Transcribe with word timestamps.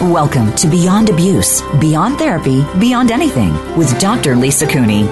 Welcome 0.00 0.52
to 0.56 0.66
Beyond 0.66 1.08
Abuse, 1.08 1.62
Beyond 1.78 2.18
Therapy, 2.18 2.66
Beyond 2.80 3.12
Anything 3.12 3.54
with 3.76 3.96
Dr. 4.00 4.34
Lisa 4.34 4.66
Cooney. 4.66 5.04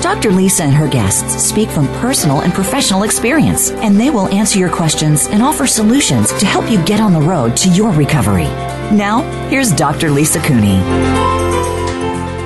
Dr. 0.00 0.32
Lisa 0.32 0.62
and 0.62 0.72
her 0.72 0.88
guests 0.88 1.44
speak 1.44 1.68
from 1.68 1.86
personal 1.98 2.40
and 2.40 2.52
professional 2.54 3.02
experience, 3.02 3.70
and 3.70 4.00
they 4.00 4.08
will 4.08 4.28
answer 4.28 4.58
your 4.58 4.70
questions 4.70 5.26
and 5.26 5.42
offer 5.42 5.66
solutions 5.66 6.32
to 6.40 6.46
help 6.46 6.70
you 6.70 6.82
get 6.86 7.00
on 7.00 7.12
the 7.12 7.20
road 7.20 7.54
to 7.58 7.68
your 7.68 7.92
recovery. 7.92 8.48
Now, 8.96 9.20
here's 9.50 9.72
Dr. 9.72 10.10
Lisa 10.10 10.40
Cooney. 10.40 10.78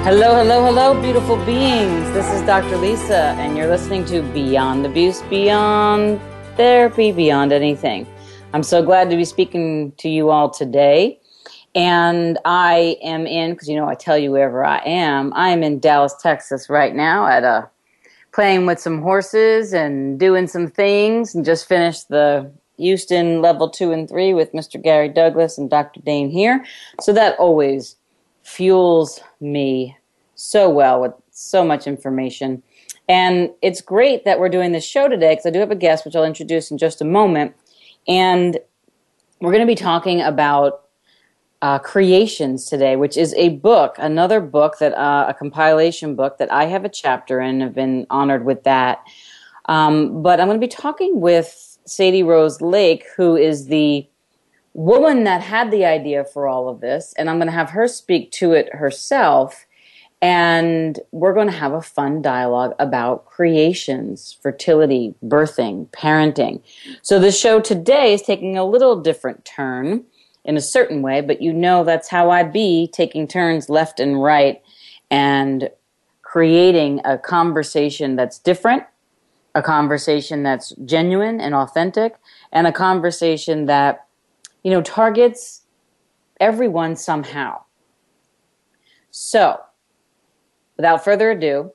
Hello, 0.03 0.35
hello, 0.35 0.65
hello, 0.65 1.01
beautiful 1.01 1.37
beings. 1.47 2.11
This 2.13 2.27
is 2.33 2.43
Dr. 2.43 2.77
Lisa, 2.77 3.37
and 3.39 3.57
you're 3.57 3.69
listening 3.69 4.05
to 4.07 4.21
Beyond 4.33 4.85
Abuse, 4.85 5.23
Beyond 5.23 6.21
Therapy, 6.57 7.13
Beyond 7.13 7.53
Anything. 7.53 8.05
I'm 8.53 8.65
so 8.65 8.85
glad 8.85 9.11
to 9.11 9.17
be 9.17 9.25
speaking 9.25 9.93
to 9.99 10.09
you 10.09 10.31
all 10.31 10.51
today. 10.51 11.21
And 11.75 12.39
I 12.45 12.97
am 13.03 13.27
in, 13.27 13.53
because 13.53 13.69
you 13.69 13.77
know 13.77 13.89
I 13.89 13.95
tell 13.95 14.17
you 14.17 14.31
wherever 14.31 14.65
I 14.65 14.79
am, 14.85 15.33
I 15.35 15.49
am 15.49 15.63
in 15.63 15.81
Dallas, 15.81 16.15
Texas 16.21 16.71
right 16.71 16.95
now 16.95 17.27
at 17.27 17.43
a 17.43 17.69
playing 18.33 18.67
with 18.67 18.81
some 18.81 19.01
horses 19.01 19.73
and 19.73 20.19
doing 20.19 20.47
some 20.47 20.67
things 20.67 21.35
and 21.35 21.45
just 21.45 21.69
finished 21.69 22.09
the 22.09 22.51
Houston 22.79 23.41
level 23.41 23.71
two 23.71 23.93
and 23.93 24.09
three 24.09 24.35
with 24.35 24.53
Mr. 24.53 24.83
Gary 24.83 25.09
Douglas 25.09 25.57
and 25.57 25.71
Dr. 25.71 26.01
Dain 26.01 26.31
Heer. 26.31 26.65
So 27.01 27.13
that 27.13 27.39
always 27.39 27.97
fuels 28.43 29.21
me 29.41 29.97
so 30.35 30.69
well 30.69 31.01
with 31.01 31.13
so 31.31 31.65
much 31.65 31.87
information. 31.87 32.63
And 33.09 33.51
it's 33.63 33.81
great 33.81 34.25
that 34.25 34.41
we're 34.41 34.49
doing 34.49 34.73
this 34.73 34.85
show 34.85 35.09
today 35.09 35.33
because 35.33 35.47
I 35.47 35.51
do 35.51 35.61
have 35.61 35.71
a 35.71 35.77
guest, 35.77 36.05
which 36.05 36.17
I'll 36.17 36.25
introduce 36.25 36.71
in 36.71 36.79
just 36.79 37.01
a 37.01 37.05
moment. 37.05 37.55
And 38.09 38.59
we're 39.41 39.53
going 39.53 39.61
to 39.61 39.67
be 39.67 39.77
talking 39.77 40.21
about 40.21 40.84
uh, 41.65 41.79
Creations 41.79 42.67
today, 42.67 42.95
which 42.95 43.17
is 43.17 43.33
a 43.39 43.49
book, 43.49 43.97
another 43.99 44.39
book 44.39 44.77
that 44.81 44.93
uh, 44.93 45.25
a 45.31 45.33
compilation 45.33 46.15
book 46.15 46.37
that 46.37 46.53
I 46.53 46.67
have 46.67 46.85
a 46.85 46.91
chapter 46.91 47.41
in. 47.41 47.63
Have 47.63 47.75
been 47.75 48.07
honored 48.11 48.45
with 48.45 48.65
that. 48.65 49.03
Um, 49.65 50.23
but 50.23 50.41
I'm 50.41 50.47
going 50.47 50.61
to 50.61 50.67
be 50.67 50.71
talking 50.71 51.23
with 51.23 51.79
Sadie 51.87 52.23
Rose 52.23 52.61
Lake, 52.61 53.07
who 53.17 53.35
is 53.35 53.69
the 53.69 54.07
woman 54.75 55.25
that 55.25 55.41
had 55.41 55.71
the 55.71 55.87
idea 55.87 56.27
for 56.27 56.47
all 56.47 56.69
of 56.69 56.83
this, 56.83 57.15
and 57.17 57.31
I'm 57.31 57.39
going 57.39 57.49
to 57.49 57.53
have 57.53 57.71
her 57.71 57.89
speak 57.89 58.31
to 58.33 58.53
it 58.53 58.75
herself. 58.75 59.65
And 60.21 61.01
we're 61.13 61.33
going 61.33 61.49
to 61.49 61.57
have 61.57 61.73
a 61.73 61.81
fun 61.81 62.21
dialogue 62.21 62.75
about 62.79 63.25
creations, 63.25 64.37
fertility, 64.43 65.15
birthing, 65.25 65.89
parenting. 65.93 66.63
So 67.01 67.19
the 67.19 67.33
show 67.33 67.59
today 67.59 68.13
is 68.13 68.21
taking 68.21 68.59
a 68.59 68.67
little 68.67 69.01
different 69.01 69.47
turn 69.47 70.05
in 70.45 70.57
a 70.57 70.61
certain 70.61 71.03
way, 71.03 71.21
but 71.21 71.41
you 71.41 71.53
know 71.53 71.85
that's 71.85 72.09
how 72.09 72.31
I 72.31 72.43
be, 72.43 72.89
taking 72.93 73.27
turns 73.27 73.69
left 73.69 73.99
and 73.99 74.23
right 74.23 74.63
and 75.11 75.71
creating 76.23 77.01
a 77.05 77.17
conversation 77.17 78.17
that's 78.17 78.39
different, 78.39 78.83
a 79.55 79.63
conversation 79.63 80.43
that's 80.43 80.75
genuine 80.85 81.41
and 81.41 81.55
authentic, 81.55 82.17
and 82.53 82.67
a 82.67 82.73
conversation 82.73 83.67
that, 83.67 84.07
you 84.63 84.71
know, 84.71 84.83
targets 84.83 85.63
everyone 86.41 86.97
somehow. 86.97 87.63
So, 89.11 89.61
without 90.77 91.05
further 91.05 91.31
ado, 91.31 91.73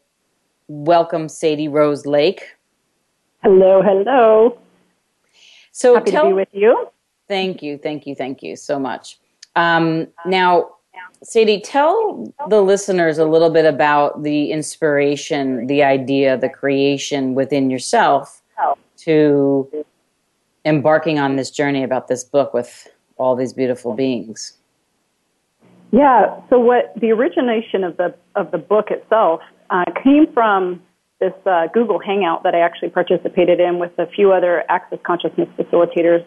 welcome 0.67 1.29
Sadie 1.29 1.69
Rose 1.69 2.05
Lake. 2.05 2.57
Hello, 3.41 3.81
hello. 3.81 4.59
So 5.71 5.95
Happy 5.95 6.11
tell, 6.11 6.23
to 6.23 6.29
be 6.29 6.33
with 6.33 6.49
you. 6.51 6.89
Thank 7.29 7.63
you, 7.63 7.77
thank 7.77 8.05
you, 8.05 8.15
thank 8.15 8.43
you 8.43 8.57
so 8.57 8.77
much. 8.77 9.19
Um, 9.55 10.07
now, 10.25 10.71
Sadie, 11.23 11.61
tell 11.61 12.33
the 12.49 12.61
listeners 12.61 13.17
a 13.17 13.25
little 13.25 13.49
bit 13.49 13.65
about 13.65 14.23
the 14.23 14.51
inspiration, 14.51 15.67
the 15.67 15.83
idea, 15.83 16.37
the 16.37 16.49
creation 16.49 17.35
within 17.35 17.69
yourself 17.69 18.41
to 18.97 19.69
embarking 20.65 21.19
on 21.19 21.35
this 21.37 21.49
journey 21.49 21.83
about 21.83 22.07
this 22.07 22.23
book 22.23 22.53
with 22.53 22.87
all 23.17 23.35
these 23.35 23.53
beautiful 23.53 23.93
beings. 23.93 24.57
Yeah. 25.91 26.41
So, 26.49 26.59
what 26.59 26.93
the 26.99 27.11
origination 27.11 27.83
of 27.83 27.97
the 27.97 28.13
of 28.35 28.51
the 28.51 28.57
book 28.57 28.91
itself 28.91 29.41
uh, 29.69 29.85
came 30.03 30.31
from 30.33 30.81
this 31.19 31.33
uh, 31.45 31.67
Google 31.73 31.99
Hangout 31.99 32.43
that 32.43 32.55
I 32.55 32.59
actually 32.59 32.89
participated 32.89 33.59
in 33.59 33.79
with 33.79 33.91
a 33.97 34.07
few 34.07 34.31
other 34.31 34.63
Access 34.69 34.99
Consciousness 35.05 35.49
facilitators 35.57 36.25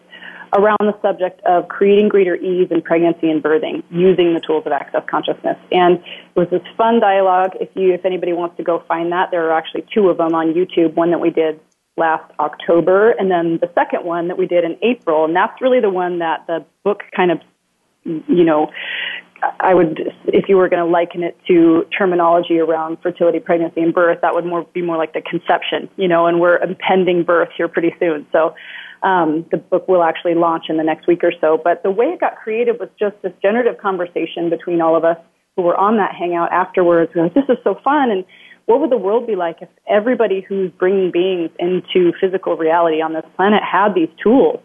around 0.55 0.79
the 0.81 0.99
subject 1.01 1.41
of 1.47 1.69
creating 1.69 2.09
greater 2.09 2.37
ease 2.37 2.69
in 2.71 2.83
pregnancy 2.83 3.31
and 3.31 3.43
birthing 3.43 3.83
using 3.91 4.35
the 4.35 4.41
tools 4.41 4.65
of 4.67 4.73
access 4.73 5.03
consciousness. 5.09 5.57
And 5.71 5.97
it 5.97 6.37
was 6.37 6.49
this 6.51 6.63
fun 6.77 7.01
dialogue. 7.01 7.53
If 7.61 7.71
you, 7.75 7.95
if 7.95 8.05
anybody 8.05 8.33
wants 8.33 8.57
to 8.59 8.63
go 8.63 8.83
find 8.87 9.13
that, 9.13 9.31
there 9.31 9.49
are 9.49 9.57
actually 9.57 9.87
two 9.95 10.09
of 10.09 10.19
them 10.19 10.35
on 10.35 10.53
YouTube. 10.53 10.95
One 10.95 11.11
that 11.11 11.21
we 11.21 11.31
did 11.31 11.61
last 11.97 12.31
October, 12.39 13.11
and 13.11 13.31
then 13.31 13.59
the 13.61 13.71
second 13.75 14.05
one 14.05 14.29
that 14.29 14.39
we 14.39 14.47
did 14.47 14.65
in 14.65 14.79
April. 14.83 15.25
And 15.25 15.37
that's 15.37 15.61
really 15.61 15.81
the 15.81 15.91
one 15.91 16.21
that 16.21 16.47
the 16.47 16.65
book 16.85 17.03
kind 17.15 17.31
of, 17.31 17.41
you 18.05 18.45
know, 18.45 18.71
I 19.61 19.75
would, 19.75 20.01
if 20.27 20.49
you 20.49 20.57
were 20.57 20.69
going 20.69 20.85
to 20.85 20.91
liken 20.91 21.23
it 21.23 21.37
to 21.49 21.85
terminology 21.97 22.59
around 22.61 22.99
fertility, 23.03 23.41
pregnancy, 23.41 23.81
and 23.81 23.93
birth, 23.93 24.21
that 24.23 24.35
would 24.35 24.47
more 24.47 24.65
be 24.73 24.83
more 24.83 24.97
like 24.97 25.15
the 25.15 25.21
conception, 25.21 25.89
you 25.97 26.09
know, 26.09 26.27
and 26.27 26.41
we're 26.41 26.59
impending 26.59 27.25
birth 27.25 27.49
here 27.57 27.69
pretty 27.69 27.95
soon. 27.99 28.27
So 28.33 28.55
um, 29.03 29.45
the 29.51 29.57
book 29.57 29.89
will 29.89 30.03
actually 30.03 30.35
launch 30.35 30.65
in 30.69 30.77
the 30.77 30.85
next 30.85 31.07
week 31.07 31.25
or 31.25 31.33
so. 31.41 31.61
But 31.63 31.83
the 31.83 31.91
way 31.91 32.07
it 32.07 32.21
got 32.21 32.37
created 32.37 32.79
was 32.79 32.89
just 32.99 33.17
this 33.23 33.33
generative 33.43 33.79
conversation 33.79 34.51
between 34.51 34.81
all 34.81 34.97
of 34.97 35.05
us 35.05 35.17
who 35.57 35.63
were 35.63 35.77
on 35.77 35.97
that 35.97 36.15
hangout 36.15 36.53
afterwards. 36.53 37.13
We 37.15 37.23
like, 37.23 37.35
this 37.35 37.49
is 37.49 37.59
so 37.65 37.79
fun. 37.83 38.11
And 38.11 38.25
what 38.67 38.81
would 38.81 38.91
the 38.91 38.97
world 38.97 39.27
be 39.27 39.37
like 39.37 39.59
if 39.61 39.69
everybody 39.89 40.41
who's 40.41 40.71
bringing 40.71 41.11
beings 41.11 41.51
into 41.59 42.13
physical 42.21 42.57
reality 42.57 43.03
on 43.03 43.13
this 43.13 43.25
planet 43.37 43.63
had 43.63 43.95
these 43.95 44.09
tools? 44.23 44.61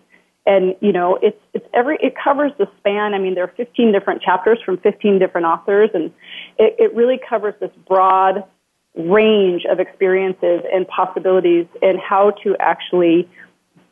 And 0.45 0.75
you 0.79 0.93
know, 0.93 1.19
it's 1.21 1.39
it's 1.53 1.65
every 1.73 1.97
it 2.01 2.13
covers 2.21 2.53
the 2.57 2.67
span. 2.79 3.13
I 3.13 3.19
mean, 3.19 3.35
there 3.35 3.43
are 3.43 3.53
15 3.57 3.91
different 3.91 4.21
chapters 4.21 4.59
from 4.63 4.77
15 4.77 5.19
different 5.19 5.45
authors, 5.45 5.89
and 5.93 6.05
it, 6.57 6.75
it 6.79 6.95
really 6.95 7.19
covers 7.27 7.53
this 7.59 7.71
broad 7.85 8.45
range 8.95 9.63
of 9.69 9.79
experiences 9.79 10.61
and 10.73 10.87
possibilities 10.87 11.67
and 11.81 11.99
how 11.99 12.31
to 12.43 12.55
actually 12.59 13.29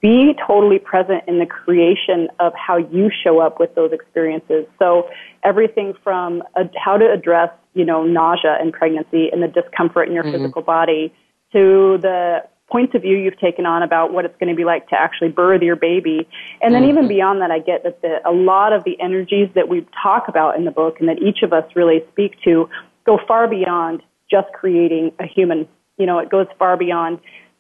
be 0.02 0.36
totally 0.46 0.80
present 0.80 1.24
in 1.28 1.40
the 1.40 1.46
creation 1.46 2.28
of 2.40 2.54
how 2.56 2.78
you 2.78 3.10
show 3.24 3.40
up 3.40 3.60
with 3.60 3.74
those 3.76 3.92
experiences. 3.92 4.66
So 4.78 5.10
everything 5.44 5.94
from 6.04 6.44
uh, 6.56 6.66
how 6.76 6.98
to 6.98 7.12
address, 7.12 7.50
you 7.74 7.86
know, 7.86 8.04
nausea 8.04 8.58
in 8.62 8.72
pregnancy 8.72 9.30
and 9.32 9.42
the 9.42 9.48
discomfort 9.48 10.08
in 10.08 10.14
your 10.14 10.24
mm-hmm. 10.24 10.34
physical 10.34 10.62
body 10.62 11.14
to 11.54 11.98
the 12.02 12.44
points 12.70 12.96
of 12.96 13.04
view 13.04 13.16
you've 13.16 13.40
taken 13.40 13.66
on 13.66 13.84
about 13.84 14.12
what 14.12 14.26
it's 14.26 14.36
going 14.40 14.50
to 14.50 14.56
be 14.56 14.66
like 14.66 14.88
to 14.90 14.96
actually 14.96 15.30
birth 15.30 15.62
your 15.62 15.76
baby. 15.76 16.28
And 16.62 16.74
then 16.74 16.82
mm-hmm. 16.82 16.92
even 16.92 17.08
beyond 17.08 17.42
that, 17.42 17.52
I 17.52 17.60
get 17.60 17.84
that 17.84 18.02
the, 18.02 18.18
a 18.28 18.32
lot 18.32 18.74
of 18.74 18.84
the 18.84 19.00
energies 19.00 19.50
that 19.56 19.70
we 19.70 19.86
talk 20.02 20.28
about 20.28 20.58
in 20.58 20.66
the 20.66 20.72
book 20.72 20.98
and 21.00 21.08
that 21.08 21.20
each 21.20 21.44
of 21.44 21.54
us 21.54 21.64
really 21.76 22.04
speak 22.12 22.34
to 22.44 22.68
go 23.06 23.20
far 23.28 23.48
beyond 23.48 24.02
just 24.30 24.48
creating 24.54 25.12
a 25.20 25.28
human. 25.28 25.68
You 25.98 26.08
know, 26.08 26.20
it 26.20 26.30
goes 26.30 26.48
far 26.58 26.76
beyond 26.76 27.20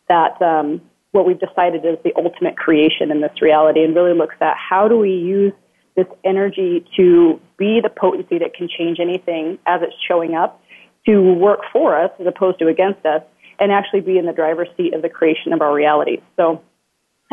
that, 0.09 0.41
um, 0.41 0.81
what 1.15 1.25
we've 1.25 1.39
decided 1.39 1.85
is 1.85 1.97
the 2.03 2.13
ultimate 2.17 2.57
creation 2.57 3.09
in 3.09 3.21
this 3.21 3.41
reality 3.41 3.83
and 3.83 3.95
really 3.95 4.13
looks 4.13 4.35
at 4.41 4.55
how 4.57 4.87
do 4.87 4.97
we 4.97 5.11
use 5.11 5.53
this 5.95 6.07
energy 6.25 6.85
to 6.97 7.39
be 7.57 7.79
the 7.81 7.89
potency 7.89 8.37
that 8.37 8.53
can 8.53 8.67
change 8.67 8.99
anything 8.99 9.57
as 9.65 9.81
it's 9.81 9.95
showing 10.05 10.35
up 10.35 10.61
to 11.05 11.21
work 11.35 11.61
for 11.71 11.97
us 11.97 12.11
as 12.19 12.27
opposed 12.27 12.59
to 12.59 12.67
against 12.67 13.05
us 13.05 13.23
and 13.59 13.71
actually 13.71 14.01
be 14.01 14.17
in 14.17 14.25
the 14.25 14.33
driver's 14.33 14.67
seat 14.75 14.93
of 14.93 15.01
the 15.01 15.07
creation 15.07 15.53
of 15.53 15.61
our 15.61 15.73
reality. 15.73 16.21
So 16.35 16.61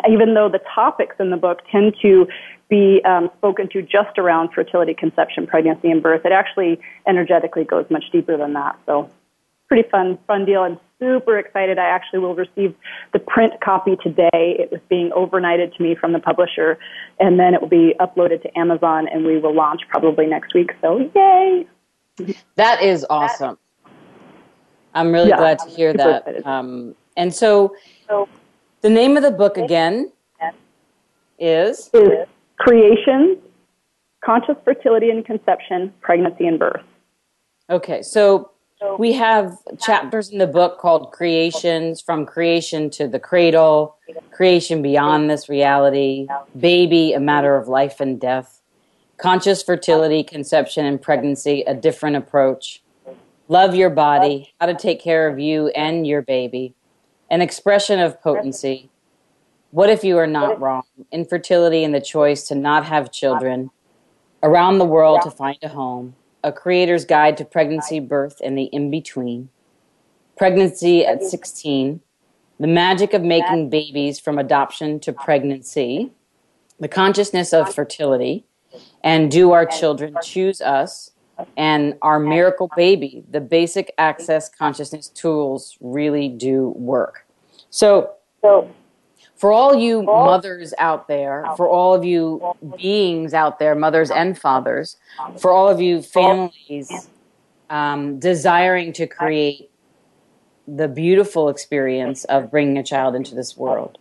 even 0.08 0.34
though 0.34 0.48
the 0.48 0.60
topics 0.74 1.16
in 1.18 1.30
the 1.30 1.36
book 1.36 1.58
tend 1.70 1.96
to 2.02 2.28
be 2.70 3.00
um, 3.04 3.30
spoken 3.36 3.68
to 3.70 3.82
just 3.82 4.16
around 4.16 4.50
fertility, 4.54 4.94
conception, 4.94 5.46
pregnancy, 5.46 5.90
and 5.90 6.02
birth, 6.02 6.24
it 6.24 6.32
actually 6.32 6.80
energetically 7.06 7.64
goes 7.64 7.84
much 7.90 8.04
deeper 8.12 8.36
than 8.36 8.52
that. 8.54 8.78
So, 8.86 9.10
pretty 9.68 9.88
fun, 9.90 10.18
fun 10.26 10.46
deal. 10.46 10.62
I'm 10.62 10.78
super 11.02 11.36
excited. 11.36 11.78
I 11.78 11.88
actually 11.88 12.20
will 12.20 12.36
receive 12.36 12.74
the 13.12 13.18
print 13.18 13.54
copy 13.60 13.96
today. 14.02 14.28
It 14.32 14.70
was 14.70 14.80
being 14.88 15.10
overnighted 15.10 15.76
to 15.76 15.82
me 15.82 15.96
from 15.96 16.12
the 16.12 16.20
publisher, 16.20 16.78
and 17.18 17.40
then 17.40 17.54
it 17.54 17.60
will 17.60 17.68
be 17.68 17.94
uploaded 17.98 18.42
to 18.42 18.58
Amazon, 18.58 19.08
and 19.08 19.26
we 19.26 19.38
will 19.38 19.54
launch 19.54 19.80
probably 19.88 20.26
next 20.26 20.54
week. 20.54 20.70
So, 20.80 21.10
yay! 21.14 21.66
That 22.54 22.82
is 22.82 23.04
awesome. 23.10 23.58
I'm 24.94 25.10
really 25.10 25.30
yeah, 25.30 25.38
glad 25.38 25.58
to 25.60 25.68
hear 25.68 25.92
that. 25.94 26.46
Um, 26.46 26.94
and 27.16 27.34
so, 27.34 27.74
so 28.06 28.28
the 28.82 28.90
name 28.90 29.16
of 29.16 29.24
the 29.24 29.30
book 29.30 29.56
again 29.56 30.12
is? 31.38 31.90
Is 31.92 32.26
Creation, 32.58 33.38
Conscious 34.24 34.54
Fertility 34.64 35.10
and 35.10 35.26
Conception, 35.26 35.92
Pregnancy 36.00 36.46
and 36.46 36.58
Birth. 36.58 36.82
Okay, 37.68 38.02
so 38.02 38.51
we 38.98 39.12
have 39.12 39.56
chapters 39.80 40.30
in 40.30 40.38
the 40.38 40.46
book 40.46 40.78
called 40.78 41.12
Creations, 41.12 42.00
From 42.00 42.26
Creation 42.26 42.90
to 42.90 43.08
the 43.08 43.18
Cradle, 43.18 43.96
Creation 44.30 44.82
Beyond 44.82 45.30
This 45.30 45.48
Reality, 45.48 46.26
Baby, 46.58 47.12
A 47.12 47.20
Matter 47.20 47.56
of 47.56 47.68
Life 47.68 48.00
and 48.00 48.20
Death, 48.20 48.60
Conscious 49.16 49.62
Fertility, 49.62 50.22
Conception 50.22 50.84
and 50.84 51.00
Pregnancy, 51.00 51.62
A 51.62 51.74
Different 51.74 52.16
Approach, 52.16 52.82
Love 53.48 53.74
Your 53.74 53.90
Body, 53.90 54.54
How 54.60 54.66
to 54.66 54.74
Take 54.74 55.00
Care 55.00 55.28
of 55.28 55.38
You 55.38 55.68
and 55.68 56.06
Your 56.06 56.22
Baby, 56.22 56.74
an 57.30 57.40
expression 57.40 57.98
of 57.98 58.20
potency. 58.20 58.90
What 59.70 59.88
if 59.88 60.04
you 60.04 60.18
are 60.18 60.26
not 60.26 60.60
wrong? 60.60 60.82
Infertility 61.10 61.82
and 61.82 61.94
the 61.94 62.00
choice 62.00 62.46
to 62.48 62.54
not 62.54 62.86
have 62.86 63.10
children. 63.10 63.70
Around 64.42 64.78
the 64.78 64.84
world 64.84 65.22
to 65.22 65.30
find 65.30 65.56
a 65.62 65.68
home. 65.68 66.16
A 66.44 66.52
creator's 66.52 67.04
guide 67.04 67.36
to 67.38 67.44
pregnancy, 67.44 68.00
birth, 68.00 68.40
and 68.42 68.56
the 68.56 68.64
in 68.64 68.90
between. 68.90 69.48
Pregnancy 70.36 71.04
at 71.04 71.22
16. 71.22 72.00
The 72.58 72.66
magic 72.66 73.12
of 73.14 73.22
making 73.22 73.70
babies 73.70 74.18
from 74.18 74.38
adoption 74.38 75.00
to 75.00 75.12
pregnancy. 75.12 76.12
The 76.80 76.88
consciousness 76.88 77.52
of 77.52 77.74
fertility. 77.74 78.44
And 79.04 79.30
do 79.30 79.52
our 79.52 79.66
children 79.66 80.16
choose 80.22 80.60
us? 80.60 81.12
and 81.56 81.96
our 82.02 82.18
miracle 82.18 82.70
baby, 82.76 83.24
the 83.30 83.40
basic 83.40 83.92
access 83.98 84.48
consciousness 84.48 85.08
tools 85.08 85.76
really 85.80 86.28
do 86.28 86.74
work. 86.76 87.26
So, 87.70 88.10
for 89.42 89.50
all 89.50 89.74
you 89.74 90.04
mothers 90.04 90.72
out 90.78 91.08
there, 91.08 91.44
for 91.56 91.68
all 91.68 91.92
of 91.92 92.04
you 92.04 92.54
beings 92.76 93.34
out 93.34 93.58
there, 93.58 93.74
mothers 93.74 94.08
and 94.08 94.38
fathers, 94.38 94.98
for 95.36 95.50
all 95.50 95.68
of 95.68 95.80
you 95.80 96.00
families 96.00 97.08
um, 97.68 98.20
desiring 98.20 98.92
to 98.92 99.04
create 99.04 99.68
the 100.68 100.86
beautiful 100.86 101.48
experience 101.48 102.22
of 102.26 102.52
bringing 102.52 102.78
a 102.78 102.84
child 102.84 103.16
into 103.16 103.34
this 103.34 103.56
world, 103.56 103.98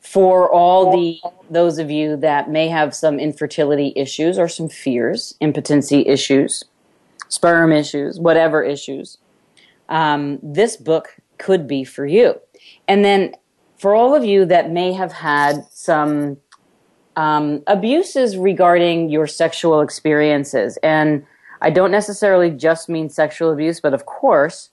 for 0.00 0.50
all 0.50 0.90
the 0.90 1.20
those 1.48 1.78
of 1.78 1.88
you 1.88 2.16
that 2.16 2.50
may 2.50 2.66
have 2.66 2.92
some 2.92 3.20
infertility 3.20 3.92
issues 3.94 4.36
or 4.36 4.48
some 4.48 4.68
fears, 4.68 5.36
impotency 5.38 6.04
issues, 6.08 6.64
sperm 7.28 7.70
issues, 7.70 8.18
whatever 8.18 8.64
issues, 8.64 9.18
um, 9.88 10.40
this 10.42 10.76
book 10.76 11.14
could 11.38 11.68
be 11.68 11.84
for 11.84 12.04
you. 12.04 12.40
And 12.88 13.04
then 13.04 13.32
for 13.76 13.94
all 13.94 14.14
of 14.14 14.24
you 14.24 14.44
that 14.46 14.70
may 14.70 14.92
have 14.92 15.12
had 15.12 15.64
some 15.70 16.38
um, 17.16 17.62
abuses 17.66 18.36
regarding 18.36 19.08
your 19.08 19.26
sexual 19.26 19.80
experiences, 19.80 20.78
and 20.82 21.24
I 21.60 21.70
don't 21.70 21.90
necessarily 21.90 22.50
just 22.50 22.88
mean 22.88 23.08
sexual 23.08 23.52
abuse, 23.52 23.80
but 23.80 23.94
of 23.94 24.06
course, 24.06 24.70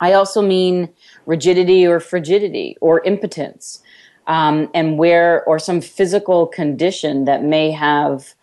I 0.00 0.12
also 0.12 0.42
mean 0.42 0.90
rigidity 1.26 1.86
or 1.86 2.00
frigidity 2.00 2.76
or 2.80 3.02
impotence 3.04 3.82
um, 4.26 4.68
and 4.74 4.98
where 4.98 5.44
or 5.44 5.58
some 5.58 5.80
physical 5.80 6.46
condition 6.46 7.24
that 7.24 7.42
may 7.42 7.70
have 7.70 8.34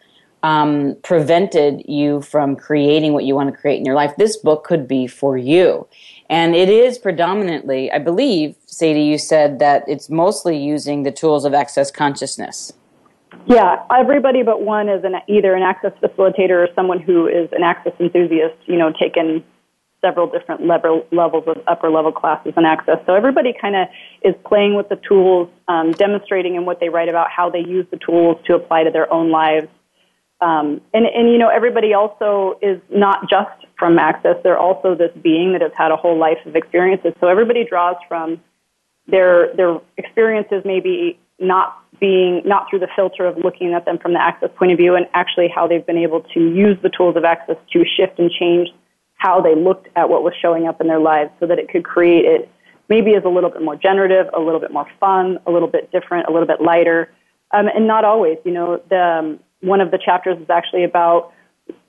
um, 0.44 0.96
prevented 1.04 1.84
you 1.88 2.22
from 2.22 2.56
creating 2.56 3.14
what 3.14 3.26
you 3.26 3.36
want 3.36 3.54
to 3.54 3.60
create 3.60 3.78
in 3.78 3.86
your 3.86 3.96
life, 3.96 4.16
this 4.18 4.38
book 4.38 4.64
could 4.64 4.88
be 4.88 5.06
for 5.08 5.38
you. 5.38 5.88
And 6.32 6.56
it 6.56 6.70
is 6.70 6.98
predominantly, 6.98 7.92
I 7.92 8.00
believe, 8.00 8.56
Sadie, 8.66 9.02
you 9.02 9.18
said 9.18 9.60
that 9.60 9.84
it's 9.86 10.10
mostly 10.10 10.58
using 10.58 11.04
the 11.04 11.12
tools 11.12 11.44
of 11.44 11.54
access 11.54 11.92
consciousness. 11.92 12.72
Yeah, 13.46 13.84
everybody 13.94 14.42
but 14.42 14.62
one 14.62 14.88
is 14.88 15.04
an, 15.04 15.16
either 15.28 15.54
an 15.56 15.62
access 15.62 15.92
facilitator 16.02 16.52
or 16.52 16.70
someone 16.74 17.02
who 17.02 17.28
is 17.28 17.50
an 17.52 17.64
access 17.64 17.92
enthusiast, 18.00 18.56
you 18.66 18.78
know, 18.78 18.94
taken 18.98 19.44
several 20.00 20.26
different 20.26 20.66
level, 20.66 21.06
levels 21.12 21.44
of 21.48 21.58
upper 21.68 21.90
level 21.90 22.14
classes 22.14 22.54
and 22.56 22.66
access. 22.66 22.98
So 23.06 23.14
everybody 23.14 23.54
kind 23.60 23.76
of 23.76 23.90
is 24.24 24.34
playing 24.46 24.76
with 24.76 24.88
the 24.88 25.00
tools, 25.08 25.50
um, 25.68 25.92
demonstrating 25.92 26.56
in 26.56 26.66
what 26.66 26.80
they 26.80 26.88
write 26.88 27.10
about 27.10 27.30
how 27.30 27.50
they 27.50 27.60
use 27.60 27.86
the 27.92 27.98
tools 27.98 28.38
to 28.46 28.56
apply 28.56 28.86
to 28.86 28.90
their 28.90 29.12
own 29.14 29.32
lives. 29.32 29.68
Um, 30.40 30.80
and, 30.94 31.06
and, 31.06 31.30
you 31.30 31.38
know, 31.38 31.50
everybody 31.50 31.94
also 31.94 32.58
is 32.62 32.80
not 32.90 33.30
just 33.30 33.61
from 33.82 33.98
access. 33.98 34.36
They're 34.44 34.60
also 34.60 34.94
this 34.94 35.10
being 35.24 35.54
that 35.54 35.62
has 35.62 35.72
had 35.76 35.92
a 35.92 35.96
whole 35.96 36.16
life 36.16 36.38
of 36.46 36.56
experiences. 36.56 37.14
So 37.20 37.28
everybody 37.28 37.66
draws 37.68 37.96
from 38.08 38.40
their, 39.08 39.56
their 39.56 39.80
experiences 39.98 40.62
maybe 40.64 41.20
not 41.40 41.80
being, 42.00 42.44
not 42.46 42.70
through 42.70 42.80
the 42.80 42.90
filter 42.96 43.26
of 43.26 43.38
looking 43.38 43.74
at 43.74 43.86
them 43.86 43.98
from 43.98 44.14
the 44.14 44.22
access 44.22 44.52
point 44.56 44.72
of 44.72 44.78
view 44.78 44.94
and 44.94 45.08
actually 45.16 45.48
how 45.48 45.68
they've 45.68 45.86
been 45.88 45.98
able 45.98 46.22
to 46.36 46.40
use 46.40 46.78
the 46.84 46.92
tools 46.96 47.16
of 47.16 47.26
access 47.26 47.58
to 47.74 47.84
shift 47.98 48.20
and 48.20 48.30
change 48.30 48.70
how 49.16 49.42
they 49.42 49.56
looked 49.56 49.88
at 49.96 50.10
what 50.10 50.22
was 50.22 50.34
showing 50.40 50.68
up 50.68 50.80
in 50.80 50.86
their 50.86 51.00
lives 51.00 51.32
so 51.40 51.48
that 51.48 51.58
it 51.58 51.68
could 51.68 51.84
create 51.84 52.26
it 52.26 52.48
maybe 52.88 53.16
as 53.16 53.24
a 53.26 53.30
little 53.30 53.50
bit 53.50 53.64
more 53.64 53.76
generative, 53.76 54.28
a 54.36 54.40
little 54.40 54.60
bit 54.60 54.72
more 54.72 54.86
fun, 55.00 55.40
a 55.48 55.52
little 55.52 55.68
bit 55.68 55.92
different, 55.92 56.28
a 56.28 56.32
little 56.32 56.48
bit 56.48 56.62
lighter. 56.62 57.12
Um, 57.50 57.68
and 57.74 57.88
not 57.88 58.06
always, 58.06 58.38
you 58.46 58.52
know, 58.52 58.80
the, 58.90 59.02
um, 59.02 59.40
one 59.62 59.82
of 59.82 59.90
the 59.90 59.98
chapters 59.98 60.38
is 60.40 60.50
actually 60.52 60.84
about, 60.84 61.34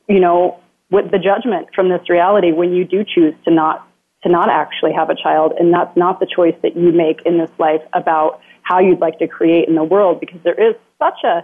you 0.08 0.20
know, 0.20 0.58
with 0.92 1.10
the 1.10 1.18
judgment 1.18 1.68
from 1.74 1.88
this 1.88 2.08
reality 2.08 2.52
when 2.52 2.72
you 2.72 2.84
do 2.84 3.02
choose 3.02 3.34
to 3.44 3.50
not 3.50 3.88
to 4.22 4.28
not 4.28 4.48
actually 4.48 4.92
have 4.92 5.10
a 5.10 5.16
child 5.16 5.52
and 5.58 5.74
that's 5.74 5.96
not 5.96 6.20
the 6.20 6.26
choice 6.26 6.54
that 6.62 6.76
you 6.76 6.92
make 6.92 7.20
in 7.26 7.38
this 7.38 7.50
life 7.58 7.82
about 7.92 8.40
how 8.62 8.78
you'd 8.78 9.00
like 9.00 9.18
to 9.18 9.26
create 9.26 9.66
in 9.66 9.74
the 9.74 9.82
world 9.82 10.20
because 10.20 10.38
there 10.44 10.54
is 10.54 10.76
such 11.00 11.24
a 11.24 11.42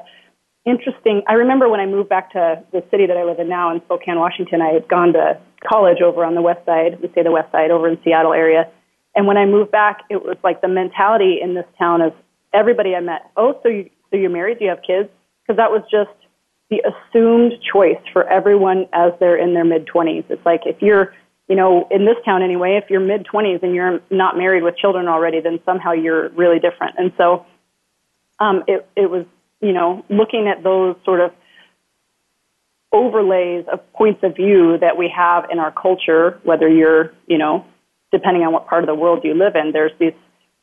interesting. 0.64 1.22
I 1.26 1.32
remember 1.32 1.68
when 1.68 1.80
I 1.80 1.86
moved 1.86 2.08
back 2.08 2.32
to 2.32 2.62
the 2.72 2.84
city 2.90 3.06
that 3.06 3.16
I 3.16 3.24
live 3.24 3.38
in 3.38 3.48
now 3.48 3.74
in 3.74 3.80
Spokane, 3.86 4.18
Washington, 4.18 4.60
I 4.60 4.68
had 4.68 4.86
gone 4.86 5.14
to 5.14 5.40
college 5.66 6.00
over 6.02 6.24
on 6.24 6.34
the 6.34 6.42
west 6.42 6.64
side, 6.66 7.00
we 7.00 7.08
say 7.14 7.22
the 7.22 7.32
west 7.32 7.50
side, 7.50 7.70
over 7.70 7.88
in 7.88 7.98
Seattle 8.04 8.34
area. 8.34 8.70
And 9.16 9.26
when 9.26 9.38
I 9.38 9.46
moved 9.46 9.72
back, 9.72 10.02
it 10.10 10.22
was 10.22 10.36
like 10.44 10.60
the 10.60 10.68
mentality 10.68 11.38
in 11.42 11.54
this 11.54 11.64
town 11.78 12.02
of 12.02 12.12
everybody 12.52 12.94
I 12.94 13.00
met, 13.00 13.30
oh, 13.36 13.58
so, 13.62 13.68
you, 13.68 13.90
so 14.10 14.16
you're 14.16 14.30
married, 14.30 14.58
do 14.58 14.66
you 14.66 14.70
have 14.70 14.82
kids? 14.86 15.08
Because 15.42 15.56
that 15.56 15.70
was 15.70 15.82
just 15.90 16.10
the 16.70 16.82
assumed 16.84 17.54
choice 17.72 18.00
for 18.12 18.28
everyone 18.28 18.86
as 18.92 19.12
they're 19.20 19.36
in 19.36 19.54
their 19.54 19.64
mid 19.64 19.86
20s. 19.86 20.24
It's 20.28 20.44
like 20.44 20.62
if 20.66 20.82
you're, 20.82 21.14
you 21.48 21.56
know, 21.56 21.88
in 21.90 22.04
this 22.04 22.16
town 22.24 22.42
anyway, 22.42 22.78
if 22.82 22.90
you're 22.90 23.00
mid 23.00 23.26
20s 23.26 23.62
and 23.62 23.74
you're 23.74 24.00
not 24.10 24.36
married 24.36 24.62
with 24.62 24.76
children 24.76 25.08
already, 25.08 25.40
then 25.40 25.60
somehow 25.64 25.92
you're 25.92 26.28
really 26.30 26.58
different. 26.58 26.96
And 26.98 27.12
so 27.16 27.46
um, 28.38 28.64
it, 28.66 28.86
it 28.96 29.10
was 29.10 29.24
you 29.60 29.72
know, 29.72 30.04
looking 30.08 30.48
at 30.48 30.62
those 30.62 30.96
sort 31.04 31.20
of 31.20 31.32
overlays 32.92 33.66
of 33.70 33.80
points 33.92 34.20
of 34.22 34.36
view 34.36 34.78
that 34.80 34.96
we 34.96 35.12
have 35.14 35.46
in 35.50 35.58
our 35.58 35.72
culture, 35.72 36.40
whether 36.44 36.68
you're, 36.68 37.12
you 37.26 37.38
know, 37.38 37.64
depending 38.12 38.42
on 38.44 38.52
what 38.52 38.66
part 38.66 38.82
of 38.82 38.86
the 38.86 38.94
world 38.94 39.20
you 39.24 39.34
live 39.34 39.56
in, 39.56 39.72
there's 39.72 39.92
these 39.98 40.14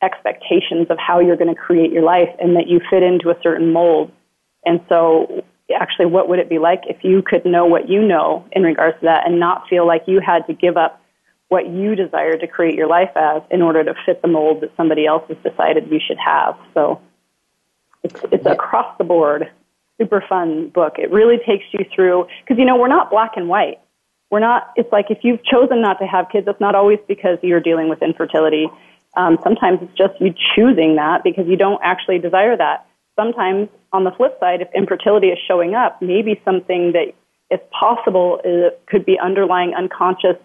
expectations 0.02 0.88
of 0.90 0.98
how 0.98 1.20
you're 1.20 1.36
going 1.36 1.54
to 1.54 1.60
create 1.60 1.92
your 1.92 2.02
life 2.02 2.28
and 2.40 2.56
that 2.56 2.66
you 2.66 2.80
fit 2.90 3.02
into 3.02 3.30
a 3.30 3.36
certain 3.42 3.72
mold. 3.72 4.10
And 4.64 4.80
so, 4.88 5.44
actually, 5.74 6.06
what 6.06 6.28
would 6.28 6.38
it 6.38 6.48
be 6.48 6.58
like 6.58 6.82
if 6.86 7.02
you 7.02 7.22
could 7.22 7.44
know 7.44 7.66
what 7.66 7.88
you 7.88 8.02
know 8.02 8.44
in 8.52 8.62
regards 8.62 8.98
to 9.00 9.06
that 9.06 9.26
and 9.26 9.40
not 9.40 9.68
feel 9.68 9.86
like 9.86 10.04
you 10.06 10.20
had 10.20 10.46
to 10.46 10.54
give 10.54 10.76
up 10.76 11.02
what 11.48 11.68
you 11.68 11.94
desire 11.94 12.36
to 12.36 12.46
create 12.46 12.74
your 12.74 12.88
life 12.88 13.10
as 13.16 13.42
in 13.50 13.62
order 13.62 13.84
to 13.84 13.94
fit 14.04 14.20
the 14.22 14.28
mold 14.28 14.60
that 14.62 14.72
somebody 14.76 15.06
else 15.06 15.24
has 15.28 15.36
decided 15.42 15.90
you 15.90 16.00
should 16.04 16.18
have? 16.18 16.56
So, 16.74 17.00
it's, 18.02 18.20
it's 18.30 18.46
across 18.46 18.96
the 18.98 19.04
board, 19.04 19.50
super 19.98 20.22
fun 20.28 20.68
book. 20.68 20.94
It 20.98 21.10
really 21.10 21.38
takes 21.44 21.64
you 21.72 21.84
through, 21.94 22.26
because 22.42 22.58
you 22.58 22.64
know, 22.64 22.76
we're 22.76 22.88
not 22.88 23.10
black 23.10 23.32
and 23.36 23.48
white. 23.48 23.80
We're 24.30 24.40
not, 24.40 24.72
it's 24.76 24.90
like 24.92 25.06
if 25.10 25.18
you've 25.22 25.42
chosen 25.44 25.80
not 25.80 25.98
to 26.00 26.06
have 26.06 26.28
kids, 26.30 26.46
it's 26.48 26.60
not 26.60 26.74
always 26.74 26.98
because 27.06 27.38
you're 27.42 27.60
dealing 27.60 27.88
with 27.88 28.02
infertility. 28.02 28.68
Um, 29.16 29.38
sometimes 29.42 29.78
it's 29.82 29.96
just 29.96 30.20
you 30.20 30.34
choosing 30.54 30.96
that 30.96 31.24
because 31.24 31.46
you 31.46 31.56
don't 31.56 31.80
actually 31.82 32.18
desire 32.18 32.56
that. 32.56 32.86
Sometimes, 33.16 33.68
on 33.92 34.04
the 34.04 34.10
flip 34.10 34.36
side, 34.38 34.60
if 34.60 34.68
infertility 34.74 35.28
is 35.28 35.38
showing 35.48 35.74
up, 35.74 36.00
maybe 36.02 36.40
something 36.44 36.92
that 36.92 37.14
is 37.50 37.60
possible 37.70 38.40
is, 38.44 38.72
could 38.86 39.06
be 39.06 39.18
underlying 39.18 39.74
unconscious 39.74 40.36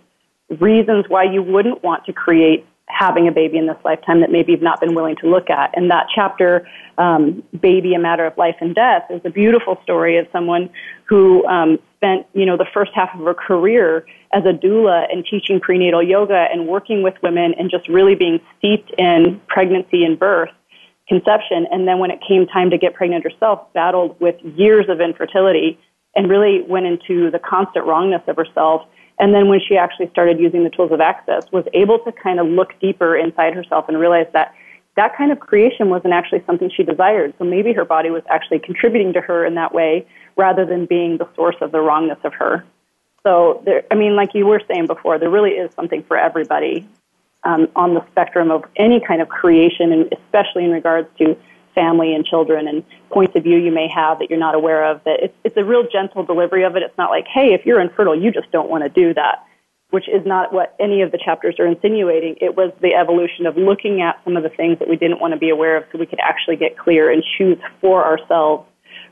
reasons 0.60 1.06
why 1.08 1.24
you 1.24 1.42
wouldn't 1.42 1.84
want 1.84 2.06
to 2.06 2.13
create 2.13 2.66
having 2.88 3.28
a 3.28 3.32
baby 3.32 3.58
in 3.58 3.68
this 3.68 3.78
lifetime 3.86 4.20
that 4.22 4.32
maybe 4.32 4.51
you've 4.51 4.62
not 4.62 4.80
been 4.80 4.94
willing 4.94 5.16
to 5.16 5.28
look 5.28 5.50
at. 5.50 5.72
And 5.75 5.90
that 5.92 6.08
chapter, 6.13 6.68
um, 6.98 7.44
Baby, 7.60 7.94
A 7.94 8.00
Matter 8.00 8.25
of 8.25 8.38
Life 8.38 8.58
and 8.60 8.75
Death, 8.75 9.04
is 9.10 9.22
a 9.24 9.30
beautiful 9.30 9.80
story 9.84 10.18
of 10.18 10.28
someone 10.32 10.70
who 11.06 11.46
um, 11.48 11.80
spent, 11.96 12.25
you 12.34 12.46
know, 12.46 12.58
the 12.58 12.68
first 12.74 12.92
half 12.94 13.10
of 13.13 13.22
her 13.22 13.34
career 13.34 14.06
as 14.34 14.44
a 14.46 14.54
doula 14.54 15.12
and 15.12 15.25
teaching 15.25 15.60
prenatal 15.60 16.04
yoga 16.04 16.48
and 16.51 16.68
working 16.68 17.01
with 17.01 17.13
women 17.24 17.54
and 17.58 17.72
just 17.72 17.88
really 17.88 18.16
being 18.16 18.40
steeped 18.58 18.92
in 18.98 19.42
pregnancy 19.48 20.04
and 20.04 20.20
birth, 20.20 20.50
conception. 21.12 21.68
And 21.72 21.88
then 21.88 22.00
when 22.00 22.12
it 22.12 22.20
came 22.25 22.48
time 22.48 22.70
to 22.70 22.77
get 22.77 22.94
pregnant 22.94 23.24
herself, 23.24 23.72
battled 23.74 24.20
with 24.20 24.36
years 24.44 24.86
of 24.88 25.01
infertility 25.01 25.77
and 26.15 26.30
really 26.30 26.62
went 26.62 26.86
into 26.86 27.30
the 27.32 27.39
constant 27.39 27.86
wrongness 27.86 28.22
of 28.27 28.36
herself 28.38 28.88
and 29.22 29.36
then 29.36 29.48
when 29.50 29.60
she 29.60 29.77
actually 29.77 30.10
started 30.10 30.39
using 30.39 30.63
the 30.63 30.72
tools 30.72 30.91
of 30.91 31.00
access, 31.00 31.44
was 31.51 31.63
able 31.75 32.00
to 32.00 32.12
kind 32.12 32.39
of 32.39 32.48
look 32.48 32.74
deeper 32.80 33.15
inside 33.15 33.53
herself 33.53 33.86
and 33.88 34.00
realize 34.00 34.25
that 34.34 34.56
that 34.96 35.15
kind 35.15 35.32
of 35.32 35.39
creation 35.39 35.89
wasn't 35.89 36.13
actually 36.13 36.44
something 36.48 36.72
she 36.75 36.84
desired. 36.84 37.36
So 37.38 37.46
maybe 37.46 37.72
her 37.74 37.86
body 37.86 38.10
was 38.10 38.24
actually 38.27 38.60
contributing 38.60 39.13
to 39.13 39.22
her 39.22 39.46
in 39.46 39.53
that 39.56 39.75
way 39.75 40.08
rather 40.36 40.65
than 40.65 40.88
being 40.88 41.18
the 41.18 41.27
source 41.36 41.56
of 41.62 41.72
the 41.72 41.80
wrongness 41.80 42.18
of 42.24 42.34
her. 42.34 42.65
So 43.22 43.62
there, 43.63 43.84
I 43.91 43.96
mean, 43.96 44.15
like 44.15 44.34
you 44.34 44.48
were 44.48 44.62
saying 44.68 44.88
before, 44.88 45.20
there 45.20 45.30
really 45.30 45.51
is 45.51 45.72
something 45.75 46.01
for 46.03 46.18
everybody 46.18 46.88
um, 47.43 47.67
on 47.75 47.93
the 47.93 48.05
spectrum 48.12 48.51
of 48.51 48.63
any 48.75 49.00
kind 49.00 49.21
of 49.21 49.29
creation, 49.29 49.91
and 49.91 50.13
especially 50.13 50.65
in 50.65 50.71
regards 50.71 51.07
to 51.17 51.36
family 51.74 52.13
and 52.13 52.25
children 52.25 52.67
and 52.67 52.83
points 53.10 53.36
of 53.36 53.43
view 53.43 53.57
you 53.57 53.71
may 53.71 53.88
have 53.88 54.19
that 54.19 54.29
you're 54.29 54.39
not 54.39 54.55
aware 54.55 54.86
of. 54.86 55.03
That 55.05 55.24
it's, 55.24 55.33
it's 55.43 55.57
a 55.57 55.63
real 55.63 55.88
gentle 55.88 56.24
delivery 56.24 56.63
of 56.63 56.75
it. 56.75 56.83
It's 56.83 56.98
not 56.98 57.10
like, 57.10 57.25
hey, 57.27 57.53
if 57.53 57.65
you're 57.65 57.79
infertile, 57.79 58.19
you 58.19 58.31
just 58.31 58.51
don't 58.51 58.69
want 58.69 58.83
to 58.83 58.89
do 58.89 59.13
that, 59.13 59.45
which 59.89 60.07
is 60.07 60.25
not 60.25 60.53
what 60.53 60.75
any 60.79 61.01
of 61.01 61.12
the 61.12 61.17
chapters 61.17 61.55
are 61.60 61.65
insinuating. 61.65 62.36
It 62.41 62.55
was 62.55 62.71
the 62.81 62.93
evolution 62.93 63.45
of 63.45 63.57
looking 63.57 64.01
at 64.01 64.21
some 64.24 64.38
of 64.38 64.43
the 64.43 64.50
things 64.50 64.79
that 64.79 64.89
we 64.89 64.98
didn't 64.98 65.19
want 65.19 65.33
to 65.33 65.39
be 65.39 65.50
aware 65.50 65.77
of 65.77 65.86
so 65.91 65.98
we 65.98 66.05
could 66.05 66.19
actually 66.19 66.57
get 66.57 66.77
clear 66.77 67.12
and 67.12 67.24
choose 67.38 67.57
for 67.79 68.05
ourselves 68.05 68.67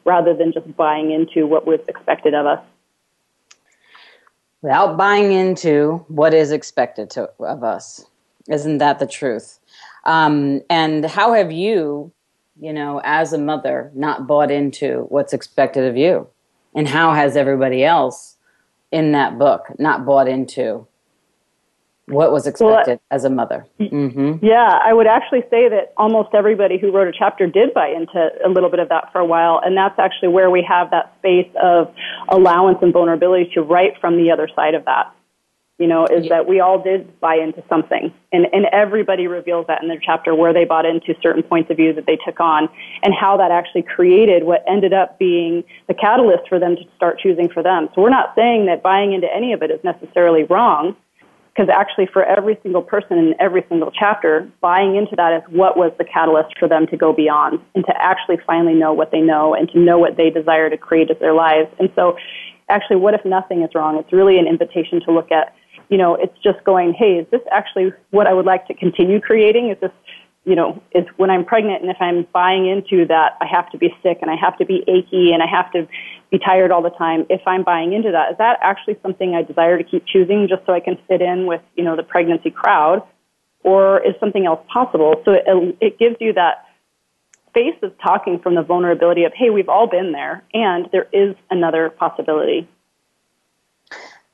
rather 0.06 0.34
than 0.34 0.54
just 0.54 0.76
buying 0.76 1.12
into 1.12 1.46
what 1.46 1.66
was 1.66 1.80
expected 1.88 2.34
of 2.34 2.46
us. 2.46 2.64
Without 4.62 4.98
buying 4.98 5.32
into 5.32 6.04
what 6.10 6.34
is 6.34 6.52
expected 6.52 7.10
to, 7.12 7.30
of 7.40 7.64
us. 7.64 8.06
Isn't 8.50 8.80
that 8.80 9.00
the 9.00 9.08
truth? 9.08 9.60
Um, 10.06 10.62
and 10.70 11.06
how 11.06 11.34
have 11.34 11.52
you 11.52 12.12
you 12.60 12.74
know, 12.74 13.02
as 13.04 13.34
a 13.34 13.38
mother, 13.38 13.92
not 13.96 14.28
bought 14.28 14.52
into 14.52 15.06
what's 15.10 15.34
expected 15.34 15.86
of 15.86 15.96
you? 15.96 16.28
And 16.76 16.88
how 16.88 17.14
has 17.14 17.36
everybody 17.36 17.84
else 17.84 18.38
in 18.92 19.14
that 19.14 19.40
book 19.40 19.68
not 19.80 20.06
bought 20.06 20.28
into 20.28 20.86
what 22.06 22.32
was 22.32 22.48
expected 22.48 23.00
well, 23.00 23.02
as 23.12 23.24
a 23.24 23.30
mother? 23.30 23.66
Mm-hmm. 23.80 24.46
Yeah, 24.46 24.80
I 24.84 24.94
would 24.94 25.08
actually 25.08 25.42
say 25.50 25.70
that 25.70 25.94
almost 25.98 26.30
everybody 26.34 26.78
who 26.78 26.92
wrote 26.92 27.08
a 27.08 27.18
chapter 27.18 27.48
did 27.48 27.74
buy 27.74 27.88
into 27.88 28.30
a 28.46 28.50
little 28.50 28.70
bit 28.70 28.80
of 28.80 28.90
that 28.90 29.12
for 29.12 29.20
a 29.20 29.26
while. 29.26 29.62
And 29.64 29.76
that's 29.76 29.98
actually 29.98 30.30
where 30.30 30.52
we 30.52 30.66
have 30.68 30.92
that 30.92 31.14
space 31.20 31.50
of 31.62 31.94
allowance 32.28 32.80
and 32.82 32.92
vulnerability 32.92 33.50
to 33.54 33.62
write 33.62 34.00
from 34.02 34.18
the 34.18 34.32
other 34.32 34.50
side 34.54 34.74
of 34.74 34.86
that 34.86 35.14
you 35.80 35.88
know, 35.88 36.06
is 36.06 36.28
that 36.28 36.46
we 36.46 36.60
all 36.60 36.84
did 36.84 37.20
buy 37.22 37.36
into 37.36 37.64
something. 37.70 38.14
And, 38.34 38.46
and 38.52 38.66
everybody 38.74 39.28
reveals 39.28 39.66
that 39.68 39.82
in 39.82 39.88
their 39.88 40.00
chapter 40.00 40.36
where 40.36 40.54
they 40.54 40.66
bought 40.66 40.86
into 40.86 41.16
certain 41.24 41.42
points 41.42 41.72
of 41.72 41.78
view 41.78 41.94
that 41.94 42.06
they 42.06 42.18
took 42.18 42.42
on 42.42 42.68
and 43.02 43.14
how 43.14 43.38
that 43.38 43.50
actually 43.50 43.84
created 43.84 44.44
what 44.44 44.64
ended 44.68 44.92
up 44.92 45.18
being 45.18 45.64
the 45.88 45.94
catalyst 45.94 46.50
for 46.50 46.60
them 46.60 46.76
to 46.76 46.84
start 46.98 47.18
choosing 47.20 47.48
for 47.48 47.64
them. 47.64 47.88
So 47.96 48.02
we're 48.02 48.10
not 48.10 48.36
saying 48.36 48.66
that 48.66 48.84
buying 48.84 49.14
into 49.14 49.28
any 49.34 49.54
of 49.54 49.64
it 49.64 49.72
is 49.72 49.80
necessarily 49.84 50.44
wrong 50.44 50.98
because 51.56 51.74
actually 51.74 52.08
for 52.12 52.24
every 52.24 52.60
single 52.62 52.82
person 52.82 53.18
in 53.18 53.36
every 53.40 53.66
single 53.70 53.92
chapter, 53.92 54.50
buying 54.60 54.98
into 54.98 55.16
that 55.16 55.34
is 55.34 55.44
what 55.50 55.78
was 55.78 55.92
the 55.98 56.06
catalyst 56.06 56.58
for 56.60 56.68
them 56.68 56.88
to 56.88 56.98
go 56.98 57.14
beyond 57.14 57.60
and 57.74 57.86
to 57.86 57.94
actually 57.98 58.38
finally 58.46 58.74
know 58.74 58.92
what 58.92 59.12
they 59.12 59.22
know 59.22 59.54
and 59.56 59.70
to 59.70 59.80
know 59.80 59.98
what 59.98 60.18
they 60.18 60.30
desire 60.30 60.70
to 60.70 60.78
create 60.78 61.10
as 61.10 61.18
their 61.20 61.34
lives. 61.34 61.70
And 61.80 61.90
so 61.96 62.18
actually, 62.70 62.98
what 62.98 63.14
if 63.14 63.26
nothing 63.26 63.62
is 63.62 63.70
wrong? 63.74 63.98
It's 63.98 64.14
really 64.14 64.38
an 64.38 64.48
invitation 64.48 65.02
to 65.06 65.12
look 65.12 65.32
at 65.32 65.54
you 65.90 65.98
know, 65.98 66.16
it's 66.16 66.38
just 66.44 66.64
going, 66.64 66.94
hey, 66.94 67.16
is 67.16 67.28
this 67.32 67.42
actually 67.52 67.92
what 68.12 68.28
I 68.28 68.34
would 68.34 68.46
like 68.46 68.68
to 68.68 68.74
continue 68.74 69.20
creating? 69.20 69.70
Is 69.70 69.78
this, 69.82 69.92
you 70.46 70.56
know, 70.56 70.82
is 70.94 71.06
when 71.18 71.30
I'm 71.30 71.44
pregnant 71.44 71.82
and 71.82 71.92
if 71.92 71.98
I'm 72.00 72.28
buying 72.32 72.68
into 72.68 73.06
that 73.08 73.38
I 73.42 73.46
have 73.46 73.70
to 73.72 73.78
be 73.78 73.94
sick 74.02 74.20
and 74.22 74.32
I 74.32 74.36
have 74.36 74.58
to 74.60 74.66
be 74.66 74.84
achy 74.88 75.34
and 75.34 75.44
I 75.44 75.48
have 75.48 75.72
to 75.74 75.88
be 76.32 76.40
tired 76.40 76.72
all 76.72 76.82
the 76.82 76.92
time, 76.92 77.26
if 77.30 77.42
I'm 77.48 77.64
buying 77.64 77.94
into 77.94 78.12
that, 78.12 78.32
is 78.32 78.38
that 78.38 78.60
actually 78.62 78.98
something 79.02 79.36
I 79.36 79.42
desire 79.42 79.78
to 79.78 79.84
keep 79.84 80.06
choosing 80.06 80.48
just 80.48 80.66
so 80.66 80.74
I 80.74 80.80
can 80.80 80.98
fit 81.08 81.22
in 81.22 81.48
with, 81.48 81.62
you 81.76 81.84
know, 81.84 81.96
the 81.96 82.04
pregnancy 82.04 82.52
crowd? 82.52 83.04
Or 83.62 84.00
is 84.00 84.14
something 84.22 84.46
else 84.46 84.62
possible? 84.72 85.22
So 85.26 85.34
it, 85.34 85.78
it 85.82 86.00
gives 86.00 86.16
you 86.22 86.32
that 86.34 86.66
space 87.50 87.76
of 87.82 87.98
talking 87.98 88.40
from 88.40 88.56
the 88.56 88.62
vulnerability 88.62 89.26
of, 89.26 89.34
hey, 89.34 89.50
we've 89.50 89.68
all 89.68 89.88
been 89.88 90.12
there 90.12 90.44
and 90.54 90.88
there 90.92 91.08
is 91.12 91.36
another 91.50 91.90
possibility. 91.90 92.70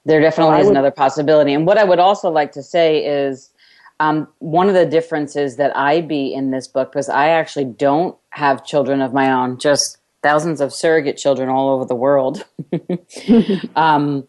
There 0.06 0.22
definitely 0.22 0.60
is 0.62 0.70
another 0.70 0.92
possibility. 0.92 1.54
And 1.54 1.66
what 1.66 1.78
I 1.78 1.84
would 1.84 2.00
also 2.00 2.30
like 2.30 2.52
to 2.54 2.64
say 2.64 3.04
is 3.04 3.50
um, 4.00 4.28
one 4.40 4.68
of 4.68 4.76
the 4.76 4.86
differences 4.86 5.56
that 5.56 5.76
I 5.76 6.02
be 6.02 6.34
in 6.34 6.52
this 6.52 6.68
book, 6.68 6.92
because 6.92 7.10
I 7.10 7.30
actually 7.30 7.66
don't 7.66 8.16
have 8.30 8.66
children 8.66 9.02
of 9.02 9.14
my 9.14 9.32
own, 9.32 9.58
just 9.58 9.98
thousands 10.22 10.62
of 10.62 10.74
surrogate 10.74 11.18
children 11.18 11.50
all 11.50 11.70
over 11.70 11.86
the 11.86 11.96
world. 11.96 12.46
um, 13.76 14.28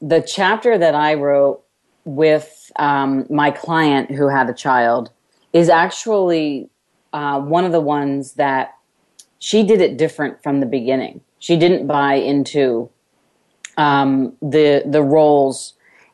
the 0.00 0.20
chapter 0.20 0.78
that 0.78 0.94
I 0.94 1.14
wrote 1.14 1.62
with 2.04 2.70
um, 2.76 3.26
my 3.28 3.50
client 3.50 4.10
who 4.10 4.28
had 4.28 4.48
a 4.48 4.54
child 4.54 5.10
is 5.52 5.68
actually 5.68 6.68
uh, 7.12 7.40
one 7.40 7.64
of 7.64 7.72
the 7.72 7.80
ones 7.80 8.34
that 8.34 8.74
she 9.38 9.62
did 9.62 9.80
it 9.80 9.96
different 9.96 10.42
from 10.42 10.60
the 10.60 10.66
beginning. 10.66 11.20
She 11.38 11.56
didn't 11.56 11.86
buy 11.86 12.14
into 12.14 12.90
um, 13.78 14.34
the 14.42 14.82
the 14.84 15.02
roles, 15.02 15.72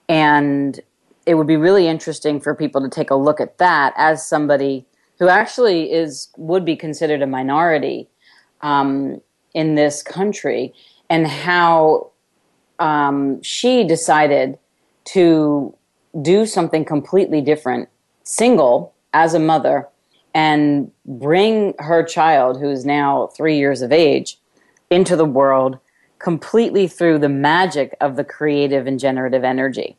and 0.08 0.78
it 1.26 1.34
would 1.34 1.46
be 1.46 1.56
really 1.56 1.88
interesting 1.88 2.38
for 2.38 2.54
people 2.54 2.80
to 2.82 2.88
take 2.88 3.10
a 3.10 3.16
look 3.16 3.40
at 3.40 3.58
that 3.58 3.94
as 3.96 4.24
somebody 4.24 4.84
who 5.18 5.28
actually 5.28 5.90
is 5.90 6.28
would 6.36 6.64
be 6.64 6.76
considered 6.76 7.22
a 7.22 7.26
minority 7.26 8.08
um, 8.60 9.20
in 9.54 9.74
this 9.74 10.02
country, 10.02 10.72
and 11.10 11.26
how 11.26 12.10
um, 12.78 13.42
she 13.42 13.84
decided 13.84 14.58
to 15.04 15.74
do 16.22 16.46
something 16.46 16.84
completely 16.84 17.40
different, 17.40 17.88
single 18.22 18.94
as 19.12 19.32
a 19.34 19.38
mother, 19.38 19.88
and 20.34 20.90
bring 21.06 21.74
her 21.78 22.02
child, 22.02 22.60
who 22.60 22.68
is 22.68 22.84
now 22.84 23.28
three 23.28 23.56
years 23.56 23.80
of 23.80 23.90
age, 23.90 24.38
into 24.90 25.16
the 25.16 25.24
world 25.24 25.78
completely 26.24 26.88
through 26.88 27.18
the 27.18 27.28
magic 27.28 27.94
of 28.00 28.16
the 28.16 28.24
creative 28.24 28.86
and 28.86 28.98
generative 28.98 29.44
energy. 29.44 29.94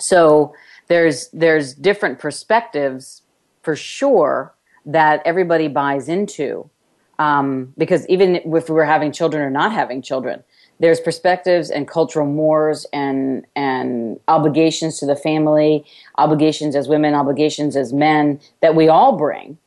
So 0.00 0.54
there's 0.88 1.28
there's 1.28 1.74
different 1.74 2.18
perspectives 2.18 3.20
for 3.60 3.76
sure 3.76 4.54
that 4.86 5.20
everybody 5.26 5.68
buys 5.68 6.08
into. 6.08 6.70
Um, 7.18 7.74
because 7.76 8.08
even 8.08 8.36
if 8.36 8.70
we're 8.70 8.92
having 8.96 9.12
children 9.12 9.42
or 9.42 9.50
not 9.50 9.72
having 9.72 10.00
children, 10.00 10.42
there's 10.80 11.00
perspectives 11.00 11.68
and 11.70 11.86
cultural 11.86 12.26
mores 12.26 12.86
and 12.90 13.46
and 13.54 14.18
obligations 14.28 14.98
to 15.00 15.06
the 15.06 15.16
family, 15.16 15.84
obligations 16.16 16.74
as 16.74 16.88
women, 16.88 17.12
obligations 17.12 17.76
as 17.76 17.92
men 17.92 18.40
that 18.62 18.74
we 18.74 18.88
all 18.88 19.18
bring. 19.18 19.58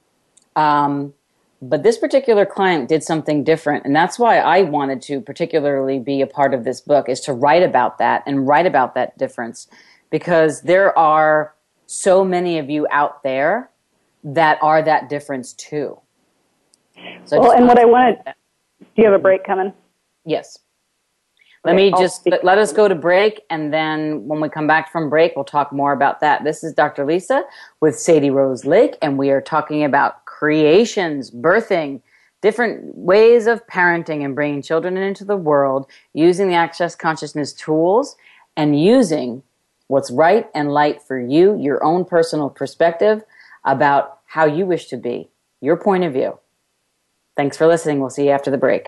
Um, 0.56 1.13
but 1.62 1.84
this 1.84 1.98
particular 1.98 2.46
client 2.46 2.90
did 2.90 3.04
something 3.04 3.44
different. 3.44 3.86
And 3.86 3.96
that's 3.96 4.20
why 4.20 4.40
I 4.40 4.62
wanted 4.62 5.02
to 5.04 5.22
particularly 5.22 6.00
be 6.00 6.22
a 6.22 6.28
part 6.28 6.54
of 6.54 6.64
this 6.64 6.82
book 6.82 7.10
is 7.10 7.22
to 7.22 7.34
write 7.34 7.64
about 7.64 7.98
that 7.98 8.24
and 8.26 8.48
write 8.48 8.66
about 8.66 8.96
that 8.96 9.18
difference 9.18 9.68
because 10.10 10.62
there 10.62 10.98
are 10.98 11.56
so 11.86 12.24
many 12.24 12.58
of 12.58 12.70
you 12.70 12.88
out 12.92 13.24
there 13.24 13.70
that 14.24 14.58
are 14.62 14.82
that 14.82 15.10
difference 15.10 15.54
too. 15.54 16.00
So 17.26 17.40
well, 17.40 17.52
and 17.52 17.68
what 17.68 17.80
I 17.80 17.86
wanted, 17.86 18.18
do 18.80 18.86
you 18.96 19.06
have 19.06 19.14
a 19.14 19.20
break 19.20 19.44
coming? 19.44 19.74
Yes. 20.26 20.60
Let 21.64 21.74
okay, 21.76 21.92
me 21.92 21.98
just 21.98 22.28
let, 22.28 22.44
let 22.44 22.58
us 22.60 22.72
go 22.72 22.88
to 22.88 22.94
break, 22.94 23.42
and 23.50 23.74
then 23.74 24.28
when 24.28 24.40
we 24.40 24.50
come 24.50 24.68
back 24.68 24.92
from 24.92 25.10
break, 25.10 25.36
we'll 25.36 25.46
talk 25.46 25.74
more 25.74 25.94
about 25.94 26.20
that. 26.20 26.44
This 26.44 26.64
is 26.64 26.74
Dr. 26.74 27.06
Lisa 27.06 27.44
with 27.82 27.98
Sadie 27.98 28.30
Rose 28.30 28.66
Lake, 28.66 28.98
and 29.02 29.18
we 29.18 29.32
are 29.32 29.42
talking 29.42 29.84
about 29.84 30.25
creations, 30.38 31.32
birthing, 31.32 32.01
different 32.42 32.94
ways 32.96 33.48
of 33.48 33.65
parenting 33.68 34.25
and 34.25 34.36
bringing 34.36 34.62
children 34.62 34.98
into 34.98 35.24
the 35.24 35.38
world 35.38 35.88
using 36.13 36.50
the 36.50 36.54
Access 36.54 36.94
Consciousness 36.94 37.54
tools 37.54 38.18
and 38.58 38.80
using 38.80 39.42
what's 39.88 40.12
right 40.12 40.50
and 40.54 40.74
light 40.74 41.01
for 41.01 41.18
you, 41.18 41.58
your 41.58 41.82
own 41.84 42.04
personal 42.04 42.50
perspective 42.50 43.24
about 43.63 44.20
how 44.25 44.46
you 44.46 44.65
wish 44.65 44.88
to 44.88 44.98
be, 44.98 45.30
your 45.62 45.77
point 45.77 46.04
of 46.04 46.12
view. 46.12 46.38
Thanks 47.38 47.56
for 47.56 47.65
listening. 47.65 48.01
We'll 48.01 48.10
see 48.10 48.25
you 48.25 48.32
after 48.32 48.51
the 48.51 48.58
break. 48.58 48.88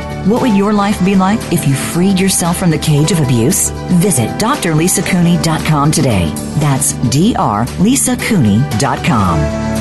what 0.25 0.41
would 0.41 0.55
your 0.55 0.73
life 0.73 1.03
be 1.03 1.15
like 1.15 1.39
if 1.51 1.67
you 1.67 1.73
freed 1.73 2.19
yourself 2.19 2.57
from 2.57 2.69
the 2.69 2.77
cage 2.77 3.11
of 3.11 3.19
abuse? 3.19 3.71
Visit 4.01 4.29
drlisacooney.com 4.39 5.91
today. 5.91 6.31
That's 6.59 6.93
drlisacooney.com. 6.93 9.71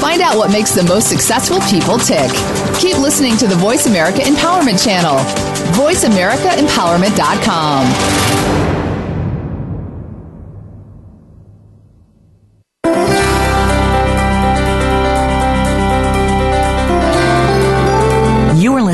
Find 0.00 0.22
out 0.22 0.36
what 0.36 0.50
makes 0.50 0.72
the 0.72 0.82
most 0.84 1.08
successful 1.08 1.60
people 1.68 1.98
tick. 1.98 2.30
Keep 2.80 2.98
listening 2.98 3.36
to 3.36 3.46
the 3.46 3.56
Voice 3.56 3.86
America 3.86 4.20
Empowerment 4.20 4.82
Channel. 4.82 5.18
VoiceAmericaEmpowerment.com. 5.74 8.69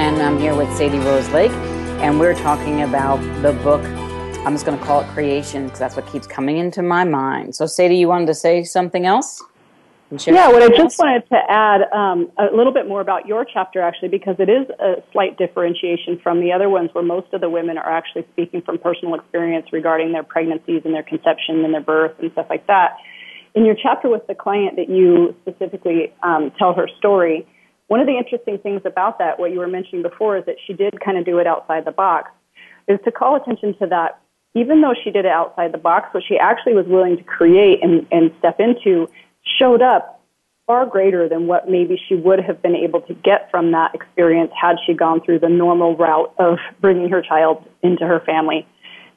This 0.00 0.06
is 0.06 0.12
Dr 0.12 0.24
and 0.24 0.34
I'm 0.34 0.40
here 0.40 0.54
with 0.54 0.74
Sadie 0.78 0.98
Rose 0.98 1.28
Lake, 1.28 1.50
and 2.00 2.18
we're 2.18 2.34
talking 2.34 2.80
about 2.80 3.18
the 3.42 3.52
book. 3.62 3.84
I'm 4.46 4.54
just 4.54 4.64
going 4.64 4.78
to 4.78 4.84
call 4.84 5.02
it 5.02 5.08
Creation 5.08 5.64
because 5.64 5.78
that's 5.78 5.94
what 5.94 6.06
keeps 6.06 6.26
coming 6.26 6.56
into 6.56 6.80
my 6.80 7.04
mind. 7.04 7.54
So, 7.54 7.66
Sadie, 7.66 7.96
you 7.96 8.08
wanted 8.08 8.26
to 8.28 8.34
say 8.34 8.64
something 8.64 9.04
else? 9.04 9.42
Yeah, 10.10 10.48
what 10.48 10.62
I 10.62 10.68
just 10.74 10.98
wanted 10.98 11.28
to 11.28 11.36
add 11.50 11.82
um, 11.92 12.32
a 12.38 12.46
little 12.56 12.72
bit 12.72 12.88
more 12.88 13.02
about 13.02 13.26
your 13.26 13.44
chapter, 13.44 13.82
actually, 13.82 14.08
because 14.08 14.36
it 14.38 14.48
is 14.48 14.70
a 14.80 15.02
slight 15.12 15.36
differentiation 15.36 16.18
from 16.22 16.40
the 16.40 16.50
other 16.50 16.70
ones 16.70 16.88
where 16.94 17.04
most 17.04 17.32
of 17.34 17.42
the 17.42 17.50
women 17.50 17.76
are 17.76 17.92
actually 17.92 18.26
speaking 18.32 18.62
from 18.62 18.78
personal 18.78 19.14
experience 19.16 19.66
regarding 19.70 20.12
their 20.12 20.24
pregnancies 20.24 20.80
and 20.86 20.94
their 20.94 21.02
conception 21.02 21.62
and 21.62 21.74
their 21.74 21.82
birth 21.82 22.18
and 22.20 22.32
stuff 22.32 22.46
like 22.48 22.66
that. 22.68 22.96
In 23.54 23.66
your 23.66 23.76
chapter 23.80 24.08
with 24.08 24.26
the 24.26 24.34
client 24.34 24.76
that 24.76 24.88
you 24.88 25.36
specifically 25.42 26.10
um, 26.22 26.52
tell 26.58 26.72
her 26.72 26.88
story, 26.98 27.46
one 27.90 27.98
of 27.98 28.06
the 28.06 28.16
interesting 28.16 28.56
things 28.56 28.82
about 28.84 29.18
that, 29.18 29.40
what 29.40 29.50
you 29.50 29.58
were 29.58 29.66
mentioning 29.66 30.02
before, 30.02 30.36
is 30.36 30.46
that 30.46 30.54
she 30.64 30.74
did 30.74 31.00
kind 31.04 31.18
of 31.18 31.24
do 31.24 31.38
it 31.38 31.46
outside 31.48 31.84
the 31.84 31.90
box, 31.90 32.30
is 32.86 33.00
to 33.04 33.10
call 33.10 33.34
attention 33.34 33.76
to 33.80 33.86
that. 33.88 34.20
Even 34.54 34.80
though 34.80 34.94
she 35.02 35.10
did 35.10 35.24
it 35.24 35.32
outside 35.32 35.72
the 35.72 35.78
box, 35.78 36.14
what 36.14 36.22
she 36.22 36.38
actually 36.38 36.74
was 36.74 36.86
willing 36.86 37.16
to 37.16 37.24
create 37.24 37.82
and, 37.82 38.06
and 38.12 38.30
step 38.38 38.60
into 38.60 39.08
showed 39.58 39.82
up 39.82 40.22
far 40.68 40.86
greater 40.86 41.28
than 41.28 41.48
what 41.48 41.68
maybe 41.68 42.00
she 42.08 42.14
would 42.14 42.38
have 42.38 42.62
been 42.62 42.76
able 42.76 43.00
to 43.00 43.14
get 43.14 43.50
from 43.50 43.72
that 43.72 43.92
experience 43.92 44.52
had 44.54 44.76
she 44.86 44.94
gone 44.94 45.20
through 45.20 45.40
the 45.40 45.48
normal 45.48 45.96
route 45.96 46.32
of 46.38 46.58
bringing 46.80 47.08
her 47.08 47.20
child 47.20 47.68
into 47.82 48.06
her 48.06 48.20
family. 48.20 48.64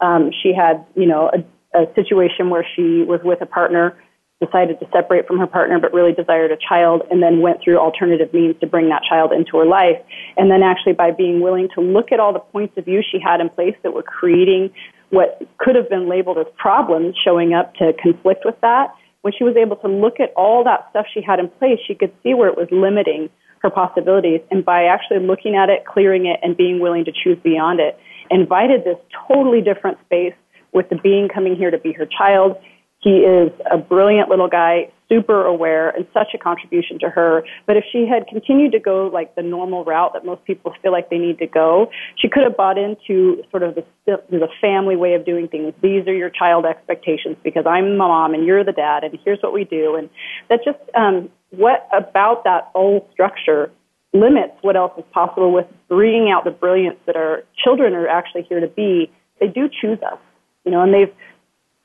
Um, 0.01 0.31
she 0.41 0.51
had, 0.51 0.83
you 0.95 1.05
know, 1.05 1.29
a, 1.31 1.79
a 1.79 1.93
situation 1.93 2.49
where 2.49 2.65
she 2.75 3.03
was 3.03 3.19
with 3.23 3.39
a 3.41 3.45
partner 3.45 3.95
decided 4.43 4.79
to 4.79 4.87
separate 4.91 5.27
from 5.27 5.37
her 5.39 5.47
partner 5.47 5.79
but 5.79 5.93
really 5.93 6.13
desired 6.13 6.51
a 6.51 6.57
child 6.57 7.03
and 7.09 7.21
then 7.21 7.41
went 7.41 7.61
through 7.63 7.77
alternative 7.77 8.33
means 8.33 8.55
to 8.59 8.67
bring 8.67 8.89
that 8.89 9.01
child 9.07 9.31
into 9.31 9.57
her 9.57 9.65
life. 9.65 9.97
And 10.37 10.51
then 10.51 10.63
actually 10.63 10.93
by 10.93 11.11
being 11.11 11.41
willing 11.41 11.69
to 11.75 11.81
look 11.81 12.11
at 12.11 12.19
all 12.19 12.33
the 12.33 12.39
points 12.39 12.77
of 12.77 12.85
view 12.85 13.01
she 13.01 13.19
had 13.19 13.39
in 13.41 13.49
place 13.49 13.75
that 13.83 13.93
were 13.93 14.03
creating 14.03 14.71
what 15.09 15.39
could 15.59 15.75
have 15.75 15.89
been 15.89 16.09
labeled 16.09 16.39
as 16.39 16.47
problems 16.57 17.15
showing 17.23 17.53
up 17.53 17.75
to 17.75 17.93
conflict 18.01 18.41
with 18.45 18.59
that, 18.61 18.95
when 19.21 19.31
she 19.37 19.43
was 19.43 19.55
able 19.55 19.77
to 19.77 19.87
look 19.87 20.19
at 20.19 20.33
all 20.35 20.63
that 20.65 20.87
stuff 20.89 21.05
she 21.13 21.21
had 21.21 21.39
in 21.39 21.47
place, 21.47 21.79
she 21.87 21.95
could 21.95 22.11
see 22.23 22.33
where 22.33 22.49
it 22.49 22.57
was 22.57 22.67
limiting 22.71 23.29
her 23.59 23.69
possibilities. 23.69 24.41
And 24.51 24.65
by 24.65 24.85
actually 24.85 25.19
looking 25.25 25.55
at 25.55 25.69
it, 25.69 25.85
clearing 25.85 26.25
it, 26.25 26.39
and 26.43 26.57
being 26.57 26.79
willing 26.79 27.05
to 27.05 27.11
choose 27.11 27.37
beyond 27.43 27.79
it, 27.79 27.97
invited 28.29 28.83
this 28.83 28.97
totally 29.27 29.61
different 29.61 29.97
space 30.05 30.33
with 30.73 30.89
the 30.89 30.97
being 30.97 31.29
coming 31.29 31.55
here 31.55 31.71
to 31.71 31.77
be 31.77 31.93
her 31.93 32.05
child 32.05 32.57
he 33.03 33.17
is 33.17 33.51
a 33.69 33.77
brilliant 33.77 34.29
little 34.29 34.47
guy, 34.47 34.89
super 35.09 35.45
aware, 35.45 35.89
and 35.89 36.07
such 36.13 36.29
a 36.33 36.37
contribution 36.37 36.97
to 36.99 37.09
her. 37.09 37.43
But 37.67 37.75
if 37.75 37.83
she 37.91 38.07
had 38.07 38.27
continued 38.27 38.71
to 38.71 38.79
go 38.79 39.07
like 39.07 39.35
the 39.35 39.43
normal 39.43 39.83
route 39.83 40.13
that 40.13 40.25
most 40.25 40.45
people 40.45 40.73
feel 40.81 40.93
like 40.93 41.09
they 41.09 41.17
need 41.17 41.37
to 41.39 41.47
go, 41.47 41.91
she 42.17 42.29
could 42.29 42.43
have 42.43 42.55
bought 42.55 42.77
into 42.77 43.43
sort 43.51 43.63
of 43.63 43.75
the, 43.75 43.83
the 44.05 44.47
family 44.61 44.95
way 44.95 45.15
of 45.15 45.25
doing 45.25 45.49
things. 45.49 45.73
These 45.81 46.07
are 46.07 46.13
your 46.13 46.29
child 46.29 46.65
expectations 46.65 47.35
because 47.43 47.65
I'm 47.67 47.91
the 47.91 47.97
mom 47.97 48.33
and 48.33 48.45
you're 48.45 48.63
the 48.63 48.71
dad, 48.71 49.03
and 49.03 49.19
here's 49.25 49.39
what 49.41 49.53
we 49.53 49.65
do. 49.65 49.95
And 49.95 50.09
that 50.49 50.61
just, 50.63 50.79
um, 50.95 51.29
what 51.51 51.87
about 51.91 52.45
that 52.45 52.71
old 52.73 53.07
structure 53.11 53.69
limits 54.13 54.53
what 54.61 54.75
else 54.75 54.91
is 54.97 55.03
possible 55.11 55.51
with 55.51 55.65
bringing 55.89 56.31
out 56.31 56.43
the 56.43 56.51
brilliance 56.51 56.97
that 57.07 57.15
our 57.15 57.43
children 57.63 57.93
are 57.93 58.07
actually 58.07 58.43
here 58.43 58.61
to 58.61 58.67
be? 58.67 59.11
They 59.41 59.47
do 59.47 59.67
choose 59.67 59.99
us, 60.03 60.19
you 60.63 60.71
know, 60.71 60.81
and 60.81 60.93
they've 60.93 61.13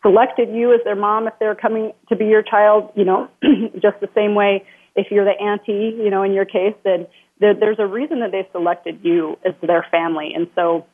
selected 0.03 0.49
you 0.51 0.73
as 0.75 0.81
their 0.85 0.97
mom 0.97 1.27
if 1.27 1.35
they're 1.41 1.55
coming 1.55 1.93
to 2.09 2.17
be 2.17 2.27
your 2.27 2.43
child, 2.43 2.91
you 2.95 3.05
know, 3.05 3.29
just 3.75 4.01
the 4.01 4.09
same 4.15 4.35
way 4.35 4.65
if 4.95 5.09
you're 5.11 5.25
the 5.25 5.31
auntie, 5.31 5.97
you 5.97 6.11
know, 6.11 6.23
in 6.23 6.33
your 6.33 6.45
case, 6.45 6.75
then 6.85 7.07
there, 7.41 7.55
there's 7.55 7.79
a 7.79 7.87
reason 7.87 8.21
that 8.21 8.33
they 8.33 8.49
selected 8.53 9.01
you 9.03 9.39
as 9.45 9.55
their 9.63 9.87
family. 9.91 10.33
And 10.35 10.49
so 10.55 10.87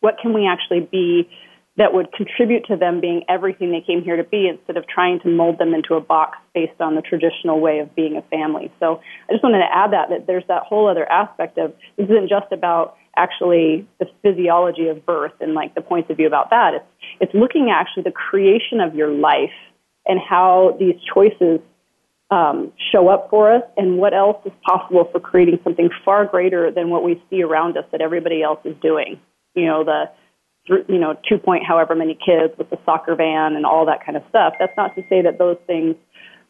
what 0.00 0.16
can 0.20 0.34
we 0.34 0.46
actually 0.46 0.80
be 0.80 1.28
that 1.76 1.94
would 1.94 2.12
contribute 2.12 2.66
to 2.66 2.76
them 2.76 3.00
being 3.00 3.22
everything 3.28 3.70
they 3.70 3.80
came 3.80 4.02
here 4.02 4.16
to 4.16 4.24
be 4.24 4.48
instead 4.48 4.76
of 4.76 4.86
trying 4.86 5.20
to 5.20 5.28
mold 5.28 5.58
them 5.58 5.72
into 5.72 5.94
a 5.94 6.00
box 6.00 6.36
based 6.54 6.78
on 6.80 6.94
the 6.94 7.00
traditional 7.00 7.60
way 7.60 7.78
of 7.78 7.94
being 7.94 8.16
a 8.16 8.22
family. 8.22 8.70
So 8.80 9.00
I 9.28 9.32
just 9.32 9.42
wanted 9.42 9.58
to 9.58 9.72
add 9.72 9.92
that, 9.92 10.10
that 10.10 10.26
there's 10.26 10.44
that 10.48 10.64
whole 10.64 10.88
other 10.88 11.10
aspect 11.10 11.56
of 11.56 11.72
this 11.96 12.10
isn't 12.10 12.28
just 12.28 12.52
about 12.52 12.96
actually 13.16 13.86
the 13.98 14.06
physiology 14.22 14.88
of 14.88 15.04
birth 15.04 15.32
and 15.40 15.54
like 15.54 15.74
the 15.74 15.80
points 15.80 16.10
of 16.10 16.16
view 16.16 16.26
about 16.26 16.50
that. 16.50 16.74
It's, 16.74 16.84
it's 17.20 17.34
looking 17.34 17.70
at 17.70 17.80
actually 17.80 18.04
the 18.04 18.12
creation 18.12 18.80
of 18.80 18.94
your 18.94 19.10
life 19.10 19.50
and 20.06 20.18
how 20.20 20.76
these 20.78 20.94
choices 21.12 21.60
um, 22.30 22.72
show 22.92 23.08
up 23.08 23.28
for 23.28 23.52
us 23.52 23.62
and 23.76 23.98
what 23.98 24.14
else 24.14 24.36
is 24.46 24.52
possible 24.62 25.08
for 25.10 25.18
creating 25.18 25.58
something 25.64 25.90
far 26.04 26.24
greater 26.26 26.70
than 26.70 26.88
what 26.88 27.02
we 27.02 27.20
see 27.28 27.42
around 27.42 27.76
us 27.76 27.84
that 27.90 28.00
everybody 28.00 28.42
else 28.42 28.60
is 28.64 28.76
doing. 28.80 29.20
You 29.54 29.66
know, 29.66 29.84
the, 29.84 30.04
you 30.88 30.98
know, 30.98 31.16
two 31.28 31.38
point 31.38 31.64
however 31.66 31.96
many 31.96 32.14
kids 32.14 32.54
with 32.56 32.70
the 32.70 32.78
soccer 32.84 33.16
van 33.16 33.56
and 33.56 33.66
all 33.66 33.86
that 33.86 34.04
kind 34.06 34.16
of 34.16 34.22
stuff. 34.28 34.54
That's 34.60 34.76
not 34.76 34.94
to 34.94 35.02
say 35.08 35.22
that 35.22 35.38
those 35.38 35.56
things 35.66 35.96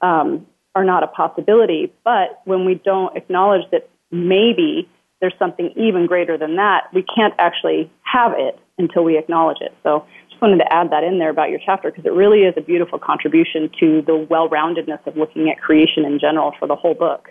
um, 0.03 0.47
are 0.75 0.85
not 0.85 1.03
a 1.03 1.07
possibility, 1.07 1.93
but 2.05 2.43
when 2.45 2.67
we 2.67 2.75
don't 2.75 3.17
acknowledge 3.17 3.63
that 3.73 3.89
maybe 4.11 4.89
there's 5.21 5.35
something 5.39 5.73
even 5.77 6.07
greater 6.07 6.39
than 6.39 6.57
that, 6.57 6.93
we 6.93 7.03
can't 7.03 7.35
actually 7.39 7.91
have 8.03 8.33
it 8.37 8.59
until 8.79 9.05
we 9.05 9.19
acknowledge 9.19 9.59
it. 9.61 9.75
So 9.83 10.07
just 10.31 10.41
wanted 10.41 10.59
to 10.59 10.73
add 10.73 10.91
that 10.91 11.05
in 11.05 11.19
there 11.19 11.31
about 11.31 11.51
your 11.51 11.61
chapter 11.65 11.91
because 11.91 12.07
it 12.07 12.13
really 12.13 12.41
is 12.41 12.55
a 12.57 12.63
beautiful 12.63 12.99
contribution 12.99 13.71
to 13.81 14.03
the 14.03 14.17
well-roundedness 14.31 15.07
of 15.07 15.17
looking 15.17 15.51
at 15.51 15.61
creation 15.61 16.05
in 16.05 16.19
general 16.19 16.53
for 16.59 16.67
the 16.67 16.77
whole 16.77 16.95
book. 16.95 17.31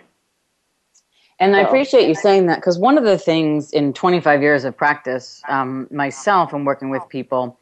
And 1.40 1.54
so, 1.54 1.58
I 1.58 1.62
appreciate 1.62 2.06
you 2.06 2.14
saying 2.14 2.46
that 2.46 2.56
because 2.56 2.78
one 2.78 2.98
of 2.98 3.04
the 3.04 3.16
things 3.16 3.72
in 3.72 3.94
25 3.94 4.42
years 4.42 4.64
of 4.64 4.76
practice, 4.76 5.42
um, 5.48 5.88
myself 5.90 6.52
and 6.52 6.66
working 6.66 6.90
with 6.90 7.02
people, 7.08 7.58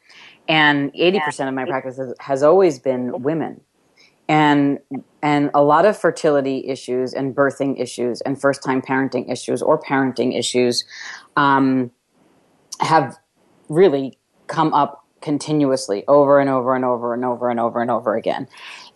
and 0.49 0.93
80% 0.93 1.47
of 1.47 1.53
my 1.53 1.65
practice 1.65 1.97
has, 1.97 2.13
has 2.19 2.43
always 2.43 2.77
been 2.77 3.21
women. 3.21 3.61
And 4.29 4.79
and 5.21 5.51
a 5.53 5.61
lot 5.61 5.85
of 5.85 5.97
fertility 5.97 6.65
issues 6.67 7.13
and 7.13 7.35
birthing 7.35 7.81
issues 7.81 8.21
and 8.21 8.39
first 8.39 8.63
time 8.63 8.81
parenting 8.81 9.29
issues 9.29 9.61
or 9.61 9.81
parenting 9.81 10.37
issues 10.37 10.85
um, 11.35 11.91
have 12.79 13.17
really 13.67 14.17
come 14.47 14.73
up 14.73 15.05
continuously 15.21 16.05
over 16.07 16.39
and 16.39 16.49
over 16.49 16.75
and 16.75 16.85
over 16.85 17.13
and 17.13 17.25
over 17.25 17.49
and 17.49 17.59
over 17.59 17.81
and 17.81 17.91
over 17.91 18.15
again. 18.15 18.47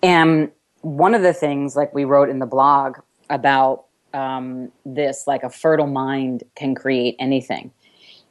And 0.01 0.51
one 0.81 1.13
of 1.13 1.21
the 1.21 1.33
things, 1.33 1.75
like 1.75 1.93
we 1.93 2.05
wrote 2.05 2.29
in 2.29 2.39
the 2.39 2.45
blog 2.45 2.97
about 3.29 3.85
um, 4.13 4.71
this, 4.85 5.25
like 5.27 5.43
a 5.43 5.49
fertile 5.49 5.87
mind 5.87 6.43
can 6.55 6.75
create 6.75 7.15
anything. 7.19 7.71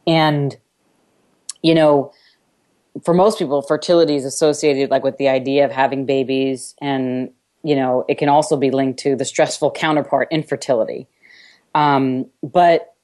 And, 0.07 0.57
you 1.63 1.75
know, 1.75 2.13
for 3.05 3.15
most 3.15 3.39
people, 3.39 3.63
fertility 3.63 4.17
is 4.17 4.25
associated 4.25 4.91
like 4.91 5.03
with 5.03 5.17
the 5.17 5.29
idea 5.29 5.65
of 5.65 5.71
having 5.71 6.07
babies 6.07 6.75
and 6.81 7.31
you 7.63 7.77
know, 7.77 8.05
it 8.09 8.19
can 8.19 8.29
also 8.29 8.57
be 8.57 8.71
linked 8.71 8.99
to 9.01 9.17
the 9.17 9.25
stressful 9.25 9.71
counterpart, 9.71 10.29
infertility. 10.31 11.07
Um, 11.75 12.27
but 12.43 12.95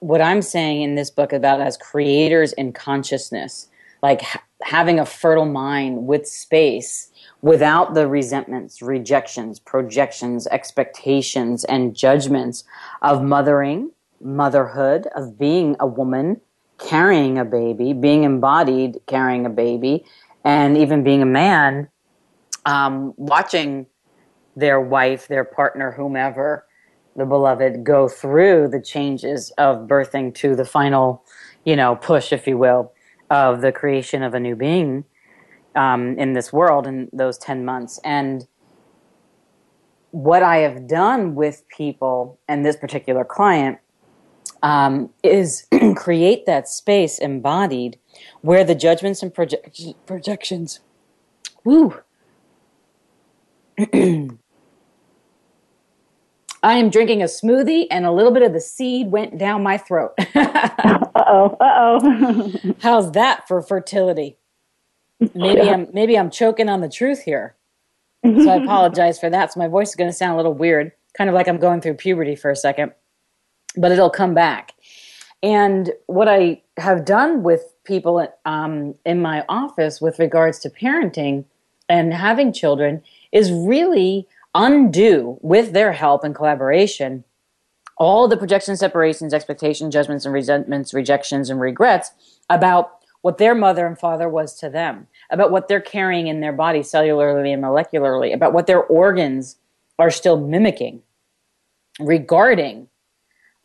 what 0.00 0.20
I'm 0.20 0.42
saying 0.42 0.82
in 0.82 0.94
this 0.94 1.10
book 1.10 1.32
about 1.32 1.60
as 1.60 1.76
creators 1.76 2.52
in 2.52 2.72
consciousness, 2.72 3.68
like 4.02 4.22
ha- 4.22 4.42
having 4.62 4.98
a 4.98 5.06
fertile 5.06 5.46
mind 5.46 6.06
with 6.06 6.26
space 6.26 7.10
without 7.42 7.94
the 7.94 8.06
resentments, 8.06 8.82
rejections, 8.82 9.58
projections, 9.58 10.46
expectations, 10.48 11.64
and 11.64 11.94
judgments 11.94 12.64
of 13.02 13.22
mothering, 13.22 13.90
motherhood, 14.20 15.06
of 15.14 15.38
being 15.38 15.76
a 15.78 15.86
woman, 15.86 16.40
carrying 16.78 17.38
a 17.38 17.44
baby, 17.44 17.92
being 17.92 18.24
embodied 18.24 18.98
carrying 19.06 19.46
a 19.46 19.50
baby, 19.50 20.04
and 20.44 20.76
even 20.76 21.02
being 21.02 21.22
a 21.22 21.26
man, 21.26 21.88
um, 22.64 23.12
watching 23.16 23.86
their 24.56 24.80
wife, 24.80 25.28
their 25.28 25.44
partner, 25.44 25.92
whomever, 25.92 26.66
the 27.16 27.26
beloved, 27.26 27.84
go 27.84 28.08
through 28.08 28.68
the 28.68 28.80
changes 28.80 29.50
of 29.58 29.88
birthing 29.88 30.34
to 30.34 30.54
the 30.54 30.64
final, 30.64 31.24
you 31.64 31.76
know, 31.76 31.96
push, 31.96 32.32
if 32.32 32.46
you 32.46 32.56
will, 32.56 32.92
of 33.30 33.60
the 33.60 33.72
creation 33.72 34.22
of 34.22 34.34
a 34.34 34.40
new 34.40 34.56
being 34.56 35.04
um, 35.74 36.18
in 36.18 36.32
this 36.32 36.52
world 36.52 36.86
in 36.86 37.08
those 37.12 37.38
10 37.38 37.64
months. 37.64 38.00
And 38.04 38.46
what 40.10 40.42
I 40.42 40.58
have 40.58 40.86
done 40.86 41.34
with 41.34 41.64
people 41.68 42.38
and 42.48 42.64
this 42.64 42.76
particular 42.76 43.24
client 43.24 43.78
um, 44.62 45.10
is 45.22 45.66
create 45.96 46.46
that 46.46 46.68
space 46.68 47.18
embodied 47.18 47.98
where 48.40 48.64
the 48.64 48.74
judgments 48.74 49.22
and 49.22 49.34
proje- 49.34 49.94
projections, 50.06 50.80
woo, 51.64 51.94
I 56.60 56.74
am 56.74 56.90
drinking 56.90 57.22
a 57.22 57.26
smoothie 57.26 57.86
and 57.90 58.04
a 58.04 58.10
little 58.10 58.32
bit 58.32 58.42
of 58.42 58.52
the 58.52 58.60
seed 58.60 59.12
went 59.12 59.38
down 59.38 59.62
my 59.62 59.78
throat. 59.78 60.12
uh 60.34 60.98
oh, 61.14 61.56
uh 61.60 62.00
oh. 62.00 62.74
How's 62.80 63.12
that 63.12 63.46
for 63.46 63.62
fertility? 63.62 64.38
Maybe 65.34 65.62
yeah. 65.62 65.72
I'm 65.72 65.88
maybe 65.92 66.18
I'm 66.18 66.30
choking 66.30 66.68
on 66.68 66.80
the 66.80 66.88
truth 66.88 67.22
here. 67.22 67.56
So 68.24 68.50
I 68.50 68.56
apologize 68.62 69.18
for 69.18 69.30
that. 69.30 69.52
So 69.52 69.60
my 69.60 69.68
voice 69.68 69.90
is 69.90 69.94
going 69.94 70.10
to 70.10 70.16
sound 70.16 70.34
a 70.34 70.36
little 70.36 70.54
weird, 70.54 70.92
kind 71.16 71.30
of 71.30 71.34
like 71.34 71.48
I'm 71.48 71.58
going 71.58 71.80
through 71.80 71.94
puberty 71.94 72.34
for 72.34 72.50
a 72.50 72.56
second, 72.56 72.92
but 73.78 73.92
it'll 73.92 74.10
come 74.10 74.34
back. 74.34 74.74
And 75.42 75.92
what 76.06 76.28
I 76.28 76.62
have 76.76 77.04
done 77.04 77.42
with 77.42 77.74
people 77.84 78.26
um, 78.44 78.94
in 79.06 79.22
my 79.22 79.44
office 79.48 80.00
with 80.00 80.18
regards 80.18 80.58
to 80.60 80.70
parenting 80.70 81.44
and 81.88 82.12
having 82.12 82.52
children 82.52 83.02
is 83.32 83.52
really 83.52 84.26
undo 84.54 85.38
with 85.40 85.72
their 85.72 85.92
help 85.92 86.24
and 86.24 86.34
collaboration 86.34 87.24
all 87.98 88.28
the 88.28 88.36
projections, 88.36 88.78
separations, 88.78 89.34
expectations, 89.34 89.92
judgments, 89.92 90.24
and 90.24 90.32
resentments, 90.32 90.94
rejections, 90.94 91.50
and 91.50 91.60
regrets 91.60 92.12
about 92.48 92.92
what 93.22 93.38
their 93.38 93.54
mother 93.54 93.86
and 93.86 93.98
father 93.98 94.28
was 94.28 94.54
to 94.60 94.70
them, 94.70 95.08
about 95.30 95.50
what 95.50 95.66
they're 95.66 95.80
carrying 95.80 96.28
in 96.28 96.40
their 96.40 96.52
body 96.52 96.80
cellularly 96.80 97.52
and 97.52 97.62
molecularly, 97.62 98.32
about 98.32 98.52
what 98.52 98.68
their 98.68 98.82
organs 98.84 99.56
are 99.98 100.10
still 100.10 100.38
mimicking 100.38 101.02
regarding 101.98 102.86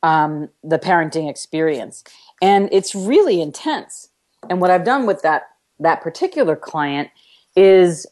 um, 0.03 0.49
the 0.63 0.77
parenting 0.77 1.29
experience. 1.29 2.03
And 2.41 2.69
it's 2.71 2.93
really 2.93 3.41
intense. 3.41 4.09
And 4.49 4.61
what 4.61 4.69
I've 4.69 4.83
done 4.83 5.05
with 5.05 5.21
that 5.23 5.43
that 5.79 6.01
particular 6.01 6.55
client 6.55 7.09
is 7.55 8.05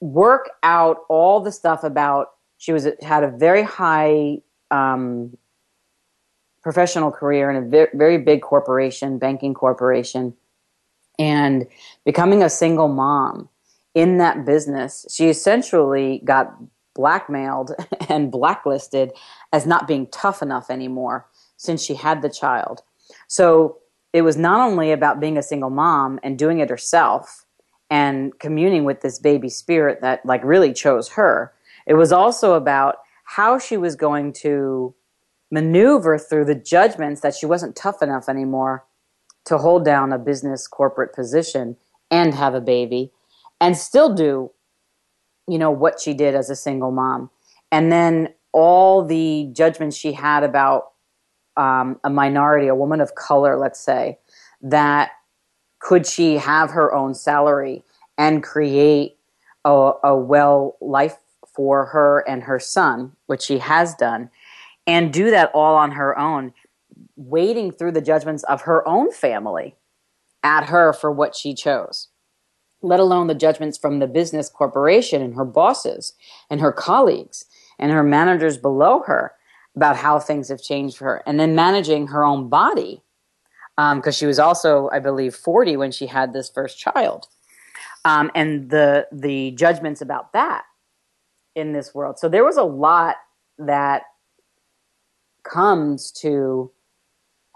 work 0.00 0.50
out 0.62 0.98
all 1.08 1.40
the 1.40 1.50
stuff 1.50 1.82
about 1.82 2.32
she 2.58 2.72
was 2.72 2.86
had 3.02 3.24
a 3.24 3.28
very 3.28 3.62
high 3.62 4.38
um, 4.70 5.36
professional 6.62 7.10
career 7.10 7.50
in 7.50 7.56
a 7.56 7.66
very, 7.66 7.88
very 7.94 8.18
big 8.18 8.42
corporation, 8.42 9.18
banking 9.18 9.54
corporation, 9.54 10.34
and 11.18 11.66
becoming 12.04 12.42
a 12.42 12.50
single 12.50 12.88
mom 12.88 13.48
in 13.94 14.18
that 14.18 14.44
business. 14.44 15.06
She 15.10 15.28
essentially 15.28 16.22
got 16.24 16.54
blackmailed 16.94 17.72
and 18.08 18.30
blacklisted 18.30 19.12
as 19.52 19.66
not 19.66 19.86
being 19.86 20.06
tough 20.08 20.42
enough 20.42 20.70
anymore 20.70 21.26
since 21.56 21.82
she 21.82 21.94
had 21.94 22.22
the 22.22 22.30
child. 22.30 22.82
So 23.28 23.78
it 24.12 24.22
was 24.22 24.36
not 24.36 24.60
only 24.60 24.92
about 24.92 25.20
being 25.20 25.36
a 25.36 25.42
single 25.42 25.70
mom 25.70 26.20
and 26.22 26.38
doing 26.38 26.60
it 26.60 26.70
herself 26.70 27.44
and 27.90 28.38
communing 28.38 28.84
with 28.84 29.00
this 29.00 29.18
baby 29.18 29.48
spirit 29.48 30.00
that 30.00 30.24
like 30.24 30.42
really 30.44 30.72
chose 30.72 31.10
her. 31.10 31.52
It 31.86 31.94
was 31.94 32.12
also 32.12 32.54
about 32.54 32.96
how 33.24 33.58
she 33.58 33.76
was 33.76 33.96
going 33.96 34.32
to 34.34 34.94
maneuver 35.50 36.18
through 36.18 36.44
the 36.44 36.54
judgments 36.54 37.20
that 37.20 37.34
she 37.34 37.46
wasn't 37.46 37.76
tough 37.76 38.02
enough 38.02 38.28
anymore 38.28 38.84
to 39.44 39.58
hold 39.58 39.84
down 39.84 40.12
a 40.12 40.18
business 40.18 40.66
corporate 40.66 41.14
position 41.14 41.76
and 42.10 42.34
have 42.34 42.54
a 42.54 42.60
baby 42.60 43.12
and 43.60 43.76
still 43.76 44.14
do 44.14 44.50
you 45.48 45.58
know 45.58 45.70
what 45.70 46.00
she 46.00 46.14
did 46.14 46.34
as 46.34 46.50
a 46.50 46.56
single 46.56 46.90
mom. 46.90 47.30
And 47.70 47.90
then 47.90 48.34
all 48.52 49.04
the 49.04 49.48
judgments 49.52 49.96
she 49.96 50.12
had 50.12 50.44
about 50.44 50.92
um, 51.56 52.00
a 52.02 52.10
minority 52.10 52.66
a 52.66 52.74
woman 52.74 53.00
of 53.00 53.14
color 53.14 53.56
let's 53.56 53.78
say 53.78 54.18
that 54.60 55.12
could 55.78 56.06
she 56.06 56.36
have 56.38 56.70
her 56.70 56.94
own 56.94 57.14
salary 57.14 57.84
and 58.16 58.42
create 58.42 59.16
a, 59.64 59.92
a 60.02 60.16
well 60.16 60.76
life 60.80 61.16
for 61.54 61.86
her 61.86 62.24
and 62.28 62.42
her 62.42 62.58
son, 62.58 63.12
which 63.26 63.42
she 63.42 63.58
has 63.58 63.94
done, 63.94 64.30
and 64.86 65.12
do 65.12 65.30
that 65.30 65.50
all 65.54 65.76
on 65.76 65.92
her 65.92 66.18
own, 66.18 66.52
wading 67.16 67.70
through 67.72 67.92
the 67.92 68.00
judgments 68.00 68.42
of 68.44 68.62
her 68.62 68.86
own 68.88 69.12
family 69.12 69.76
at 70.42 70.64
her 70.64 70.92
for 70.92 71.12
what 71.12 71.36
she 71.36 71.54
chose, 71.54 72.08
let 72.84 73.00
alone 73.00 73.26
the 73.26 73.34
judgments 73.34 73.78
from 73.78 73.98
the 73.98 74.06
business 74.06 74.48
corporation 74.48 75.22
and 75.22 75.34
her 75.34 75.44
bosses 75.44 76.12
and 76.50 76.60
her 76.60 76.72
colleagues 76.72 77.46
and 77.78 77.90
her 77.90 78.02
managers 78.02 78.58
below 78.58 79.02
her 79.06 79.32
about 79.74 79.96
how 79.96 80.18
things 80.18 80.48
have 80.48 80.62
changed 80.62 80.96
for 80.96 81.04
her, 81.04 81.22
and 81.26 81.40
then 81.40 81.54
managing 81.54 82.06
her 82.08 82.24
own 82.24 82.48
body 82.48 83.02
because 83.76 84.06
um, 84.06 84.12
she 84.12 84.26
was 84.26 84.38
also, 84.38 84.88
I 84.92 85.00
believe, 85.00 85.34
40 85.34 85.76
when 85.76 85.90
she 85.90 86.06
had 86.06 86.32
this 86.32 86.48
first 86.48 86.78
child, 86.78 87.26
um, 88.04 88.30
and 88.36 88.70
the 88.70 89.08
the 89.10 89.50
judgments 89.52 90.00
about 90.00 90.32
that 90.32 90.64
in 91.56 91.72
this 91.72 91.92
world. 91.92 92.18
So 92.18 92.28
there 92.28 92.44
was 92.44 92.56
a 92.56 92.62
lot 92.62 93.16
that 93.58 94.02
comes 95.42 96.12
to 96.12 96.70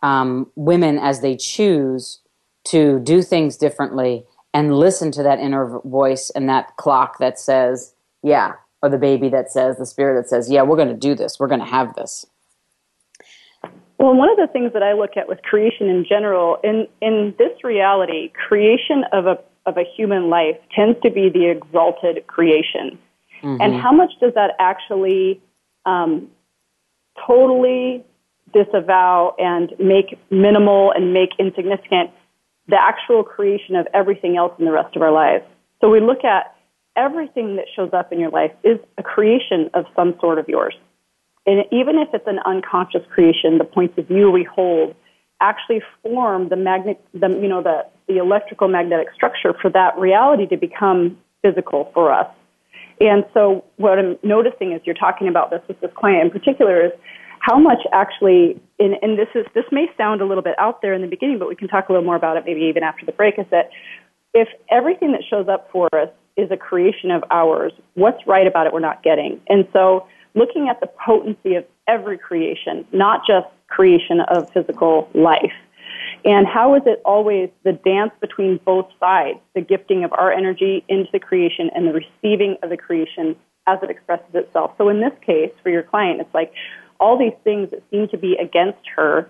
um, 0.03 0.51
women 0.57 0.99
as 0.99 1.21
they 1.21 1.37
choose 1.37 2.21
to 2.64 2.99
do 3.01 3.23
things 3.23 3.57
differently 3.57 4.25
and 4.55 4.77
listen 4.77 5.11
to 5.13 5.23
that 5.23 5.39
inner 5.39 5.81
voice 5.85 6.31
and 6.31 6.49
that 6.49 6.77
clock 6.77 7.19
that 7.19 7.39
says, 7.39 7.95
"Yeah," 8.23 8.55
or 8.83 8.89
the 8.89 8.99
baby 8.99 9.29
that 9.29 9.53
says, 9.53 9.77
the 9.77 9.87
spirit 9.87 10.21
that 10.21 10.29
says, 10.29 10.51
"Yeah, 10.51 10.63
we're 10.63 10.77
going 10.77 10.89
to 10.89 10.95
do 10.95 11.15
this. 11.15 11.39
We're 11.39 11.49
going 11.49 11.61
to 11.61 11.67
have 11.67 11.95
this." 11.95 12.27
Well, 13.99 14.15
one 14.15 14.31
of 14.31 14.37
the 14.37 14.47
things 14.47 14.73
that 14.75 14.83
I 14.83 14.93
look 14.93 15.17
at 15.17 15.29
with 15.29 15.43
creation 15.43 15.89
in 15.89 16.07
general, 16.09 16.59
in, 16.63 16.87
in 17.03 17.35
this 17.37 17.65
reality, 17.65 18.31
creation 18.49 19.03
of 19.13 19.27
a, 19.27 19.39
of 19.67 19.77
a 19.77 19.83
human 19.97 20.31
life 20.31 20.57
tends 20.75 21.01
to 21.03 21.11
be 21.11 21.29
the 21.29 21.51
exalted 21.51 22.25
creation. 22.29 22.99
Mm-hmm. 23.43 23.61
And 23.61 23.75
how 23.75 23.91
much 23.91 24.13
does 24.21 24.35
that 24.35 24.53
actually 24.61 25.41
um, 25.85 26.29
totally 27.27 28.05
disavow 28.55 29.35
and 29.37 29.73
make 29.81 30.17
minimal 30.31 30.93
and 30.93 31.13
make 31.13 31.31
insignificant 31.39 32.11
the 32.69 32.77
actual 32.81 33.25
creation 33.25 33.77
of 33.77 33.87
everything 33.95 34.37
else 34.37 34.53
in 34.59 34.65
the 34.65 34.73
rest 34.73 34.95
of 34.97 35.03
our 35.03 35.13
lives? 35.13 35.45
So 35.81 35.91
we 35.91 36.01
look 36.01 36.25
at 36.25 36.55
everything 36.97 37.57
that 37.57 37.67
shows 37.75 37.91
up 37.93 38.13
in 38.13 38.21
your 38.21 38.31
life 38.31 38.53
is 38.65 38.79
a 38.99 39.03
creation 39.03 39.71
of 39.75 39.85
some 39.95 40.15
sort 40.21 40.39
of 40.39 40.49
yours 40.49 40.75
and 41.49 41.65
even 41.73 41.97
if 41.97 42.09
it's 42.13 42.27
an 42.27 42.41
unconscious 42.45 43.01
creation, 43.09 43.57
the 43.57 43.65
points 43.65 43.97
of 43.97 44.07
view 44.07 44.31
we 44.31 44.45
hold 44.45 44.95
actually 45.41 45.81
form 46.03 46.51
the 46.51 46.57
magnet, 46.57 47.03
the, 47.15 47.29
you 47.41 47.49
know, 47.49 47.63
the, 47.63 47.87
the 48.07 48.19
electrical 48.19 48.69
magnetic 48.69 49.07
structure 49.15 49.55
for 49.63 49.71
that 49.71 49.97
reality 49.97 50.47
to 50.49 50.59
become 50.59 51.17
physical 51.41 51.91
for 51.95 52.13
us. 52.13 52.27
And 53.01 53.25
so 53.33 53.65
what 53.77 53.99
I'm 53.99 54.19
noticing 54.23 54.75
as 54.75 54.83
you're 54.85 54.95
talking 54.95 55.27
about 55.27 55.49
this 55.49 55.63
with 55.69 55.81
this 55.81 55.91
client 55.97 56.25
in 56.25 56.31
particular 56.31 56.85
is 56.85 56.93
how 57.40 57.59
much 57.59 57.79
actually, 57.92 58.61
and, 58.79 58.96
and 59.03 59.18
this 59.18 59.29
is, 59.35 59.46
this 59.55 59.64
may 59.72 59.87
sound 59.96 60.20
a 60.20 60.27
little 60.27 60.42
bit 60.42 60.55
out 60.59 60.83
there 60.83 60.94
in 60.94 61.03
the 61.03 61.09
beginning, 61.09 61.38
but 61.38 61.48
we 61.48 61.57
can 61.57 61.68
talk 61.68 61.88
a 61.88 61.92
little 61.92 62.05
more 62.05 62.16
about 62.16 62.37
it 62.37 62.44
maybe 62.46 62.62
even 62.62 62.83
after 62.83 63.05
the 63.07 63.12
break, 63.12 63.38
is 63.38 63.46
that 63.51 63.70
if 64.35 64.48
everything 64.70 65.12
that 65.12 65.22
shows 65.29 65.48
up 65.48 65.70
for 65.72 65.88
us 65.94 66.11
is 66.37 66.51
a 66.51 66.57
creation 66.57 67.11
of 67.11 67.24
ours, 67.31 67.72
what's 67.94 68.24
right 68.27 68.46
about 68.46 68.66
it 68.66 68.72
we're 68.72 68.81
not 68.81 69.03
getting? 69.03 69.40
And 69.48 69.66
so 69.72 70.07
looking 70.35 70.68
at 70.68 70.81
the 70.81 70.87
potency 70.87 71.55
of 71.55 71.64
every 71.87 72.18
creation, 72.18 72.87
not 72.92 73.22
just 73.27 73.46
creation 73.68 74.20
of 74.20 74.51
physical 74.53 75.09
life. 75.14 75.53
And 76.24 76.46
how 76.46 76.74
is 76.74 76.83
it 76.87 77.01
always 77.05 77.51
the 77.64 77.72
dance 77.72 78.12
between 78.20 78.59
both 78.64 78.87
sides, 78.98 79.38
the 79.55 79.61
gifting 79.61 80.05
of 80.05 80.12
our 80.12 80.33
energy 80.33 80.85
into 80.88 81.11
the 81.12 81.20
creation 81.20 81.70
and 81.74 81.87
the 81.87 81.92
receiving 81.92 82.57
of 82.62 82.70
the 82.70 82.77
creation 82.77 83.37
as 83.66 83.79
it 83.83 83.90
expresses 83.90 84.27
itself? 84.35 84.72
So 84.79 84.88
in 84.88 85.01
this 85.01 85.12
case, 85.24 85.53
for 85.62 85.70
your 85.70 85.83
client, 85.83 86.20
it's 86.20 86.35
like 86.35 86.53
all 87.01 87.19
these 87.19 87.37
things 87.45 87.71
that 87.71 87.83
seem 87.91 88.09
to 88.09 88.19
be 88.19 88.37
against 88.37 88.81
her. 88.97 89.29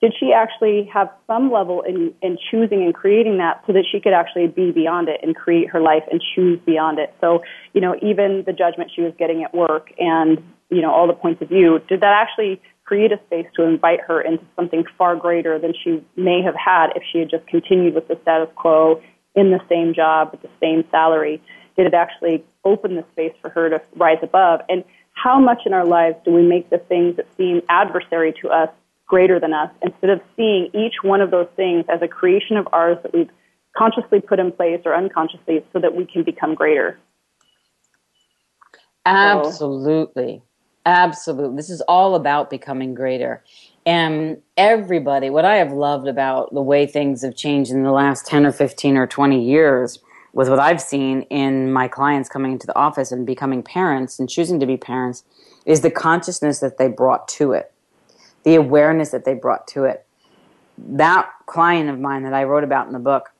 Did 0.00 0.12
she 0.18 0.32
actually 0.32 0.90
have 0.92 1.08
some 1.26 1.50
level 1.50 1.80
in, 1.82 2.12
in 2.20 2.36
choosing 2.50 2.82
and 2.82 2.94
creating 2.94 3.38
that 3.38 3.62
so 3.66 3.72
that 3.72 3.84
she 3.90 4.00
could 4.00 4.12
actually 4.12 4.48
be 4.48 4.70
beyond 4.70 5.08
it 5.08 5.20
and 5.22 5.34
create 5.34 5.70
her 5.70 5.80
life 5.80 6.02
and 6.10 6.20
choose 6.34 6.60
beyond 6.66 6.98
it? 6.98 7.14
So, 7.20 7.42
you 7.72 7.80
know, 7.80 7.94
even 8.02 8.42
the 8.44 8.52
judgment 8.52 8.90
she 8.94 9.02
was 9.02 9.14
getting 9.18 9.44
at 9.44 9.54
work 9.54 9.92
and, 9.98 10.42
you 10.68 10.82
know, 10.82 10.92
all 10.92 11.06
the 11.06 11.14
points 11.14 11.40
of 11.40 11.48
view, 11.48 11.80
did 11.88 12.00
that 12.00 12.12
actually 12.12 12.60
create 12.84 13.12
a 13.12 13.20
space 13.26 13.46
to 13.56 13.62
invite 13.62 14.00
her 14.02 14.20
into 14.20 14.44
something 14.56 14.84
far 14.98 15.16
greater 15.16 15.58
than 15.58 15.72
she 15.82 16.04
may 16.16 16.42
have 16.42 16.54
had 16.54 16.88
if 16.94 17.02
she 17.10 17.20
had 17.20 17.30
just 17.30 17.46
continued 17.46 17.94
with 17.94 18.06
the 18.08 18.18
status 18.22 18.48
quo 18.56 19.00
in 19.34 19.50
the 19.50 19.60
same 19.68 19.94
job 19.94 20.30
with 20.32 20.42
the 20.42 20.50
same 20.60 20.84
salary? 20.90 21.42
Did 21.76 21.86
it 21.86 21.94
actually 21.94 22.44
open 22.64 22.94
the 22.94 23.04
space 23.12 23.32
for 23.40 23.50
her 23.50 23.70
to 23.70 23.82
rise 23.96 24.18
above? 24.22 24.60
And 24.68 24.84
how 25.14 25.40
much 25.40 25.62
in 25.64 25.72
our 25.72 25.86
lives 25.86 26.16
do 26.24 26.32
we 26.32 26.42
make 26.42 26.68
the 26.70 26.78
things 26.78 27.16
that 27.16 27.26
seem 27.36 27.62
adversary 27.68 28.34
to 28.42 28.50
us 28.50 28.68
greater 29.06 29.40
than 29.40 29.52
us 29.52 29.70
instead 29.82 30.10
of 30.10 30.20
seeing 30.36 30.68
each 30.74 30.94
one 31.02 31.20
of 31.20 31.30
those 31.30 31.48
things 31.56 31.84
as 31.88 32.02
a 32.02 32.08
creation 32.08 32.56
of 32.56 32.68
ours 32.72 32.98
that 33.02 33.14
we've 33.14 33.30
consciously 33.76 34.20
put 34.20 34.38
in 34.38 34.52
place 34.52 34.80
or 34.84 34.94
unconsciously 34.94 35.64
so 35.72 35.78
that 35.78 35.94
we 35.94 36.04
can 36.06 36.22
become 36.22 36.54
greater? 36.54 36.98
Um, 39.06 39.38
Absolutely. 39.38 40.42
Absolutely. 40.86 41.56
This 41.56 41.70
is 41.70 41.80
all 41.82 42.14
about 42.14 42.50
becoming 42.50 42.94
greater. 42.94 43.42
And 43.86 44.42
everybody, 44.56 45.30
what 45.30 45.44
I 45.44 45.56
have 45.56 45.72
loved 45.72 46.08
about 46.08 46.52
the 46.52 46.62
way 46.62 46.86
things 46.86 47.22
have 47.22 47.36
changed 47.36 47.70
in 47.70 47.82
the 47.82 47.92
last 47.92 48.26
10 48.26 48.46
or 48.46 48.52
15 48.52 48.96
or 48.96 49.06
20 49.06 49.42
years 49.42 49.98
with 50.34 50.48
what 50.48 50.58
I've 50.58 50.80
seen 50.80 51.22
in 51.22 51.72
my 51.72 51.86
clients 51.86 52.28
coming 52.28 52.52
into 52.52 52.66
the 52.66 52.76
office 52.76 53.12
and 53.12 53.24
becoming 53.24 53.62
parents 53.62 54.18
and 54.18 54.28
choosing 54.28 54.58
to 54.60 54.66
be 54.66 54.76
parents 54.76 55.22
is 55.64 55.80
the 55.80 55.90
consciousness 55.90 56.58
that 56.58 56.76
they 56.76 56.88
brought 56.88 57.28
to 57.28 57.52
it, 57.52 57.72
the 58.42 58.56
awareness 58.56 59.10
that 59.10 59.24
they 59.24 59.34
brought 59.34 59.66
to 59.68 59.84
it. 59.84 60.04
That 60.76 61.30
client 61.46 61.88
of 61.88 62.00
mine 62.00 62.24
that 62.24 62.34
I 62.34 62.42
wrote 62.44 62.64
about 62.64 62.88
in 62.88 62.92
the 62.92 62.98
book, 62.98 63.30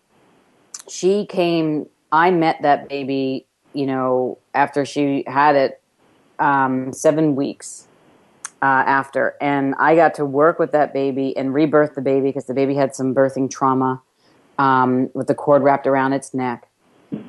she 0.89 1.27
came, 1.27 1.87
I 2.13 2.31
met 2.31 2.63
that 2.63 2.89
baby, 2.89 3.45
you 3.73 3.87
know, 3.87 4.39
after 4.55 4.87
she 4.87 5.25
had 5.27 5.57
it 5.57 5.83
um, 6.39 6.93
seven 6.93 7.35
weeks 7.35 7.89
uh, 8.63 8.85
after, 8.87 9.35
and 9.41 9.75
I 9.81 9.97
got 9.97 10.15
to 10.15 10.25
work 10.25 10.61
with 10.61 10.71
that 10.73 10.95
baby 10.95 11.37
and 11.37 11.53
rebirth 11.53 11.97
the 11.97 12.01
baby 12.01 12.29
because 12.29 12.45
the 12.45 12.55
baby 12.55 12.77
had 12.77 12.95
some 12.95 13.13
birthing 13.13 13.51
trauma 13.51 14.01
um, 14.59 15.11
with 15.13 15.27
the 15.27 15.35
cord 15.35 15.63
wrapped 15.63 15.89
around 15.89 16.13
its 16.13 16.33
neck. 16.33 16.69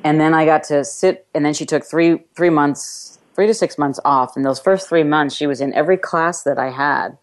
And 0.04 0.20
then 0.20 0.34
I 0.34 0.44
got 0.44 0.64
to 0.64 0.84
sit, 0.84 1.26
and 1.34 1.44
then 1.44 1.54
she 1.54 1.66
took 1.66 1.84
three 1.84 2.18
three 2.36 2.50
months, 2.50 3.18
three 3.34 3.46
to 3.46 3.54
six 3.54 3.78
months 3.78 4.00
off. 4.04 4.36
And 4.36 4.44
those 4.44 4.60
first 4.60 4.88
three 4.88 5.04
months, 5.04 5.34
she 5.34 5.46
was 5.46 5.60
in 5.60 5.72
every 5.74 5.96
class 5.96 6.42
that 6.44 6.58
I 6.58 6.70
had 6.70 7.18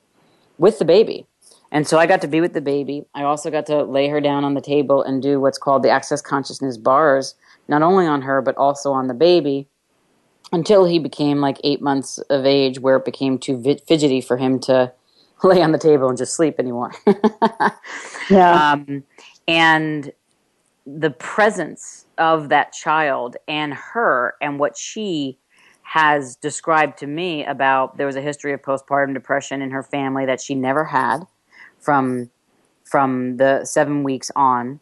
with 0.57 0.79
the 0.79 0.85
baby. 0.85 1.27
And 1.71 1.87
so 1.87 1.97
I 1.97 2.05
got 2.05 2.21
to 2.21 2.27
be 2.27 2.39
with 2.39 2.53
the 2.53 2.61
baby. 2.61 3.03
I 3.15 3.23
also 3.23 3.49
got 3.49 3.65
to 3.65 3.83
lay 3.83 4.07
her 4.07 4.21
down 4.21 4.45
on 4.45 4.53
the 4.53 4.61
table 4.61 5.01
and 5.01 5.23
do 5.23 5.39
what's 5.39 5.57
called 5.57 5.81
the 5.81 5.89
access 5.89 6.21
consciousness 6.21 6.77
bars, 6.77 7.33
not 7.67 7.81
only 7.81 8.05
on 8.05 8.21
her, 8.21 8.43
but 8.43 8.55
also 8.57 8.91
on 8.91 9.07
the 9.07 9.15
baby 9.15 9.67
until 10.51 10.85
he 10.85 10.99
became 10.99 11.41
like 11.41 11.57
eight 11.63 11.81
months 11.81 12.19
of 12.29 12.45
age, 12.45 12.79
where 12.79 12.97
it 12.97 13.05
became 13.05 13.39
too 13.39 13.61
fidgety 13.87 14.21
for 14.21 14.37
him 14.37 14.59
to 14.59 14.93
lay 15.43 15.63
on 15.63 15.71
the 15.71 15.79
table 15.79 16.07
and 16.09 16.17
just 16.17 16.35
sleep 16.35 16.59
anymore. 16.59 16.93
yeah. 18.29 18.71
Um, 18.71 19.03
and 19.47 20.13
the 20.85 21.11
presence 21.11 22.05
of 22.17 22.49
that 22.49 22.73
child 22.73 23.37
and 23.47 23.73
her 23.73 24.35
and 24.41 24.59
what 24.59 24.77
she 24.77 25.37
has 25.83 26.35
described 26.37 26.97
to 26.97 27.07
me 27.07 27.45
about 27.45 27.97
there 27.97 28.07
was 28.07 28.15
a 28.15 28.21
history 28.21 28.53
of 28.53 28.61
postpartum 28.61 29.13
depression 29.13 29.61
in 29.61 29.71
her 29.71 29.83
family 29.83 30.25
that 30.25 30.41
she 30.41 30.55
never 30.55 30.85
had 30.85 31.19
from 31.79 32.29
from 32.83 33.37
the 33.37 33.63
7 33.63 34.03
weeks 34.03 34.29
on 34.35 34.79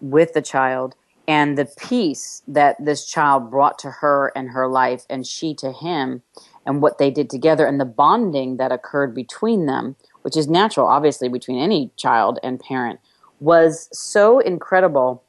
with 0.00 0.32
the 0.32 0.42
child 0.42 0.94
and 1.28 1.56
the 1.56 1.64
peace 1.78 2.42
that 2.46 2.76
this 2.84 3.06
child 3.06 3.50
brought 3.50 3.78
to 3.78 3.90
her 3.90 4.32
and 4.34 4.50
her 4.50 4.68
life 4.68 5.04
and 5.08 5.26
she 5.26 5.54
to 5.54 5.72
him 5.72 6.22
and 6.66 6.82
what 6.82 6.98
they 6.98 7.10
did 7.10 7.30
together 7.30 7.66
and 7.66 7.80
the 7.80 7.84
bonding 7.84 8.56
that 8.56 8.72
occurred 8.72 9.14
between 9.14 9.66
them 9.66 9.96
which 10.22 10.36
is 10.36 10.48
natural 10.48 10.86
obviously 10.86 11.28
between 11.28 11.58
any 11.58 11.90
child 11.96 12.38
and 12.44 12.60
parent 12.60 13.00
was 13.40 13.88
so 13.92 14.38
incredible 14.38 15.22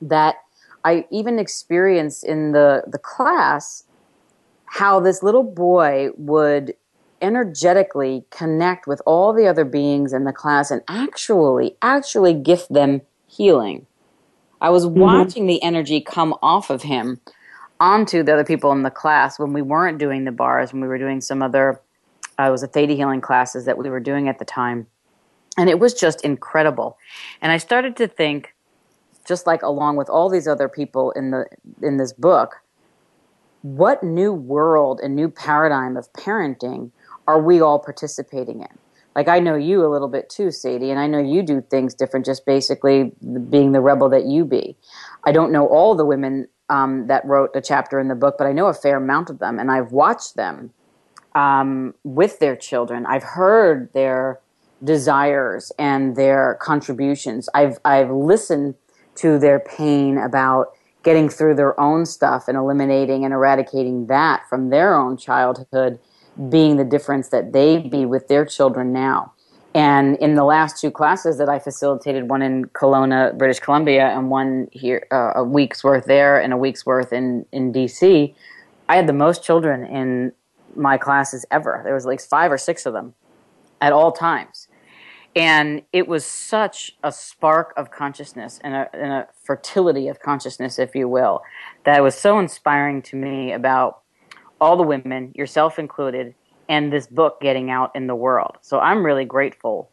that 0.00 0.36
i 0.84 1.04
even 1.10 1.38
experienced 1.38 2.24
in 2.24 2.52
the 2.52 2.82
the 2.86 2.98
class 2.98 3.84
how 4.66 5.00
this 5.00 5.22
little 5.22 5.42
boy 5.42 6.08
would 6.16 6.74
energetically 7.20 8.24
connect 8.30 8.86
with 8.86 9.02
all 9.04 9.32
the 9.32 9.46
other 9.46 9.64
beings 9.64 10.12
in 10.12 10.24
the 10.24 10.32
class 10.32 10.70
and 10.70 10.82
actually 10.88 11.76
actually 11.82 12.32
gift 12.32 12.72
them 12.72 13.00
healing 13.26 13.86
I 14.60 14.70
was 14.70 14.86
mm-hmm. 14.86 15.00
watching 15.00 15.46
the 15.46 15.62
energy 15.62 16.00
come 16.00 16.34
off 16.42 16.70
of 16.70 16.82
him 16.82 17.20
onto 17.80 18.22
the 18.22 18.32
other 18.32 18.44
people 18.44 18.72
in 18.72 18.82
the 18.82 18.90
class 18.90 19.38
when 19.38 19.52
we 19.52 19.62
weren't 19.62 19.98
doing 19.98 20.24
the 20.24 20.32
bars, 20.32 20.72
when 20.72 20.82
we 20.82 20.88
were 20.88 20.98
doing 20.98 21.20
some 21.20 21.42
other, 21.42 21.80
uh, 22.38 22.44
it 22.44 22.50
was 22.50 22.62
a 22.62 22.66
theta 22.66 22.94
healing 22.94 23.20
classes 23.20 23.66
that 23.66 23.78
we 23.78 23.88
were 23.88 24.00
doing 24.00 24.28
at 24.28 24.38
the 24.38 24.44
time. 24.44 24.86
And 25.56 25.68
it 25.68 25.78
was 25.78 25.94
just 25.94 26.22
incredible. 26.22 26.98
And 27.40 27.52
I 27.52 27.58
started 27.58 27.96
to 27.96 28.08
think, 28.08 28.54
just 29.28 29.46
like 29.46 29.62
along 29.62 29.96
with 29.96 30.08
all 30.08 30.28
these 30.28 30.48
other 30.48 30.68
people 30.68 31.12
in 31.12 31.30
the 31.30 31.46
in 31.82 31.98
this 31.98 32.12
book, 32.12 32.56
what 33.62 34.02
new 34.02 34.32
world 34.32 35.00
and 35.02 35.14
new 35.14 35.28
paradigm 35.28 35.96
of 35.96 36.12
parenting 36.14 36.90
are 37.28 37.40
we 37.40 37.60
all 37.60 37.78
participating 37.78 38.62
in? 38.62 38.78
like 39.18 39.26
I 39.26 39.40
know 39.40 39.56
you 39.56 39.84
a 39.84 39.90
little 39.90 40.06
bit 40.06 40.30
too, 40.30 40.52
Sadie, 40.52 40.92
and 40.92 41.00
I 41.00 41.08
know 41.08 41.18
you 41.18 41.42
do 41.42 41.60
things 41.60 41.92
different, 41.92 42.24
just 42.24 42.46
basically 42.46 43.10
being 43.50 43.72
the 43.72 43.80
rebel 43.80 44.08
that 44.10 44.26
you 44.26 44.44
be. 44.44 44.76
I 45.24 45.32
don't 45.32 45.50
know 45.50 45.66
all 45.66 45.96
the 45.96 46.04
women 46.04 46.46
um, 46.68 47.08
that 47.08 47.24
wrote 47.24 47.50
a 47.56 47.60
chapter 47.60 47.98
in 47.98 48.06
the 48.06 48.14
book, 48.14 48.36
but 48.38 48.46
I 48.46 48.52
know 48.52 48.66
a 48.66 48.74
fair 48.74 48.96
amount 48.96 49.28
of 49.28 49.40
them, 49.40 49.58
and 49.58 49.72
I've 49.72 49.90
watched 49.90 50.36
them 50.36 50.72
um, 51.34 51.94
with 52.04 52.38
their 52.38 52.54
children. 52.54 53.06
I've 53.06 53.24
heard 53.24 53.92
their 53.92 54.38
desires 54.84 55.72
and 55.80 56.14
their 56.14 56.56
contributions. 56.62 57.48
I've 57.54 57.78
I've 57.84 58.12
listened 58.12 58.76
to 59.18 59.38
their 59.38 59.60
pain 59.60 60.18
about 60.18 60.72
getting 61.02 61.28
through 61.28 61.54
their 61.54 61.78
own 61.80 62.04
stuff 62.04 62.48
and 62.48 62.56
eliminating 62.56 63.24
and 63.24 63.32
eradicating 63.32 64.06
that 64.06 64.42
from 64.48 64.70
their 64.70 64.94
own 64.94 65.16
childhood 65.16 65.98
being 66.48 66.76
the 66.76 66.84
difference 66.84 67.28
that 67.28 67.52
they 67.52 67.78
be 67.78 68.04
with 68.04 68.28
their 68.28 68.44
children 68.44 68.92
now. 68.92 69.32
And 69.74 70.16
in 70.16 70.34
the 70.34 70.44
last 70.44 70.80
two 70.80 70.90
classes 70.90 71.38
that 71.38 71.48
I 71.48 71.58
facilitated, 71.58 72.28
one 72.30 72.42
in 72.42 72.64
Kelowna, 72.66 73.36
British 73.36 73.60
Columbia, 73.60 74.08
and 74.08 74.30
one 74.30 74.68
here, 74.72 75.06
uh, 75.10 75.32
a 75.36 75.44
week's 75.44 75.84
worth 75.84 76.06
there 76.06 76.40
and 76.40 76.52
a 76.52 76.56
week's 76.56 76.86
worth 76.86 77.12
in, 77.12 77.44
in 77.52 77.72
DC, 77.72 78.34
I 78.88 78.96
had 78.96 79.06
the 79.06 79.12
most 79.12 79.44
children 79.44 79.84
in 79.84 80.32
my 80.74 80.96
classes 80.96 81.44
ever. 81.50 81.80
There 81.84 81.94
was 81.94 82.06
like 82.06 82.20
five 82.20 82.50
or 82.50 82.58
six 82.58 82.86
of 82.86 82.92
them 82.92 83.14
at 83.80 83.92
all 83.92 84.12
times. 84.12 84.67
And 85.36 85.82
it 85.92 86.08
was 86.08 86.24
such 86.24 86.96
a 87.04 87.12
spark 87.12 87.72
of 87.76 87.90
consciousness 87.90 88.58
and 88.64 88.74
a, 88.74 88.88
and 88.92 89.12
a 89.12 89.28
fertility 89.44 90.08
of 90.08 90.20
consciousness, 90.20 90.78
if 90.78 90.94
you 90.94 91.08
will, 91.08 91.42
that 91.84 92.02
was 92.02 92.14
so 92.14 92.38
inspiring 92.38 93.02
to 93.02 93.16
me 93.16 93.52
about 93.52 94.02
all 94.60 94.76
the 94.76 94.82
women, 94.82 95.32
yourself 95.34 95.78
included, 95.78 96.34
and 96.68 96.92
this 96.92 97.06
book 97.06 97.40
getting 97.40 97.70
out 97.70 97.94
in 97.94 98.06
the 98.06 98.14
world. 98.14 98.56
So 98.62 98.80
I'm 98.80 99.04
really 99.04 99.24
grateful 99.24 99.90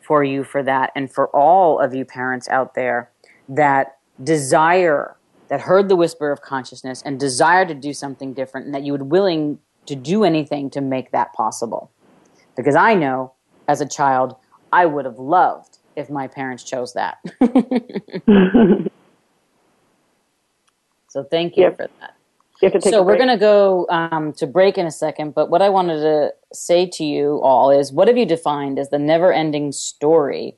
for 0.00 0.24
you 0.24 0.42
for 0.42 0.62
that 0.62 0.90
and 0.96 1.12
for 1.12 1.28
all 1.28 1.78
of 1.80 1.94
you 1.94 2.04
parents 2.04 2.48
out 2.48 2.74
there 2.74 3.10
that 3.48 3.98
desire 4.22 5.16
that 5.48 5.60
heard 5.60 5.88
the 5.88 5.96
whisper 5.96 6.30
of 6.30 6.42
consciousness 6.42 7.02
and 7.04 7.18
desire 7.18 7.64
to 7.64 7.74
do 7.74 7.92
something 7.92 8.34
different 8.34 8.66
and 8.66 8.74
that 8.74 8.82
you 8.82 8.92
would 8.92 9.02
willing 9.02 9.58
to 9.86 9.94
do 9.94 10.24
anything 10.24 10.68
to 10.70 10.80
make 10.80 11.10
that 11.12 11.32
possible. 11.32 11.90
Because 12.56 12.74
I 12.74 12.94
know 12.94 13.32
as 13.66 13.80
a 13.80 13.88
child, 13.88 14.36
I 14.72 14.86
would 14.86 15.04
have 15.04 15.18
loved 15.18 15.78
if 15.96 16.08
my 16.10 16.26
parents 16.28 16.62
chose 16.62 16.92
that. 16.94 17.18
so 21.08 21.24
thank 21.24 21.56
you 21.56 21.64
yep. 21.64 21.76
for 21.76 21.88
that. 22.00 22.14
so 22.84 23.02
we're 23.02 23.16
going 23.16 23.28
to 23.28 23.36
go 23.36 23.86
um, 23.88 24.32
to 24.34 24.46
break 24.46 24.78
in 24.78 24.86
a 24.86 24.90
second, 24.90 25.34
but 25.34 25.50
what 25.50 25.62
I 25.62 25.68
wanted 25.68 26.00
to 26.00 26.34
say 26.52 26.86
to 26.86 27.04
you 27.04 27.40
all 27.42 27.70
is 27.70 27.92
what 27.92 28.08
have 28.08 28.16
you 28.16 28.26
defined 28.26 28.78
as 28.78 28.90
the 28.90 28.98
never 28.98 29.32
ending 29.32 29.72
story 29.72 30.56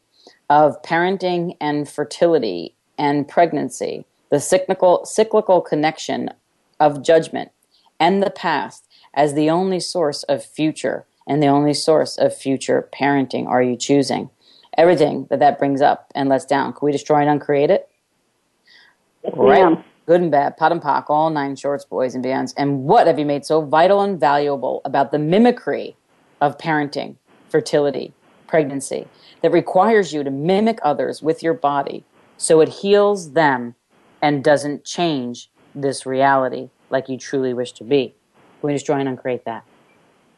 of 0.48 0.80
parenting 0.82 1.56
and 1.60 1.88
fertility 1.88 2.74
and 2.98 3.26
pregnancy, 3.26 4.04
the 4.30 4.40
cyclical, 4.40 5.04
cyclical 5.04 5.60
connection 5.60 6.30
of 6.80 7.02
judgment 7.02 7.50
and 7.98 8.22
the 8.22 8.30
past 8.30 8.86
as 9.14 9.34
the 9.34 9.50
only 9.50 9.80
source 9.80 10.22
of 10.24 10.44
future 10.44 11.06
and 11.30 11.40
the 11.40 11.46
only 11.46 11.72
source 11.72 12.18
of 12.18 12.36
future 12.36 12.88
parenting 12.92 13.46
are 13.46 13.62
you 13.62 13.76
choosing? 13.76 14.28
Everything 14.76 15.28
that 15.30 15.38
that 15.38 15.60
brings 15.60 15.80
up 15.80 16.10
and 16.12 16.28
lets 16.28 16.44
down. 16.44 16.72
Can 16.72 16.84
we 16.84 16.90
destroy 16.90 17.20
and 17.20 17.30
uncreate 17.30 17.70
it? 17.70 17.88
Yes, 19.22 19.34
right. 19.36 19.84
Good 20.06 20.22
and 20.22 20.30
bad, 20.32 20.56
POD 20.56 20.72
and 20.72 20.82
POC, 20.82 21.04
all 21.08 21.30
nine 21.30 21.54
shorts, 21.54 21.84
boys 21.84 22.16
and 22.16 22.24
beyonds. 22.24 22.52
And 22.56 22.82
what 22.82 23.06
have 23.06 23.16
you 23.16 23.24
made 23.24 23.44
so 23.44 23.62
vital 23.64 24.00
and 24.00 24.18
valuable 24.18 24.82
about 24.84 25.12
the 25.12 25.20
mimicry 25.20 25.96
of 26.40 26.58
parenting, 26.58 27.14
fertility, 27.48 28.12
pregnancy 28.48 29.06
that 29.42 29.52
requires 29.52 30.12
you 30.12 30.24
to 30.24 30.32
mimic 30.32 30.80
others 30.82 31.22
with 31.22 31.44
your 31.44 31.54
body 31.54 32.04
so 32.38 32.60
it 32.60 32.68
heals 32.68 33.34
them 33.34 33.76
and 34.20 34.42
doesn't 34.42 34.84
change 34.84 35.48
this 35.76 36.04
reality 36.04 36.70
like 36.88 37.08
you 37.08 37.16
truly 37.16 37.54
wish 37.54 37.70
to 37.74 37.84
be? 37.84 38.16
Can 38.60 38.66
we 38.66 38.72
destroy 38.72 38.96
and 38.96 39.08
uncreate 39.08 39.44
that? 39.44 39.62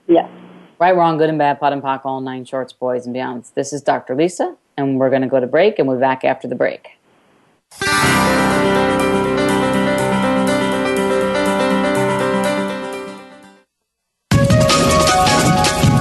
Yes. 0.07 0.29
Right, 0.83 0.97
wrong, 0.97 1.17
good 1.17 1.29
and 1.29 1.39
bad, 1.39 1.61
POD 1.61 1.75
and 1.75 1.81
POC, 1.81 2.01
all 2.05 2.21
nine 2.21 2.45
shorts, 2.45 2.73
boys 2.73 3.07
and 3.07 3.15
beyonds. 3.15 3.55
This 3.55 3.73
is 3.73 3.83
Dr. 3.83 4.17
Lisa, 4.17 4.57
and 4.77 4.99
we're 4.99 5.11
going 5.11 5.23
to 5.23 5.29
go 5.29 5.39
to 5.39 5.47
break, 5.47 5.79
and 5.79 5.87
we'll 5.87 5.97
be 5.97 6.01
back 6.01 6.25
after 6.25 6.49
the 6.49 6.57
break. 6.57 6.99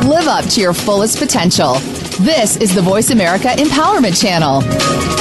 Live 0.10 0.28
up 0.28 0.46
to 0.46 0.62
your 0.62 0.74
fullest 0.74 1.20
potential. 1.20 1.76
This 2.22 2.58
is 2.58 2.74
the 2.74 2.82
Voice 2.82 3.12
America 3.12 3.50
Empowerment 3.50 4.20
Channel. 4.20 5.21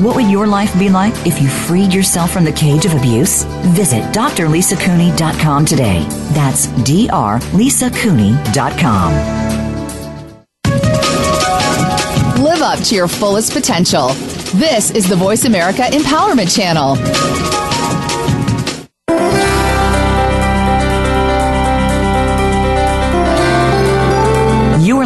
what 0.00 0.16
would 0.16 0.30
your 0.30 0.46
life 0.46 0.76
be 0.78 0.88
like 0.88 1.14
if 1.26 1.40
you 1.40 1.48
freed 1.48 1.92
yourself 1.92 2.30
from 2.30 2.44
the 2.44 2.52
cage 2.52 2.84
of 2.84 2.94
abuse? 2.94 3.44
Visit 3.74 4.02
drlisacooney.com 4.14 5.64
today. 5.64 6.04
That's 6.32 6.66
drlisacooney.com. 6.66 9.12
Live 12.42 12.62
up 12.62 12.80
to 12.80 12.94
your 12.94 13.08
fullest 13.08 13.52
potential. 13.52 14.08
This 14.54 14.90
is 14.90 15.08
the 15.08 15.16
Voice 15.16 15.44
America 15.44 15.82
Empowerment 15.82 16.54
Channel. 16.54 17.51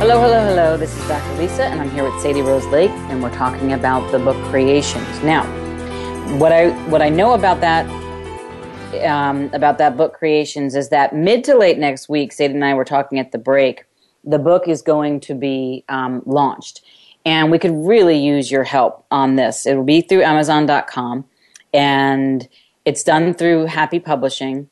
Hello, 0.00 0.18
hello, 0.18 0.42
hello. 0.42 0.76
This 0.78 0.96
is 0.96 1.06
Dr. 1.06 1.36
Lisa, 1.36 1.64
and 1.64 1.78
I'm 1.78 1.90
here 1.90 2.04
with 2.04 2.18
Sadie 2.22 2.40
Rose 2.40 2.64
Lake, 2.68 2.90
and 3.10 3.22
we're 3.22 3.34
talking 3.34 3.74
about 3.74 4.10
the 4.10 4.18
book 4.18 4.42
Creations. 4.46 5.22
Now, 5.22 5.44
what 6.38 6.52
I 6.52 6.70
what 6.88 7.02
I 7.02 7.10
know 7.10 7.34
about 7.34 7.60
that 7.60 7.84
um, 9.04 9.50
about 9.52 9.76
that 9.76 9.98
book 9.98 10.14
Creations 10.14 10.74
is 10.74 10.88
that 10.88 11.14
mid 11.14 11.44
to 11.44 11.54
late 11.54 11.76
next 11.76 12.08
week, 12.08 12.32
Sadie 12.32 12.54
and 12.54 12.64
I 12.64 12.72
were 12.72 12.86
talking 12.86 13.18
at 13.18 13.30
the 13.32 13.36
break. 13.36 13.84
The 14.24 14.38
book 14.38 14.68
is 14.68 14.80
going 14.80 15.20
to 15.20 15.34
be 15.34 15.84
um, 15.90 16.22
launched, 16.24 16.80
and 17.26 17.50
we 17.50 17.58
could 17.58 17.74
really 17.74 18.16
use 18.16 18.50
your 18.50 18.64
help 18.64 19.04
on 19.10 19.36
this. 19.36 19.66
It 19.66 19.74
will 19.74 19.84
be 19.84 20.00
through 20.00 20.22
Amazon.com, 20.22 21.26
and 21.74 22.48
it's 22.86 23.02
done 23.02 23.34
through 23.34 23.66
Happy 23.66 24.00
Publishing 24.00 24.70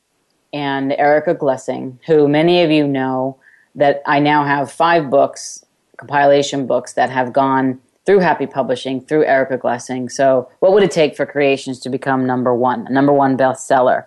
and 0.54 0.90
Erica 0.92 1.34
Glessing, 1.34 1.98
who 2.06 2.28
many 2.28 2.62
of 2.62 2.70
you 2.70 2.88
know 2.88 3.38
that 3.78 4.02
I 4.06 4.18
now 4.18 4.44
have 4.44 4.70
five 4.70 5.08
books, 5.08 5.64
compilation 5.96 6.66
books 6.66 6.92
that 6.94 7.10
have 7.10 7.32
gone 7.32 7.80
through 8.04 8.18
Happy 8.20 8.46
Publishing, 8.46 9.00
through 9.00 9.24
Erica 9.24 9.56
Glessing. 9.56 10.10
So, 10.10 10.50
what 10.60 10.72
would 10.72 10.82
it 10.82 10.90
take 10.90 11.16
for 11.16 11.24
Creations 11.24 11.78
to 11.80 11.90
become 11.90 12.26
number 12.26 12.54
one, 12.54 12.86
a 12.86 12.90
number 12.90 13.12
one 13.12 13.36
bestseller? 13.36 14.06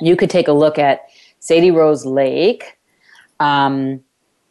You 0.00 0.16
could 0.16 0.30
take 0.30 0.48
a 0.48 0.52
look 0.52 0.78
at 0.78 1.02
Sadie 1.40 1.70
Rose 1.70 2.06
Lake. 2.06 2.78
Um, 3.40 4.02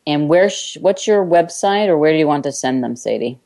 and 0.05 0.27
where? 0.29 0.49
Sh- 0.49 0.77
what's 0.81 1.07
your 1.07 1.25
website, 1.25 1.87
or 1.87 1.97
where 1.97 2.11
do 2.11 2.17
you 2.17 2.27
want 2.27 2.43
to 2.43 2.51
send 2.51 2.83
them, 2.83 2.95
Sadie? 2.95 3.39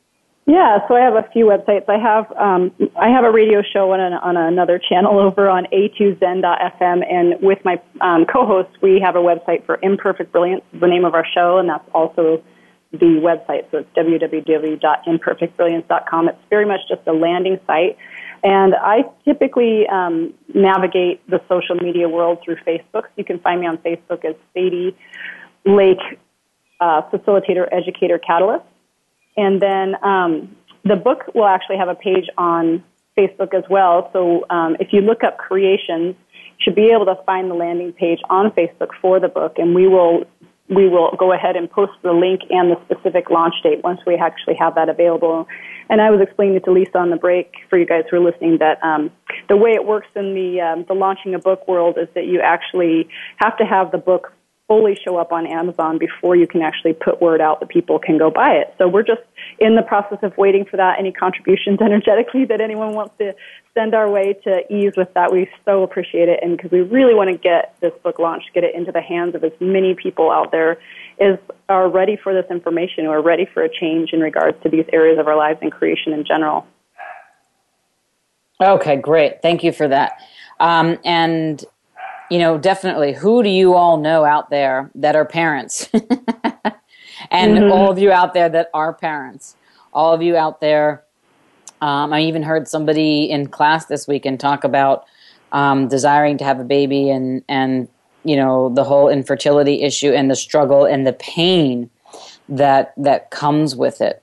Yeah, 0.46 0.86
so 0.86 0.94
I 0.94 1.00
have 1.00 1.16
a 1.16 1.28
few 1.32 1.46
websites. 1.46 1.88
I 1.88 1.98
have 1.98 2.30
um, 2.36 2.70
I 2.94 3.08
have 3.08 3.24
a 3.24 3.32
radio 3.32 3.62
show 3.62 3.90
on, 3.90 3.98
an, 3.98 4.12
on 4.12 4.36
another 4.36 4.78
channel 4.78 5.18
over 5.26 5.48
on 5.48 5.66
a2zen.fm, 5.72 7.12
and 7.12 7.42
with 7.42 7.58
my 7.64 7.82
um, 8.00 8.26
co-host, 8.26 8.70
we 8.80 9.00
have 9.04 9.16
a 9.16 9.20
website 9.20 9.66
for 9.66 9.80
Imperfect 9.82 10.30
Brilliance, 10.30 10.62
the 10.72 10.86
name 10.86 11.04
of 11.04 11.14
our 11.14 11.26
show, 11.26 11.58
and 11.58 11.68
that's 11.68 11.88
also 11.92 12.44
the 12.92 13.20
website. 13.20 13.68
So 13.72 13.78
it's 13.78 13.88
www.imperfectbrilliance.com. 13.96 16.28
It's 16.28 16.38
very 16.48 16.64
much 16.64 16.82
just 16.88 17.00
a 17.08 17.12
landing 17.12 17.58
site, 17.66 17.96
and 18.44 18.76
I 18.76 19.02
typically 19.24 19.88
um, 19.88 20.32
navigate 20.54 21.28
the 21.28 21.42
social 21.48 21.74
media 21.74 22.08
world 22.08 22.38
through 22.44 22.58
Facebook. 22.64 23.06
You 23.16 23.24
can 23.24 23.40
find 23.40 23.62
me 23.62 23.66
on 23.66 23.78
Facebook 23.78 24.24
as 24.24 24.36
Sadie 24.54 24.96
Lake 25.64 25.98
uh, 26.78 27.02
Facilitator 27.10 27.66
Educator 27.72 28.20
Catalyst 28.20 28.64
and 29.36 29.60
then 29.60 29.96
um, 30.02 30.56
the 30.84 30.96
book 30.96 31.24
will 31.34 31.46
actually 31.46 31.78
have 31.78 31.88
a 31.88 31.94
page 31.94 32.28
on 32.38 32.82
Facebook 33.18 33.54
as 33.54 33.64
well. 33.68 34.10
So 34.12 34.44
um, 34.50 34.76
if 34.78 34.92
you 34.92 35.00
look 35.00 35.24
up 35.24 35.38
creations, 35.38 36.14
you 36.32 36.62
should 36.62 36.74
be 36.74 36.90
able 36.90 37.06
to 37.06 37.16
find 37.24 37.50
the 37.50 37.54
landing 37.54 37.92
page 37.92 38.20
on 38.30 38.50
Facebook 38.52 38.90
for 39.00 39.20
the 39.20 39.28
book, 39.28 39.58
and 39.58 39.74
we 39.74 39.86
will 39.86 40.24
we 40.68 40.88
will 40.88 41.14
go 41.16 41.32
ahead 41.32 41.54
and 41.54 41.70
post 41.70 41.92
the 42.02 42.12
link 42.12 42.40
and 42.50 42.72
the 42.72 42.80
specific 42.84 43.30
launch 43.30 43.54
date 43.62 43.84
once 43.84 44.00
we 44.04 44.16
actually 44.16 44.56
have 44.56 44.74
that 44.74 44.88
available. 44.88 45.46
And 45.88 46.00
I 46.00 46.10
was 46.10 46.20
explaining 46.20 46.60
to 46.62 46.72
Lisa 46.72 46.98
on 46.98 47.10
the 47.10 47.16
break 47.16 47.54
for 47.70 47.78
you 47.78 47.86
guys 47.86 48.02
who 48.10 48.16
are 48.16 48.20
listening 48.20 48.58
that 48.58 48.82
um, 48.82 49.12
the 49.48 49.56
way 49.56 49.70
it 49.70 49.86
works 49.86 50.08
in 50.16 50.34
the 50.34 50.60
um, 50.60 50.84
the 50.88 50.94
launching 50.94 51.34
a 51.34 51.38
book 51.38 51.68
world 51.68 51.96
is 51.98 52.08
that 52.14 52.26
you 52.26 52.40
actually 52.40 53.08
have 53.36 53.56
to 53.58 53.64
have 53.64 53.92
the 53.92 53.98
book 53.98 54.32
fully 54.68 54.98
show 55.04 55.16
up 55.16 55.32
on 55.32 55.46
Amazon 55.46 55.96
before 55.98 56.34
you 56.34 56.46
can 56.46 56.60
actually 56.60 56.92
put 56.92 57.22
word 57.22 57.40
out 57.40 57.60
that 57.60 57.68
people 57.68 57.98
can 57.98 58.18
go 58.18 58.30
buy 58.30 58.54
it. 58.54 58.74
So 58.78 58.88
we're 58.88 59.04
just 59.04 59.22
in 59.60 59.76
the 59.76 59.82
process 59.82 60.18
of 60.22 60.36
waiting 60.36 60.64
for 60.64 60.76
that. 60.76 60.98
Any 60.98 61.12
contributions 61.12 61.80
energetically 61.84 62.44
that 62.46 62.60
anyone 62.60 62.94
wants 62.94 63.16
to 63.18 63.34
send 63.74 63.94
our 63.94 64.10
way 64.10 64.32
to 64.44 64.72
ease 64.72 64.94
with 64.96 65.12
that, 65.14 65.32
we 65.32 65.48
so 65.64 65.82
appreciate 65.82 66.28
it. 66.28 66.40
And 66.42 66.56
because 66.56 66.72
we 66.72 66.80
really 66.80 67.14
want 67.14 67.30
to 67.30 67.36
get 67.36 67.76
this 67.80 67.92
book 68.02 68.18
launched, 68.18 68.52
get 68.54 68.64
it 68.64 68.74
into 68.74 68.90
the 68.90 69.00
hands 69.00 69.34
of 69.34 69.44
as 69.44 69.52
many 69.60 69.94
people 69.94 70.30
out 70.30 70.50
there 70.50 70.78
as 71.20 71.38
are 71.68 71.88
ready 71.88 72.16
for 72.16 72.34
this 72.34 72.50
information, 72.50 73.04
who 73.04 73.10
are 73.10 73.22
ready 73.22 73.46
for 73.46 73.62
a 73.62 73.68
change 73.68 74.12
in 74.12 74.20
regards 74.20 74.60
to 74.62 74.68
these 74.68 74.84
areas 74.92 75.18
of 75.18 75.28
our 75.28 75.36
lives 75.36 75.58
and 75.62 75.72
creation 75.72 76.12
in 76.12 76.24
general. 76.24 76.66
Okay, 78.60 78.96
great. 78.96 79.42
Thank 79.42 79.62
you 79.62 79.72
for 79.72 79.86
that. 79.88 80.18
Um, 80.58 80.98
and 81.04 81.62
you 82.30 82.38
know, 82.38 82.58
definitely, 82.58 83.12
who 83.12 83.42
do 83.42 83.48
you 83.48 83.74
all 83.74 83.96
know 83.96 84.24
out 84.24 84.50
there 84.50 84.90
that 84.94 85.16
are 85.16 85.24
parents? 85.24 85.88
and 87.30 87.58
mm-hmm. 87.58 87.72
all 87.72 87.90
of 87.90 87.98
you 87.98 88.12
out 88.12 88.34
there 88.34 88.48
that 88.48 88.70
are 88.74 88.92
parents, 88.92 89.56
all 89.92 90.12
of 90.12 90.22
you 90.22 90.36
out 90.36 90.60
there. 90.60 91.04
Um, 91.80 92.12
I 92.12 92.22
even 92.22 92.42
heard 92.42 92.68
somebody 92.68 93.24
in 93.30 93.48
class 93.48 93.86
this 93.86 94.08
weekend 94.08 94.40
talk 94.40 94.64
about 94.64 95.04
um, 95.52 95.88
desiring 95.88 96.38
to 96.38 96.44
have 96.44 96.58
a 96.58 96.64
baby 96.64 97.10
and 97.10 97.42
and 97.48 97.88
you 98.24 98.34
know 98.34 98.70
the 98.70 98.84
whole 98.84 99.08
infertility 99.08 99.82
issue 99.82 100.10
and 100.10 100.30
the 100.30 100.36
struggle 100.36 100.84
and 100.84 101.06
the 101.06 101.12
pain 101.12 101.90
that 102.48 102.94
that 102.96 103.30
comes 103.30 103.76
with 103.76 104.00
it 104.00 104.22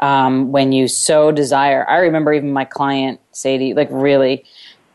um, 0.00 0.52
when 0.52 0.72
you 0.72 0.88
so 0.88 1.32
desire. 1.32 1.88
I 1.88 1.98
remember 1.98 2.32
even 2.32 2.52
my 2.52 2.64
client 2.64 3.20
Sadie, 3.32 3.74
like 3.74 3.88
really, 3.90 4.44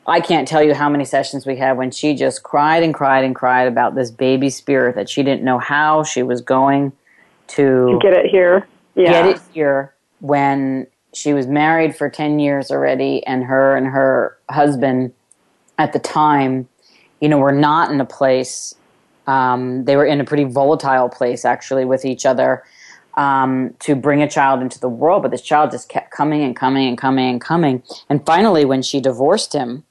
I 0.05 0.19
can't 0.19 0.47
tell 0.47 0.61
you 0.61 0.73
how 0.73 0.89
many 0.89 1.05
sessions 1.05 1.45
we 1.45 1.55
had 1.55 1.77
when 1.77 1.91
she 1.91 2.13
just 2.13 2.43
cried 2.43 2.83
and 2.83 2.93
cried 2.93 3.23
and 3.23 3.33
cried 3.33 3.67
about 3.67 3.95
this 3.95 4.11
baby 4.11 4.49
spirit 4.49 4.95
that 4.95 5.09
she 5.09 5.23
didn't 5.23 5.43
know 5.43 5.59
how 5.59 6.03
she 6.03 6.23
was 6.23 6.41
going 6.41 6.91
to 7.49 7.99
get 8.01 8.13
it 8.13 8.25
here. 8.25 8.67
Yeah. 8.95 9.11
Get 9.11 9.25
it 9.27 9.41
here 9.53 9.93
when 10.19 10.87
she 11.13 11.33
was 11.33 11.47
married 11.47 11.95
for 11.95 12.09
10 12.09 12.39
years 12.39 12.71
already 12.71 13.25
and 13.25 13.43
her 13.43 13.75
and 13.75 13.87
her 13.87 14.37
husband 14.49 15.13
at 15.77 15.93
the 15.93 15.99
time, 15.99 16.67
you 17.21 17.29
know, 17.29 17.37
were 17.37 17.51
not 17.51 17.91
in 17.91 18.01
a 18.01 18.05
place 18.05 18.75
um, 19.27 19.85
they 19.85 19.95
were 19.95 20.05
in 20.05 20.19
a 20.19 20.25
pretty 20.25 20.43
volatile 20.43 21.09
place 21.09 21.45
actually 21.45 21.85
with 21.85 22.05
each 22.05 22.25
other 22.25 22.63
um, 23.15 23.73
to 23.79 23.95
bring 23.95 24.21
a 24.21 24.29
child 24.29 24.61
into 24.61 24.79
the 24.79 24.89
world, 24.89 25.21
but 25.21 25.31
this 25.31 25.41
child 25.41 25.71
just 25.71 25.87
kept 25.87 26.11
coming 26.11 26.43
and 26.43 26.55
coming 26.55 26.87
and 26.87 26.97
coming 26.97 27.29
and 27.29 27.41
coming. 27.41 27.83
And 28.09 28.25
finally, 28.25 28.65
when 28.65 28.81
she 28.81 28.99
divorced 28.99 29.53
him, 29.53 29.83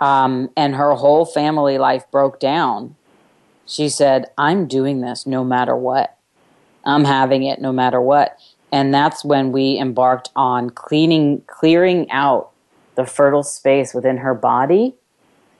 um, 0.00 0.50
and 0.56 0.74
her 0.74 0.94
whole 0.94 1.24
family 1.24 1.78
life 1.78 2.04
broke 2.10 2.40
down, 2.40 2.96
she 3.66 3.88
said, 3.88 4.26
I'm 4.36 4.66
doing 4.66 5.00
this 5.00 5.26
no 5.26 5.44
matter 5.44 5.76
what. 5.76 6.16
I'm 6.84 7.04
having 7.04 7.44
it 7.44 7.60
no 7.60 7.72
matter 7.72 8.00
what. 8.00 8.38
And 8.72 8.92
that's 8.92 9.24
when 9.24 9.52
we 9.52 9.78
embarked 9.78 10.30
on 10.34 10.70
cleaning, 10.70 11.42
clearing 11.46 12.10
out 12.10 12.50
the 12.96 13.06
fertile 13.06 13.42
space 13.42 13.94
within 13.94 14.18
her 14.18 14.34
body. 14.34 14.94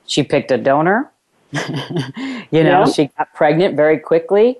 She 0.05 0.21
picked 0.21 0.51
a 0.51 0.57
donor. 0.57 1.11
you 1.51 2.63
know, 2.63 2.83
yeah. 2.83 2.85
she 2.85 3.07
got 3.17 3.33
pregnant 3.33 3.75
very 3.75 3.97
quickly, 3.97 4.57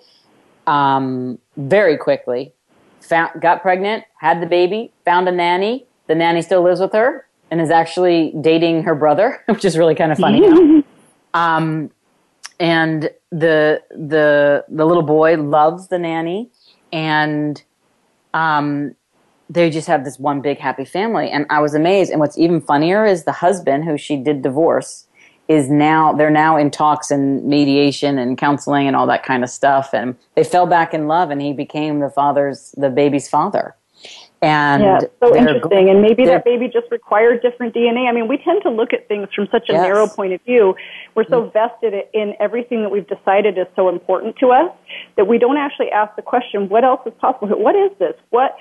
um, 0.65 1.37
very 1.57 1.97
quickly. 1.97 2.53
Found, 3.01 3.41
got 3.41 3.61
pregnant, 3.61 4.05
had 4.17 4.41
the 4.41 4.47
baby, 4.47 4.91
found 5.03 5.27
a 5.27 5.31
nanny. 5.31 5.85
The 6.07 6.15
nanny 6.15 6.41
still 6.41 6.63
lives 6.63 6.79
with 6.79 6.93
her 6.93 7.25
and 7.51 7.61
is 7.61 7.69
actually 7.69 8.33
dating 8.41 8.83
her 8.83 8.95
brother, 8.95 9.43
which 9.47 9.65
is 9.65 9.77
really 9.77 9.95
kind 9.95 10.11
of 10.11 10.17
funny. 10.17 10.83
um, 11.33 11.91
and 12.59 13.09
the 13.31 13.81
the 13.91 14.63
the 14.69 14.85
little 14.85 15.03
boy 15.03 15.35
loves 15.35 15.89
the 15.89 15.99
nanny, 15.99 16.49
and 16.91 17.61
um, 18.33 18.95
they 19.49 19.69
just 19.69 19.87
have 19.87 20.03
this 20.03 20.17
one 20.17 20.41
big 20.41 20.57
happy 20.57 20.85
family. 20.85 21.29
And 21.29 21.45
I 21.49 21.59
was 21.59 21.73
amazed. 21.73 22.11
And 22.11 22.19
what's 22.19 22.37
even 22.37 22.61
funnier 22.61 23.05
is 23.05 23.23
the 23.23 23.31
husband, 23.31 23.85
who 23.85 23.97
she 23.97 24.17
did 24.17 24.41
divorce, 24.41 25.07
is 25.47 25.69
now 25.69 26.11
they're 26.13 26.31
now 26.31 26.57
in 26.57 26.71
talks 26.71 27.11
and 27.11 27.43
mediation 27.45 28.17
and 28.17 28.37
counseling 28.37 28.87
and 28.87 28.95
all 28.95 29.05
that 29.07 29.23
kind 29.23 29.43
of 29.43 29.49
stuff. 29.49 29.93
And 29.93 30.15
they 30.35 30.43
fell 30.43 30.65
back 30.65 30.93
in 30.93 31.07
love, 31.07 31.29
and 31.29 31.41
he 31.41 31.53
became 31.53 31.99
the 31.99 32.09
father's 32.09 32.73
the 32.77 32.89
baby's 32.89 33.29
father. 33.29 33.75
And 34.45 34.83
yeah, 34.83 34.99
so 35.19 35.35
interesting. 35.35 35.89
and 35.89 36.01
maybe 36.01 36.25
that 36.25 36.45
baby 36.45 36.67
just 36.67 36.91
required 36.91 37.41
different 37.41 37.73
DNA. 37.73 38.07
I 38.07 38.11
mean, 38.11 38.27
we 38.27 38.37
tend 38.37 38.61
to 38.63 38.69
look 38.69 38.93
at 38.93 39.07
things 39.07 39.27
from 39.33 39.47
such 39.51 39.69
a 39.69 39.73
yes. 39.73 39.81
narrow 39.81 40.07
point 40.07 40.33
of 40.33 40.41
view. 40.43 40.75
We're 41.15 41.27
so 41.27 41.43
mm. 41.43 41.53
vested 41.53 41.93
in 42.13 42.35
everything 42.39 42.83
that 42.83 42.89
we've 42.89 43.07
decided 43.07 43.57
is 43.57 43.65
so 43.75 43.89
important 43.89 44.35
to 44.37 44.51
us 44.51 44.71
that 45.17 45.27
we 45.27 45.39
don't 45.39 45.57
actually 45.57 45.89
ask 45.89 46.15
the 46.15 46.21
question, 46.21 46.69
what 46.69 46.83
else 46.83 47.01
is 47.07 47.13
possible? 47.19 47.47
What 47.57 47.75
is 47.75 47.91
this? 47.97 48.13
What, 48.29 48.55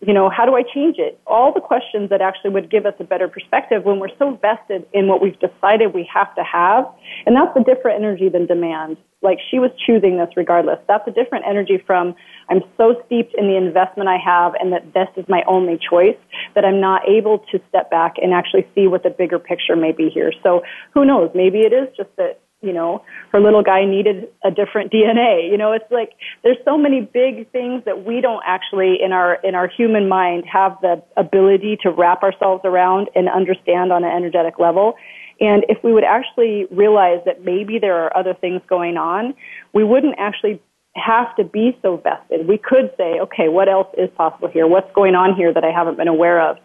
you 0.00 0.12
know, 0.12 0.28
how 0.28 0.44
do 0.44 0.54
I 0.54 0.62
change 0.62 0.96
it? 0.98 1.18
All 1.26 1.54
the 1.54 1.60
questions 1.60 2.10
that 2.10 2.20
actually 2.20 2.50
would 2.50 2.70
give 2.70 2.84
us 2.84 2.92
a 3.00 3.04
better 3.04 3.28
perspective 3.28 3.84
when 3.84 3.98
we're 3.98 4.14
so 4.18 4.38
vested 4.42 4.86
in 4.92 5.08
what 5.08 5.22
we've 5.22 5.38
decided 5.40 5.94
we 5.94 6.08
have 6.12 6.34
to 6.34 6.44
have. 6.44 6.84
And 7.24 7.34
that's 7.34 7.56
a 7.56 7.64
different 7.64 8.00
energy 8.02 8.28
than 8.28 8.44
demand. 8.44 8.98
Like 9.22 9.38
she 9.50 9.58
was 9.58 9.70
choosing 9.86 10.18
this 10.18 10.28
regardless. 10.36 10.78
That's 10.86 11.08
a 11.08 11.10
different 11.10 11.46
energy 11.48 11.82
from 11.86 12.14
I'm 12.50 12.60
so 12.76 13.02
steeped 13.06 13.34
in 13.38 13.48
the 13.48 13.56
investment 13.56 14.08
I 14.08 14.18
have 14.18 14.52
and 14.60 14.70
that 14.72 14.92
this 14.92 15.08
is 15.16 15.24
my 15.28 15.42
only 15.48 15.78
choice 15.78 16.18
that 16.54 16.66
I'm 16.66 16.80
not 16.80 17.08
able 17.08 17.38
to 17.50 17.60
step 17.70 17.90
back 17.90 18.16
and 18.20 18.34
actually 18.34 18.68
see 18.74 18.86
what 18.86 19.02
the 19.02 19.10
bigger 19.10 19.38
picture 19.38 19.76
may 19.76 19.92
be 19.92 20.10
here. 20.10 20.30
So 20.42 20.62
who 20.92 21.06
knows? 21.06 21.30
Maybe 21.34 21.60
it 21.60 21.72
is 21.72 21.88
just 21.96 22.10
that 22.16 22.40
you 22.62 22.72
know, 22.72 23.04
her 23.32 23.40
little 23.40 23.62
guy 23.62 23.84
needed 23.84 24.28
a 24.44 24.50
different 24.50 24.90
DNA. 24.90 25.50
You 25.50 25.58
know, 25.58 25.72
it's 25.72 25.90
like 25.90 26.12
there's 26.42 26.56
so 26.64 26.78
many 26.78 27.00
big 27.00 27.50
things 27.52 27.84
that 27.84 28.04
we 28.04 28.20
don't 28.20 28.42
actually 28.46 28.98
in 29.04 29.12
our 29.12 29.34
in 29.44 29.54
our 29.54 29.68
human 29.68 30.08
mind 30.08 30.44
have 30.50 30.78
the 30.80 31.02
ability 31.16 31.78
to 31.82 31.90
wrap 31.90 32.22
ourselves 32.22 32.62
around 32.64 33.08
and 33.14 33.28
understand 33.28 33.92
on 33.92 34.04
an 34.04 34.10
energetic 34.10 34.58
level. 34.58 34.94
And 35.38 35.64
if 35.68 35.84
we 35.84 35.92
would 35.92 36.04
actually 36.04 36.66
realize 36.70 37.20
that 37.26 37.44
maybe 37.44 37.78
there 37.78 38.04
are 38.04 38.16
other 38.16 38.32
things 38.32 38.62
going 38.68 38.96
on, 38.96 39.34
we 39.74 39.84
wouldn't 39.84 40.14
actually 40.18 40.62
have 40.96 41.34
to 41.36 41.44
be 41.44 41.76
so 41.82 41.98
vested. 41.98 42.48
We 42.48 42.58
could 42.58 42.90
say, 42.96 43.20
okay, 43.20 43.48
what 43.48 43.68
else 43.68 43.88
is 43.98 44.08
possible 44.16 44.48
here? 44.48 44.66
What's 44.66 44.90
going 44.94 45.14
on 45.14 45.34
here 45.36 45.52
that 45.52 45.62
I 45.62 45.70
haven't 45.70 45.96
been 45.96 46.08
aware 46.08 46.40
of? 46.40 46.56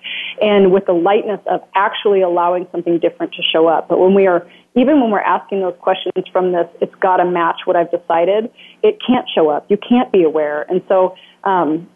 And 0.41 0.71
with 0.71 0.85
the 0.85 0.93
lightness 0.93 1.41
of 1.47 1.61
actually 1.75 2.21
allowing 2.21 2.67
something 2.71 2.99
different 2.99 3.33
to 3.33 3.41
show 3.43 3.67
up. 3.67 3.89
But 3.89 3.99
when 3.99 4.13
we 4.13 4.27
are, 4.27 4.47
even 4.76 5.01
when 5.01 5.11
we're 5.11 5.19
asking 5.19 5.61
those 5.61 5.76
questions 5.80 6.26
from 6.32 6.53
this, 6.53 6.67
it's 6.80 6.95
got 6.95 7.17
to 7.17 7.26
match 7.26 7.61
what 7.65 7.76
I've 7.76 7.91
decided, 7.91 8.51
it 8.84 8.99
can't 9.05 9.28
show 9.34 9.49
up. 9.49 9.65
You 9.69 9.78
can't 9.78 10.11
be 10.11 10.24
aware. 10.24 10.65
And 10.69 10.82
so, 10.88 11.15
um, 11.43 11.89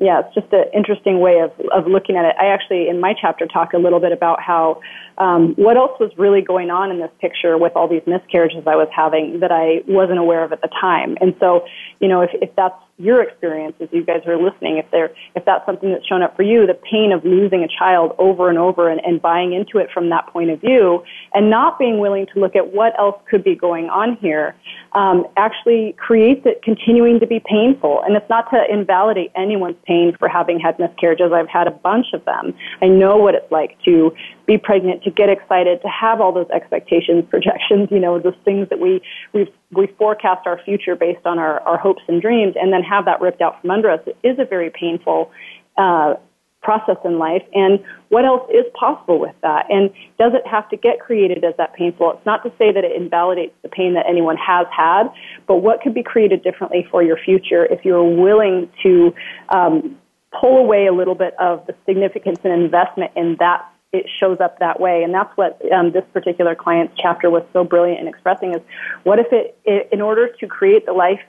yeah, 0.00 0.20
it's 0.20 0.34
just 0.34 0.52
an 0.52 0.64
interesting 0.74 1.20
way 1.20 1.38
of, 1.38 1.52
of 1.70 1.86
looking 1.86 2.16
at 2.16 2.24
it. 2.24 2.34
I 2.40 2.46
actually, 2.46 2.88
in 2.88 3.00
my 3.00 3.14
chapter, 3.18 3.46
talk 3.46 3.74
a 3.74 3.78
little 3.78 4.00
bit 4.00 4.12
about 4.12 4.40
how 4.40 4.80
um, 5.18 5.54
what 5.56 5.76
else 5.76 5.92
was 6.00 6.10
really 6.18 6.42
going 6.42 6.70
on 6.70 6.90
in 6.90 6.98
this 6.98 7.10
picture 7.20 7.56
with 7.56 7.72
all 7.76 7.88
these 7.88 8.02
miscarriages 8.06 8.64
I 8.66 8.74
was 8.74 8.88
having 8.94 9.40
that 9.40 9.52
I 9.52 9.82
wasn't 9.86 10.18
aware 10.18 10.42
of 10.44 10.52
at 10.52 10.62
the 10.62 10.68
time. 10.80 11.16
And 11.20 11.34
so, 11.38 11.64
you 12.00 12.08
know, 12.08 12.22
if, 12.22 12.30
if 12.34 12.50
that's 12.56 12.74
your 12.96 13.22
experience 13.22 13.74
as 13.80 13.88
you 13.90 14.04
guys 14.04 14.22
are 14.26 14.36
listening, 14.36 14.78
if 14.78 14.88
there, 14.90 15.10
if 15.34 15.44
that's 15.44 15.66
something 15.66 15.90
that's 15.90 16.06
shown 16.06 16.22
up 16.22 16.36
for 16.36 16.42
you, 16.42 16.66
the 16.66 16.74
pain 16.74 17.10
of 17.12 17.24
losing 17.24 17.64
a 17.64 17.68
child 17.68 18.14
over 18.18 18.48
and 18.48 18.58
over 18.58 18.88
and, 18.88 19.00
and 19.04 19.20
buying 19.20 19.52
into 19.52 19.78
it 19.78 19.90
from 19.92 20.10
that 20.10 20.26
point 20.28 20.50
of 20.50 20.60
view 20.60 21.02
and 21.32 21.50
not 21.50 21.78
being 21.78 21.98
willing 21.98 22.26
to 22.32 22.38
look 22.38 22.54
at 22.54 22.72
what 22.72 22.98
else 22.98 23.20
could 23.28 23.42
be 23.42 23.56
going 23.56 23.86
on 23.86 24.16
here, 24.20 24.54
um, 24.92 25.26
actually 25.36 25.94
creates 25.98 26.42
it 26.44 26.62
continuing 26.62 27.18
to 27.18 27.26
be 27.26 27.40
painful. 27.40 28.02
And 28.06 28.16
it's 28.16 28.28
not 28.30 28.48
to 28.50 28.62
invalidate 28.70 29.32
anyone's 29.34 29.76
pain 29.86 30.14
for 30.16 30.28
having 30.28 30.60
had 30.60 30.78
miscarriages. 30.78 31.32
I've 31.32 31.48
had 31.48 31.66
a 31.66 31.72
bunch 31.72 32.06
of 32.12 32.24
them. 32.24 32.54
I 32.80 32.86
know 32.86 33.16
what 33.16 33.34
it's 33.34 33.50
like 33.50 33.76
to 33.84 34.14
be 34.46 34.58
pregnant, 34.58 35.02
to 35.02 35.10
get 35.10 35.28
excited, 35.28 35.82
to 35.82 35.88
have 35.88 36.20
all 36.20 36.32
those 36.32 36.48
expectations, 36.50 37.24
projections, 37.30 37.88
you 37.90 37.98
know, 37.98 38.20
those 38.20 38.36
things 38.44 38.68
that 38.68 38.78
we, 38.78 39.02
we, 39.32 39.52
we 39.76 39.86
forecast 39.98 40.46
our 40.46 40.60
future 40.64 40.96
based 40.96 41.26
on 41.26 41.38
our, 41.38 41.60
our 41.60 41.78
hopes 41.78 42.02
and 42.08 42.20
dreams 42.22 42.54
and 42.60 42.72
then 42.72 42.82
have 42.82 43.04
that 43.06 43.20
ripped 43.20 43.40
out 43.40 43.60
from 43.60 43.70
under 43.70 43.90
us 43.90 44.00
is 44.22 44.38
a 44.38 44.44
very 44.44 44.70
painful, 44.70 45.30
uh, 45.76 46.14
process 46.62 46.96
in 47.04 47.18
life. 47.18 47.42
And 47.52 47.78
what 48.08 48.24
else 48.24 48.48
is 48.50 48.64
possible 48.72 49.20
with 49.20 49.34
that? 49.42 49.66
And 49.68 49.90
does 50.18 50.32
it 50.32 50.46
have 50.46 50.66
to 50.70 50.76
get 50.78 50.98
created 50.98 51.44
as 51.44 51.54
that 51.58 51.74
painful? 51.74 52.12
It's 52.12 52.24
not 52.24 52.42
to 52.42 52.50
say 52.58 52.72
that 52.72 52.84
it 52.84 52.96
invalidates 52.96 53.52
the 53.62 53.68
pain 53.68 53.94
that 53.94 54.06
anyone 54.08 54.36
has 54.38 54.66
had 54.74 55.08
but 55.46 55.56
what 55.56 55.82
could 55.82 55.94
be 55.94 56.02
created 56.02 56.42
differently 56.42 56.86
for 56.90 57.02
your 57.02 57.18
future 57.18 57.66
if 57.66 57.84
you're 57.84 58.02
willing 58.02 58.70
to 58.82 59.14
um, 59.50 59.98
pull 60.40 60.58
away 60.58 60.86
a 60.86 60.92
little 60.92 61.14
bit 61.14 61.34
of 61.38 61.66
the 61.66 61.74
significance 61.86 62.38
and 62.44 62.52
investment 62.52 63.12
in 63.16 63.36
that 63.38 63.70
it 63.94 64.06
shows 64.20 64.38
up 64.40 64.58
that 64.58 64.80
way. 64.80 65.02
And 65.04 65.14
that's 65.14 65.34
what 65.36 65.60
um, 65.72 65.92
this 65.92 66.04
particular 66.12 66.54
client's 66.54 66.94
chapter 67.00 67.30
was 67.30 67.44
so 67.52 67.64
brilliant 67.64 68.00
in 68.00 68.08
expressing 68.08 68.54
is 68.54 68.60
what 69.04 69.18
if 69.18 69.26
it, 69.32 69.56
it, 69.64 69.88
in 69.92 70.00
order 70.00 70.28
to 70.40 70.46
create 70.46 70.84
the 70.84 70.92
life 70.92 71.20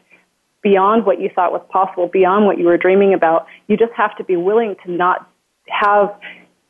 beyond 0.62 1.06
what 1.06 1.22
you 1.22 1.30
thought 1.34 1.52
was 1.52 1.62
possible, 1.70 2.08
beyond 2.08 2.46
what 2.48 2.58
you 2.58 2.66
were 2.66 2.78
dreaming 2.78 3.14
about, 3.14 3.46
you 3.68 3.78
just 3.78 3.94
have 3.94 4.18
to 4.18 4.24
be 4.24 4.36
willing 4.36 4.76
to 4.84 4.92
not 4.92 5.30
have 5.68 6.14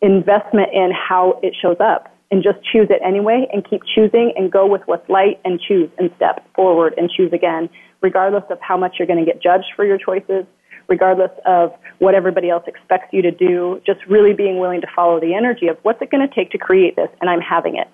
investment 0.02 0.70
in 0.74 0.92
how 0.92 1.40
it 1.42 1.56
shows 1.62 1.78
up. 1.80 2.12
and 2.32 2.44
just 2.44 2.58
choose 2.72 2.88
it 2.90 3.00
anyway 3.06 3.48
and 3.54 3.64
keep 3.70 3.82
choosing 3.94 4.34
and 4.36 4.52
go 4.52 4.66
with 4.66 4.82
what's 4.88 5.08
light 5.10 5.40
and 5.46 5.62
choose 5.62 5.90
and 5.98 6.10
step 6.16 6.44
forward 6.56 6.94
and 6.98 7.10
choose 7.10 7.32
again, 7.32 7.70
regardless 8.02 8.44
of 8.50 8.60
how 8.62 8.76
much 8.76 8.96
you're 8.98 9.08
going 9.08 9.24
to 9.24 9.32
get 9.32 9.42
judged 9.42 9.72
for 9.76 9.86
your 9.86 9.98
choices, 9.98 10.44
regardless 10.88 11.32
of 11.46 11.74
what 12.00 12.16
everybody 12.16 12.50
else 12.50 12.64
expects 12.68 13.12
you 13.12 13.22
to 13.22 13.32
do, 13.32 13.82
just 13.86 14.00
really 14.08 14.34
being 14.34 14.60
willing 14.60 14.82
to 14.82 14.88
follow 14.96 15.20
the 15.20 15.34
energy 15.34 15.68
of 15.68 15.78
what's 15.84 16.02
it 16.02 16.12
going 16.12 16.28
to 16.28 16.34
take 16.34 16.52
to 16.52 16.58
create 16.58 16.96
this 16.96 17.10
and 17.22 17.30
I'm 17.30 17.42
having 17.42 17.76
it. 17.76 17.88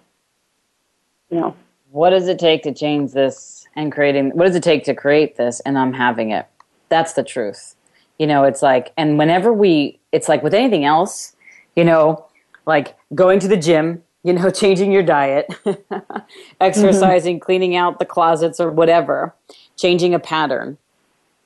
You 1.29 1.39
know. 1.39 1.55
What 1.91 2.11
does 2.11 2.27
it 2.27 2.39
take 2.39 2.63
to 2.63 2.73
change 2.73 3.11
this 3.11 3.67
and 3.75 3.91
creating 3.91 4.31
what 4.31 4.45
does 4.45 4.55
it 4.55 4.63
take 4.63 4.83
to 4.85 4.93
create 4.93 5.35
this 5.37 5.59
and 5.61 5.77
I'm 5.77 5.93
having 5.93 6.31
it? 6.31 6.47
That's 6.89 7.13
the 7.13 7.23
truth. 7.23 7.75
You 8.17 8.27
know, 8.27 8.43
it's 8.43 8.61
like 8.61 8.93
and 8.97 9.17
whenever 9.17 9.51
we 9.51 9.99
it's 10.11 10.29
like 10.29 10.43
with 10.43 10.53
anything 10.53 10.85
else, 10.85 11.35
you 11.75 11.83
know, 11.83 12.25
like 12.65 12.95
going 13.13 13.39
to 13.39 13.47
the 13.47 13.57
gym, 13.57 14.03
you 14.23 14.33
know, 14.33 14.49
changing 14.63 14.91
your 14.91 15.03
diet, 15.03 15.47
exercising, 16.61 17.35
mm-hmm. 17.37 17.43
cleaning 17.43 17.75
out 17.75 17.99
the 17.99 18.05
closets 18.05 18.59
or 18.59 18.71
whatever, 18.71 19.35
changing 19.77 20.13
a 20.13 20.19
pattern. 20.19 20.77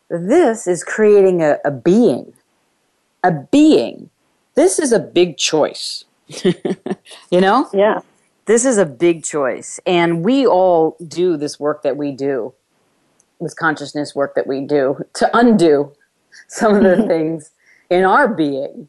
This 0.09 0.67
is 0.67 0.83
creating 0.83 1.41
a, 1.41 1.57
a 1.65 1.71
being. 1.71 2.33
A 3.23 3.31
being. 3.31 4.09
This 4.55 4.79
is 4.79 4.91
a 4.91 4.99
big 4.99 5.37
choice. 5.37 6.05
you 6.43 7.41
know? 7.41 7.69
Yeah. 7.73 8.01
This 8.45 8.65
is 8.65 8.77
a 8.77 8.85
big 8.85 9.23
choice. 9.23 9.79
And 9.85 10.23
we 10.23 10.45
all 10.45 10.97
do 11.07 11.35
this 11.37 11.59
work 11.59 11.81
that 11.83 11.97
we 11.97 12.11
do, 12.11 12.53
this 13.41 13.53
consciousness 13.53 14.15
work 14.15 14.35
that 14.35 14.47
we 14.47 14.61
do 14.61 15.03
to 15.15 15.37
undo 15.37 15.91
some 16.47 16.75
of 16.75 16.83
the 16.83 16.89
mm-hmm. 16.89 17.07
things 17.07 17.51
in 17.89 18.03
our 18.03 18.27
being 18.27 18.87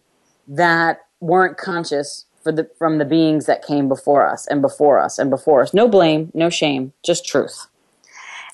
that 0.49 1.07
weren't 1.21 1.57
conscious 1.57 2.27
for 2.43 2.53
the, 2.53 2.71
from 2.79 2.99
the 2.99 3.05
beings 3.05 3.47
that 3.47 3.65
came 3.65 3.89
before 3.89 4.29
us 4.29 4.47
and 4.47 4.63
before 4.63 5.01
us 5.01 5.19
and 5.19 5.31
before 5.31 5.63
us. 5.63 5.73
No 5.73 5.89
blame, 5.89 6.31
no 6.35 6.51
shame, 6.51 6.93
just 7.05 7.27
truth. 7.27 7.67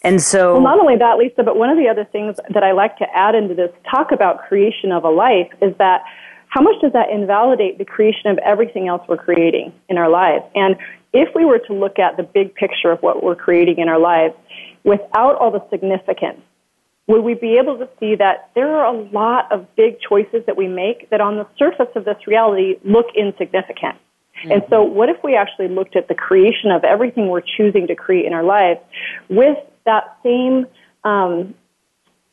And 0.03 0.20
so. 0.20 0.55
Well, 0.55 0.62
not 0.62 0.80
only 0.80 0.96
that, 0.96 1.18
Lisa, 1.18 1.42
but 1.42 1.57
one 1.57 1.70
of 1.70 1.78
the 1.78 1.88
other 1.88 2.05
things 2.05 2.36
that 2.53 2.62
I 2.62 2.72
like 2.72 2.98
to 2.98 3.07
add 3.14 3.34
into 3.34 3.55
this 3.55 3.70
talk 3.90 4.12
about 4.12 4.46
creation 4.48 4.92
of 4.92 5.05
a 5.05 5.11
life 5.11 5.50
is 5.61 5.76
that 5.78 6.03
how 6.48 6.61
much 6.61 6.74
does 6.82 6.92
that 6.92 7.09
invalidate 7.11 7.78
the 7.78 7.84
creation 7.84 8.30
of 8.30 8.38
everything 8.38 8.88
else 8.88 9.03
we're 9.09 9.16
creating 9.16 9.72
in 9.88 9.96
our 9.96 10.11
lives? 10.11 10.44
And 10.55 10.76
if 11.12 11.28
we 11.34 11.44
were 11.44 11.61
to 11.66 11.72
look 11.72 11.98
at 11.98 12.16
the 12.16 12.22
big 12.22 12.55
picture 12.55 12.90
of 12.90 13.00
what 13.00 13.22
we're 13.22 13.36
creating 13.36 13.78
in 13.78 13.88
our 13.88 13.98
lives 13.98 14.34
without 14.84 15.36
all 15.36 15.50
the 15.50 15.64
significance 15.70 16.40
would 17.07 17.22
we 17.22 17.34
be 17.34 17.59
able 17.59 17.78
to 17.78 17.88
see 17.98 18.14
that 18.14 18.50
there 18.55 18.76
are 18.76 18.94
a 18.94 19.03
lot 19.11 19.50
of 19.50 19.66
big 19.76 19.98
choices 20.00 20.44
that 20.46 20.57
we 20.57 20.68
make 20.68 21.11
that 21.11 21.20
on 21.20 21.36
the 21.36 21.46
surface 21.59 21.88
of 21.96 22.05
this 22.05 22.26
reality 22.26 22.76
look 22.84 23.07
insignificant? 23.16 23.96
Mm-hmm. 24.38 24.53
And 24.53 24.62
so, 24.70 24.82
what 24.82 25.09
if 25.09 25.16
we 25.22 25.36
actually 25.36 25.68
looked 25.68 25.96
at 25.96 26.09
the 26.09 26.14
creation 26.14 26.70
of 26.70 26.84
everything 26.84 27.28
we're 27.28 27.42
choosing 27.42 27.86
to 27.88 27.94
create 27.94 28.24
in 28.24 28.32
our 28.32 28.44
lives 28.44 28.80
with 29.28 29.59
that 29.85 30.18
same, 30.22 30.66
um, 31.05 31.55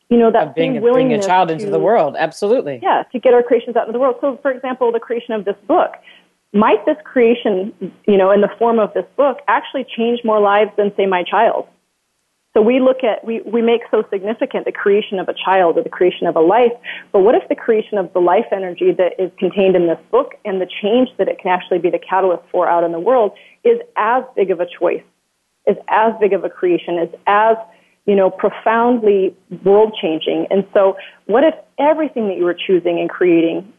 you 0.10 0.18
know, 0.18 0.32
that 0.32 0.56
being, 0.56 0.76
same 0.76 0.82
willingness 0.82 1.18
bring 1.18 1.24
a 1.24 1.28
child 1.28 1.50
to, 1.50 1.54
into 1.56 1.70
the 1.70 1.80
world? 1.80 2.16
Absolutely. 2.18 2.80
Yeah, 2.82 3.04
to 3.12 3.20
get 3.20 3.34
our 3.34 3.44
creations 3.44 3.76
out 3.76 3.88
into 3.88 3.94
the 3.94 4.00
world. 4.00 4.16
So, 4.22 4.40
for 4.42 4.52
example, 4.52 4.92
the 4.92 5.00
creation 5.00 5.34
of 5.34 5.46
this 5.46 5.58
book. 5.68 5.92
Might 6.52 6.84
this 6.88 6.98
creation, 7.04 7.74
you 8.08 8.18
know, 8.18 8.32
in 8.32 8.42
the 8.42 8.50
form 8.58 8.80
of 8.80 8.92
this 8.96 9.06
book, 9.16 9.38
actually 9.48 9.86
change 9.96 10.22
more 10.24 10.40
lives 10.40 10.72
than, 10.78 10.92
say, 10.98 11.06
my 11.06 11.24
child? 11.24 11.68
So 12.56 12.64
we 12.64 12.80
look 12.80 13.04
at, 13.04 13.24
we, 13.24 13.42
we 13.42 13.62
make 13.62 13.82
so 13.92 14.04
significant 14.10 14.66
the 14.66 14.72
creation 14.72 15.20
of 15.20 15.30
a 15.30 15.36
child 15.46 15.78
or 15.78 15.84
the 15.84 15.90
creation 15.90 16.26
of 16.26 16.36
a 16.36 16.40
life, 16.40 16.72
but 17.12 17.20
what 17.20 17.36
if 17.36 17.48
the 17.48 17.56
creation 17.56 18.00
of 18.00 18.12
the 18.14 18.20
life 18.20 18.48
energy 18.52 18.92
that 18.92 19.14
is 19.20 19.32
contained 19.38 19.76
in 19.76 19.86
this 19.86 20.00
book 20.10 20.34
and 20.44 20.60
the 20.60 20.68
change 20.82 21.10
that 21.20 21.28
it 21.28 21.38
can 21.40 21.52
actually 21.52 21.78
be 21.78 21.92
the 21.92 22.00
catalyst 22.00 22.42
for 22.52 22.68
out 22.68 22.84
in 22.84 22.92
the 22.92 23.00
world 23.00 23.34
is 23.64 23.80
as 23.96 24.24
big 24.36 24.50
of 24.50 24.60
a 24.60 24.66
choice, 24.66 25.04
is 25.70 25.78
as 25.88 26.14
big 26.20 26.34
of 26.34 26.44
a 26.44 26.50
creation, 26.50 26.98
is 27.00 27.10
as, 27.28 27.56
you 28.06 28.16
know, 28.16 28.30
profoundly 28.30 29.36
world 29.64 29.96
changing. 30.02 30.48
And 30.50 30.66
so 30.74 30.98
what 31.26 31.44
if 31.44 31.54
everything 31.78 32.28
that 32.28 32.38
you 32.38 32.46
were 32.46 32.58
choosing 32.68 33.00
and 33.00 33.10
creating 33.10 33.72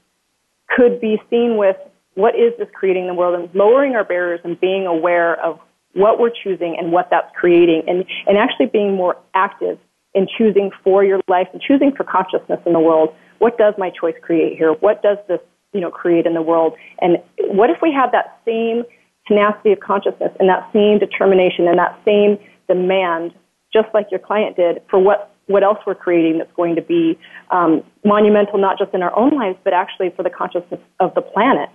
could 0.68 1.01
be 1.01 1.20
seen 1.28 1.57
with 1.57 1.76
what 2.14 2.34
is 2.34 2.53
this 2.59 2.68
creating 2.72 3.07
the 3.07 3.14
world 3.14 3.38
and 3.38 3.55
lowering 3.55 3.95
our 3.95 4.05
barriers 4.05 4.41
and 4.45 4.59
being 4.61 4.86
aware 4.86 5.43
of 5.45 5.59
what 5.95 6.20
we're 6.20 6.30
choosing 6.30 6.76
and 6.78 6.93
what 6.93 7.09
that's 7.11 7.30
creating 7.34 7.82
and, 7.88 8.05
and 8.26 8.38
actually 8.38 8.66
being 8.66 8.95
more 8.95 9.16
active 9.34 9.78
in 10.14 10.26
choosing 10.38 10.70
for 10.84 11.05
your 11.05 11.20
life 11.28 11.49
and 11.53 11.61
choosing 11.62 11.93
for 11.97 12.05
consciousness 12.05 12.61
in 12.66 12.72
the 12.72 12.80
world. 12.80 13.14
What 13.38 13.59
does 13.59 13.74
my 13.78 13.91
choice 13.91 14.14
create 14.22 14.57
here? 14.57 14.72
What 14.72 15.03
does 15.03 15.18
this, 15.28 15.41
you 15.72 15.80
know, 15.80 15.91
create 15.91 16.26
in 16.26 16.34
the 16.34 16.43
world? 16.43 16.74
And 17.01 17.18
what 17.38 17.70
if 17.70 17.78
we 17.82 17.93
have 17.93 18.12
that 18.12 18.41
same 18.45 18.84
tenacity 19.31 19.70
of 19.70 19.78
consciousness 19.78 20.33
and 20.41 20.49
that 20.49 20.68
same 20.72 20.99
determination 20.99 21.68
and 21.68 21.78
that 21.78 21.97
same 22.05 22.37
demand, 22.66 23.33
just 23.72 23.87
like 23.95 24.09
your 24.11 24.18
client 24.18 24.57
did, 24.57 24.83
for 24.91 24.99
what, 24.99 25.33
what 25.47 25.62
else 25.62 25.78
we're 25.87 25.95
creating 25.95 26.39
that's 26.39 26.53
going 26.57 26.74
to 26.74 26.83
be 26.83 27.16
um, 27.51 27.85
monumental, 28.05 28.59
not 28.59 28.76
just 28.76 28.93
in 28.93 29.03
our 29.03 29.16
own 29.16 29.31
lives, 29.37 29.57
but 29.62 29.72
actually 29.72 30.11
for 30.11 30.24
the 30.24 30.31
consciousness 30.31 30.81
of 30.99 31.14
the 31.14 31.22
planet. 31.22 31.68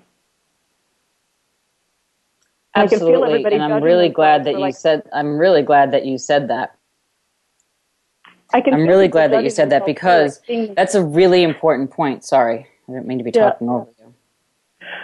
Absolutely, 2.75 3.45
and 3.45 3.63
I'm 3.63 3.81
really 3.81 4.09
glad 4.09 4.43
that 4.43 4.55
you 4.55 4.59
like, 4.59 4.75
said. 4.75 5.03
I'm 5.13 5.37
really 5.37 5.61
glad 5.61 5.91
that 5.91 6.05
you 6.05 6.17
said 6.17 6.49
that. 6.49 6.75
I 8.53 8.59
can. 8.59 8.73
I'm 8.73 8.85
really 8.85 9.07
glad 9.07 9.31
that 9.31 9.45
you 9.45 9.49
said 9.49 9.69
that 9.69 9.85
because 9.85 10.41
that's 10.75 10.93
a 10.93 11.01
really 11.01 11.43
important 11.43 11.91
point. 11.91 12.25
Sorry, 12.25 12.67
I 12.89 12.91
didn't 12.91 13.07
mean 13.07 13.17
to 13.17 13.23
be 13.23 13.31
yeah. 13.33 13.51
talking 13.51 13.69
over. 13.69 13.87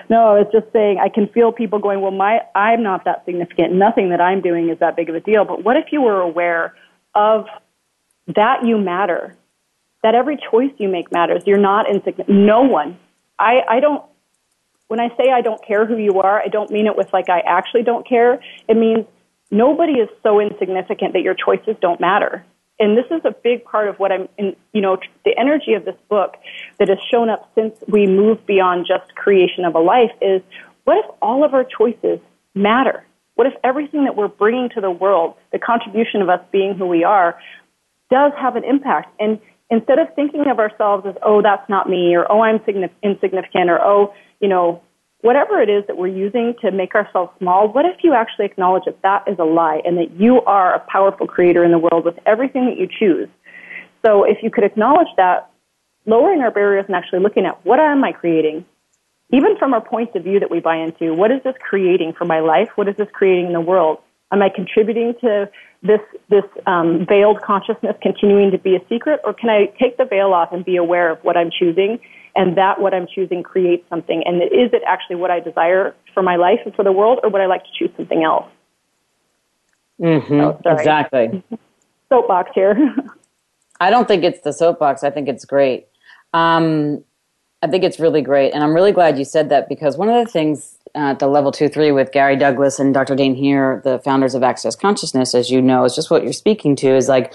No, 0.09 0.35
I 0.35 0.39
was 0.39 0.47
just 0.51 0.71
saying 0.73 0.99
I 0.99 1.09
can 1.09 1.27
feel 1.27 1.51
people 1.51 1.79
going, 1.79 2.01
"Well, 2.01 2.11
my 2.11 2.41
I'm 2.55 2.83
not 2.83 3.05
that 3.05 3.25
significant. 3.25 3.73
Nothing 3.73 4.09
that 4.09 4.21
I'm 4.21 4.41
doing 4.41 4.69
is 4.69 4.79
that 4.79 4.95
big 4.95 5.09
of 5.09 5.15
a 5.15 5.19
deal." 5.19 5.45
But 5.45 5.63
what 5.63 5.77
if 5.77 5.91
you 5.91 6.01
were 6.01 6.21
aware 6.21 6.73
of 7.15 7.47
that 8.27 8.65
you 8.65 8.77
matter, 8.77 9.35
that 10.03 10.15
every 10.15 10.37
choice 10.37 10.71
you 10.77 10.87
make 10.89 11.11
matters. 11.11 11.43
You're 11.45 11.57
not 11.57 11.89
insignificant. 11.89 12.29
No 12.29 12.61
one. 12.61 12.97
I 13.37 13.61
I 13.67 13.79
don't 13.79 14.03
when 14.87 14.99
I 14.99 15.07
say 15.15 15.31
I 15.31 15.41
don't 15.41 15.65
care 15.65 15.85
who 15.85 15.95
you 15.95 16.19
are, 16.21 16.41
I 16.41 16.47
don't 16.47 16.69
mean 16.69 16.85
it 16.85 16.97
with 16.97 17.13
like 17.13 17.29
I 17.29 17.39
actually 17.39 17.83
don't 17.83 18.05
care. 18.07 18.41
It 18.67 18.75
means 18.75 19.05
nobody 19.49 19.93
is 19.93 20.09
so 20.21 20.41
insignificant 20.41 21.13
that 21.13 21.21
your 21.21 21.33
choices 21.33 21.75
don't 21.79 21.99
matter. 21.99 22.45
And 22.81 22.97
this 22.97 23.05
is 23.11 23.21
a 23.25 23.31
big 23.43 23.63
part 23.63 23.87
of 23.89 23.99
what 23.99 24.11
I'm, 24.11 24.27
in, 24.39 24.55
you 24.73 24.81
know, 24.81 24.97
the 25.23 25.37
energy 25.37 25.73
of 25.73 25.85
this 25.85 25.95
book 26.09 26.35
that 26.79 26.89
has 26.89 26.97
shown 27.11 27.29
up 27.29 27.47
since 27.53 27.75
we 27.87 28.07
moved 28.07 28.47
beyond 28.47 28.87
just 28.87 29.13
creation 29.13 29.65
of 29.65 29.75
a 29.75 29.79
life 29.79 30.09
is 30.19 30.41
what 30.83 30.97
if 30.97 31.05
all 31.21 31.45
of 31.45 31.53
our 31.53 31.63
choices 31.63 32.19
matter? 32.55 33.05
What 33.35 33.45
if 33.45 33.53
everything 33.63 34.05
that 34.05 34.15
we're 34.15 34.27
bringing 34.27 34.69
to 34.69 34.81
the 34.81 34.89
world, 34.89 35.35
the 35.51 35.59
contribution 35.59 36.23
of 36.23 36.29
us 36.29 36.41
being 36.51 36.73
who 36.73 36.87
we 36.87 37.03
are, 37.03 37.39
does 38.09 38.31
have 38.41 38.55
an 38.55 38.63
impact? 38.63 39.13
And 39.19 39.39
instead 39.69 39.99
of 39.99 40.07
thinking 40.15 40.47
of 40.47 40.57
ourselves 40.57 41.05
as, 41.05 41.13
oh, 41.21 41.43
that's 41.43 41.69
not 41.69 41.87
me, 41.87 42.15
or 42.15 42.29
oh, 42.31 42.41
I'm 42.41 42.61
insignificant, 43.03 43.69
or 43.69 43.79
oh, 43.79 44.15
you 44.39 44.49
know, 44.49 44.81
whatever 45.21 45.61
it 45.61 45.69
is 45.69 45.85
that 45.87 45.97
we're 45.97 46.07
using 46.07 46.55
to 46.61 46.71
make 46.71 46.95
ourselves 46.95 47.31
small, 47.39 47.67
what 47.67 47.85
if 47.85 48.03
you 48.03 48.13
actually 48.13 48.45
acknowledge 48.45 48.83
that 48.85 49.01
that 49.03 49.27
is 49.27 49.37
a 49.39 49.43
lie 49.43 49.81
and 49.85 49.97
that 49.97 50.11
you 50.19 50.41
are 50.41 50.73
a 50.73 50.79
powerful 50.79 51.27
creator 51.27 51.63
in 51.63 51.71
the 51.71 51.79
world 51.79 52.05
with 52.05 52.17
everything 52.25 52.65
that 52.65 52.77
you 52.77 52.87
choose? 52.87 53.29
So 54.05 54.23
if 54.23 54.37
you 54.41 54.49
could 54.49 54.63
acknowledge 54.63 55.09
that, 55.17 55.49
lowering 56.07 56.41
our 56.41 56.49
barriers 56.49 56.85
and 56.87 56.95
actually 56.95 57.19
looking 57.19 57.45
at 57.45 57.63
what 57.63 57.79
am 57.79 58.03
I 58.03 58.11
creating, 58.11 58.65
even 59.31 59.55
from 59.57 59.73
our 59.73 59.81
points 59.81 60.15
of 60.15 60.23
view 60.23 60.39
that 60.39 60.49
we 60.49 60.59
buy 60.59 60.77
into, 60.77 61.13
what 61.13 61.31
is 61.31 61.41
this 61.43 61.55
creating 61.61 62.13
for 62.13 62.25
my 62.25 62.39
life? 62.39 62.69
What 62.75 62.87
is 62.87 62.95
this 62.97 63.07
creating 63.13 63.47
in 63.47 63.53
the 63.53 63.61
world? 63.61 63.99
Am 64.31 64.41
I 64.41 64.49
contributing 64.49 65.13
to 65.21 65.49
this 65.83 65.99
this 66.29 66.43
um, 66.65 67.05
veiled 67.05 67.41
consciousness 67.41 67.95
continuing 68.01 68.51
to 68.51 68.57
be 68.57 68.75
a 68.75 68.79
secret, 68.87 69.19
or 69.23 69.33
can 69.33 69.49
I 69.49 69.65
take 69.79 69.97
the 69.97 70.05
veil 70.05 70.33
off 70.33 70.53
and 70.53 70.63
be 70.63 70.77
aware 70.77 71.09
of 71.09 71.23
what 71.23 71.37
I'm 71.37 71.51
choosing 71.51 71.99
and 72.35 72.57
that 72.57 72.79
what 72.79 72.93
I'm 72.93 73.07
choosing 73.13 73.43
creates 73.43 73.87
something. 73.89 74.23
And 74.25 74.41
is 74.41 74.71
it 74.73 74.81
actually 74.87 75.17
what 75.17 75.31
I 75.31 75.39
desire 75.39 75.95
for 76.13 76.23
my 76.23 76.35
life 76.35 76.59
and 76.65 76.73
for 76.75 76.83
the 76.83 76.91
world, 76.91 77.19
or 77.23 77.29
would 77.29 77.41
I 77.41 77.45
like 77.45 77.63
to 77.63 77.69
choose 77.77 77.91
something 77.97 78.23
else? 78.23 78.47
Mm-hmm. 79.99 80.33
Oh, 80.33 80.59
exactly. 80.65 81.43
Soapbox 82.09 82.51
here. 82.55 82.95
I 83.79 83.89
don't 83.89 84.07
think 84.07 84.23
it's 84.23 84.41
the 84.41 84.53
soapbox. 84.53 85.03
I 85.03 85.09
think 85.09 85.27
it's 85.27 85.43
great. 85.43 85.87
Um, 86.33 87.03
I 87.63 87.67
think 87.67 87.83
it's 87.83 87.99
really 87.99 88.21
great, 88.21 88.51
and 88.53 88.63
I'm 88.63 88.75
really 88.75 88.91
glad 88.91 89.17
you 89.17 89.25
said 89.25 89.49
that 89.49 89.69
because 89.69 89.97
one 89.97 90.07
of 90.07 90.23
the 90.23 90.31
things 90.31 90.77
at 90.93 91.19
the 91.19 91.27
level 91.27 91.51
two 91.51 91.67
three 91.67 91.91
with 91.91 92.11
Gary 92.11 92.35
Douglas 92.35 92.79
and 92.79 92.93
Dr. 92.93 93.15
Dain 93.15 93.33
Heer, 93.33 93.81
the 93.83 93.99
founders 93.99 94.35
of 94.35 94.43
Access 94.43 94.75
Consciousness, 94.75 95.33
as 95.33 95.49
you 95.49 95.61
know, 95.61 95.83
is 95.83 95.95
just 95.95 96.11
what 96.11 96.23
you're 96.23 96.33
speaking 96.33 96.75
to. 96.77 96.95
Is 96.95 97.09
like, 97.09 97.33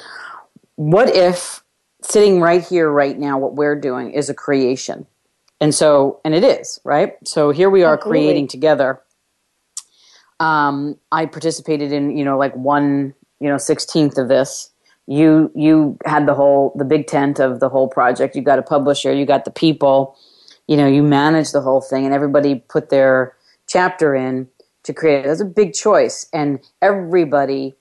what 0.76 1.08
if 1.08 1.64
sitting 2.08 2.40
right 2.40 2.64
here, 2.64 2.88
right 2.88 3.18
now, 3.18 3.38
what 3.38 3.54
we're 3.54 3.78
doing 3.78 4.12
is 4.12 4.30
a 4.30 4.34
creation. 4.34 5.06
And 5.60 5.74
so, 5.74 6.20
and 6.24 6.34
it 6.34 6.44
is, 6.44 6.80
right? 6.84 7.14
So 7.24 7.50
here 7.50 7.70
we 7.70 7.82
are 7.82 7.94
Absolutely. 7.94 8.20
creating 8.20 8.48
together. 8.48 9.00
Um, 10.38 10.98
I 11.10 11.26
participated 11.26 11.92
in, 11.92 12.16
you 12.16 12.24
know, 12.24 12.36
like 12.38 12.54
one, 12.54 13.14
you 13.40 13.48
know, 13.48 13.56
16th 13.56 14.18
of 14.18 14.28
this. 14.28 14.70
You, 15.06 15.50
you 15.54 15.96
had 16.04 16.26
the 16.26 16.34
whole, 16.34 16.72
the 16.76 16.84
big 16.84 17.06
tent 17.06 17.38
of 17.38 17.60
the 17.60 17.68
whole 17.68 17.88
project. 17.88 18.36
You 18.36 18.42
got 18.42 18.58
a 18.58 18.62
publisher, 18.62 19.12
you 19.12 19.24
got 19.24 19.44
the 19.44 19.50
people, 19.50 20.16
you 20.66 20.76
know, 20.76 20.86
you 20.86 21.02
managed 21.02 21.52
the 21.52 21.60
whole 21.60 21.80
thing 21.80 22.04
and 22.04 22.12
everybody 22.12 22.56
put 22.68 22.90
their 22.90 23.34
chapter 23.66 24.14
in 24.14 24.48
to 24.82 24.92
create 24.92 25.24
it. 25.24 25.28
That's 25.28 25.40
a 25.40 25.44
big 25.44 25.74
choice. 25.74 26.26
And 26.32 26.60
everybody 26.82 27.76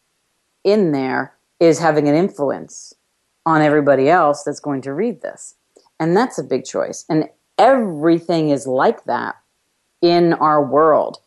in 0.63 0.91
there 0.91 1.34
is 1.59 1.80
having 1.80 2.07
an 2.07 2.15
influence 2.15 2.93
on 3.45 3.61
everybody 3.61 4.09
else 4.09 4.43
that's 4.43 4.59
going 4.59 4.81
to 4.81 4.93
read 4.93 5.21
this. 5.21 5.55
And 5.99 6.15
that's 6.15 6.37
a 6.37 6.43
big 6.43 6.65
choice. 6.65 7.05
And 7.09 7.29
everything 7.57 8.49
is 8.49 8.67
like 8.67 9.03
that 9.05 9.35
in 10.01 10.33
our 10.33 10.63
world. 10.63 11.19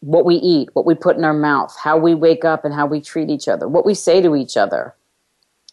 What 0.00 0.24
we 0.24 0.36
eat, 0.36 0.68
what 0.74 0.86
we 0.86 0.94
put 0.94 1.16
in 1.16 1.24
our 1.24 1.34
mouth, 1.34 1.76
how 1.82 1.96
we 1.96 2.14
wake 2.14 2.44
up 2.44 2.64
and 2.64 2.74
how 2.74 2.86
we 2.86 3.00
treat 3.00 3.30
each 3.30 3.48
other, 3.48 3.66
what 3.68 3.86
we 3.86 3.94
say 3.94 4.20
to 4.20 4.36
each 4.36 4.56
other, 4.56 4.94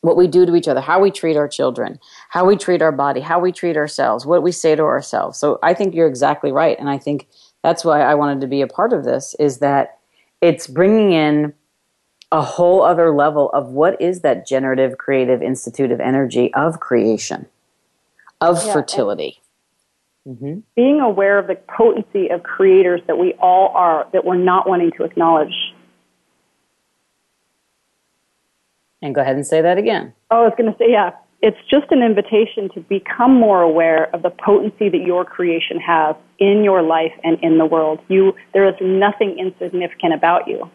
what 0.02 0.18
we 0.18 0.28
do 0.28 0.46
to 0.46 0.56
each 0.56 0.68
other, 0.68 0.82
how 0.82 1.00
we 1.00 1.12
treat 1.12 1.38
our 1.38 1.48
children, 1.48 2.00
how 2.30 2.46
we 2.46 2.56
treat 2.56 2.82
our 2.82 2.92
body, 2.92 3.22
how 3.22 3.40
we 3.40 3.52
treat 3.52 3.78
ourselves, 3.78 4.26
what 4.26 4.44
we 4.44 4.52
say 4.52 4.76
to 4.76 4.84
ourselves. 4.84 5.38
So 5.38 5.60
I 5.64 5.74
think 5.74 5.94
you're 5.94 6.08
exactly 6.08 6.52
right. 6.52 6.78
And 6.80 6.90
I 6.90 6.98
think 6.98 7.28
that's 7.64 7.86
why 7.86 8.02
I 8.02 8.16
wanted 8.16 8.42
to 8.42 8.48
be 8.48 8.62
a 8.62 8.68
part 8.68 8.92
of 8.92 9.06
this 9.06 9.36
is 9.40 9.60
that 9.60 10.00
it's 10.42 10.68
bringing 10.68 11.14
in 11.14 11.54
a 12.34 12.42
whole 12.42 12.82
other 12.82 13.12
level 13.12 13.52
of 13.52 13.68
what 13.68 14.02
is 14.02 14.22
that 14.22 14.48
generative, 14.48 14.98
creative, 14.98 15.44
institutive 15.44 16.00
energy 16.00 16.52
of 16.56 16.80
creation, 16.80 17.46
of 18.42 18.66
yeah, 18.66 18.74
fertility. 18.74 19.40
Mm-hmm. 20.28 20.62
Being 20.76 21.00
aware 21.00 21.38
of 21.38 21.46
the 21.46 21.56
potency 21.78 22.30
of 22.30 22.42
creators 22.42 23.02
that 23.06 23.20
we 23.20 23.34
all 23.34 23.68
are, 23.76 24.08
that 24.14 24.26
we're 24.26 24.36
not 24.36 24.68
wanting 24.68 24.92
to 24.98 25.04
acknowledge. 25.04 25.54
And 29.04 29.14
go 29.14 29.22
ahead 29.22 29.36
and 29.36 29.46
say 29.46 29.62
that 29.62 29.78
again. 29.78 30.12
Oh, 30.32 30.38
I 30.38 30.44
was 30.46 30.54
going 30.58 30.72
to 30.72 30.78
say, 30.80 30.86
yeah, 30.90 31.12
it's 31.44 31.58
just 31.70 31.92
an 31.92 32.02
invitation 32.02 32.68
to 32.74 32.80
become 32.80 33.32
more 33.32 33.62
aware 33.62 34.06
of 34.16 34.24
the 34.24 34.32
potency 34.32 34.90
that 34.90 35.06
your 35.06 35.24
creation 35.24 35.80
has 35.80 36.16
in 36.40 36.64
your 36.64 36.82
life 36.82 37.14
and 37.24 37.38
in 37.44 37.60
the 37.60 37.66
world. 37.66 38.00
You, 38.08 38.34
there 38.54 38.68
is 38.68 38.76
nothing 38.82 39.38
insignificant 39.38 40.16
about 40.16 40.48
you. 40.48 40.72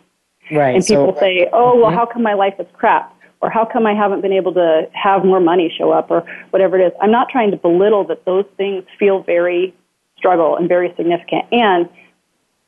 Right. 0.51 0.75
And 0.77 0.85
people 0.85 1.15
so, 1.15 1.21
say, 1.21 1.49
"Oh, 1.53 1.77
well, 1.77 1.87
mm-hmm. 1.87 1.97
how 1.97 2.07
come 2.07 2.23
my 2.23 2.35
life 2.35 2.55
is 2.59 2.67
crap?" 2.73 3.15
Or 3.41 3.51
how 3.51 3.65
come 3.65 3.87
I 3.87 3.95
haven't 3.95 4.21
been 4.21 4.33
able 4.33 4.53
to 4.55 4.89
have 4.93 5.25
more 5.25 5.39
money 5.39 5.73
show 5.79 5.93
up 5.93 6.11
or 6.11 6.25
whatever 6.51 6.77
it 6.77 6.87
is. 6.89 6.93
I'm 7.01 7.13
not 7.13 7.29
trying 7.29 7.53
to 7.53 7.57
belittle 7.57 8.05
that 8.09 8.25
those 8.25 8.45
things 8.57 8.83
feel 8.99 9.23
very 9.23 9.75
struggle 10.17 10.57
and 10.57 10.69
very 10.69 10.93
significant 10.97 11.45
and 11.53 11.89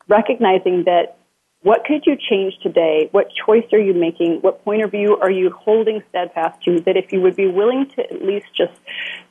recognizing 0.07 0.85
that 0.85 1.17
what 1.63 1.85
could 1.85 2.07
you 2.07 2.17
change 2.17 2.55
today? 2.63 3.07
What 3.11 3.27
choice 3.45 3.65
are 3.71 3.79
you 3.79 3.93
making? 3.93 4.39
What 4.41 4.63
point 4.65 4.81
of 4.81 4.89
view 4.89 5.17
are 5.21 5.29
you 5.29 5.51
holding 5.51 6.01
steadfast 6.09 6.63
to? 6.63 6.79
That 6.81 6.97
if 6.97 7.11
you 7.11 7.21
would 7.21 7.35
be 7.35 7.47
willing 7.47 7.87
to 7.95 8.01
at 8.01 8.23
least 8.23 8.47
just 8.57 8.73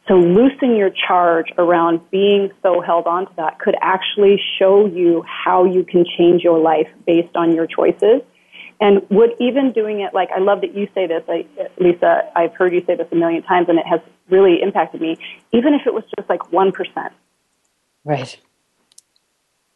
to 0.07 0.15
loosen 0.15 0.77
your 0.77 0.91
charge 0.91 1.47
around 1.59 2.09
being 2.11 2.53
so 2.63 2.81
held 2.81 3.09
on 3.09 3.27
to 3.27 3.33
that 3.37 3.59
could 3.59 3.75
actually 3.83 4.41
show 4.61 4.87
you 4.87 5.25
how 5.27 5.65
you 5.65 5.83
can 5.83 6.05
change 6.17 6.43
your 6.43 6.61
life 6.61 6.87
based 7.05 7.35
on 7.35 7.53
your 7.53 7.67
choices. 7.67 8.23
And 8.81 9.09
would 9.11 9.35
even 9.39 9.73
doing 9.73 10.01
it, 10.01 10.15
like 10.15 10.31
I 10.35 10.41
love 10.41 10.63
that 10.63 10.75
you 10.75 10.89
say 10.95 11.07
this, 11.07 11.23
I, 11.29 11.47
Lisa, 11.79 12.31
I've 12.35 12.55
heard 12.55 12.73
you 12.73 12.83
say 12.87 12.97
this 12.97 13.09
a 13.13 13.15
million 13.15 13.43
times 13.43 13.69
and 13.69 13.79
it 13.79 13.87
has 13.87 14.01
really 14.31 14.63
impacted 14.63 15.01
me, 15.01 15.19
even 15.53 15.75
if 15.75 15.87
it 15.87 15.93
was 15.93 16.05
just 16.17 16.29
like 16.31 16.41
1%. 16.41 17.11
Right 18.05 18.41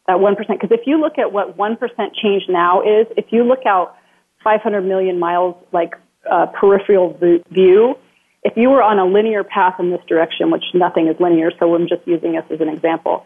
that 0.07 0.17
1%. 0.17 0.37
Because 0.47 0.71
if 0.71 0.85
you 0.85 0.99
look 0.99 1.17
at 1.17 1.31
what 1.31 1.57
1% 1.57 1.79
change 2.15 2.43
now 2.47 2.81
is, 2.81 3.07
if 3.17 3.31
you 3.31 3.43
look 3.43 3.65
out 3.65 3.97
500 4.43 4.81
million 4.81 5.19
miles, 5.19 5.55
like 5.71 5.95
uh, 6.29 6.47
peripheral 6.47 7.17
view, 7.49 7.97
if 8.43 8.55
you 8.55 8.69
were 8.69 8.83
on 8.83 8.99
a 8.99 9.05
linear 9.05 9.43
path 9.43 9.79
in 9.79 9.89
this 9.89 10.01
direction, 10.07 10.51
which 10.51 10.63
nothing 10.73 11.07
is 11.07 11.19
linear, 11.19 11.51
so 11.57 11.73
I'm 11.73 11.87
just 11.87 12.05
using 12.05 12.33
this 12.33 12.45
as 12.51 12.61
an 12.61 12.69
example. 12.69 13.25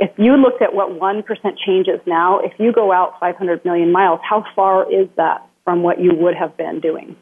If 0.00 0.10
you 0.18 0.36
looked 0.36 0.62
at 0.62 0.74
what 0.74 0.88
1% 0.98 1.24
change 1.64 1.86
is 1.86 2.00
now, 2.06 2.40
if 2.40 2.52
you 2.58 2.72
go 2.72 2.90
out 2.90 3.20
500 3.20 3.64
million 3.64 3.92
miles, 3.92 4.18
how 4.28 4.44
far 4.56 4.90
is 4.90 5.08
that 5.16 5.46
from 5.62 5.82
what 5.82 6.00
you 6.00 6.12
would 6.14 6.34
have 6.34 6.56
been 6.56 6.80
doing? 6.80 7.16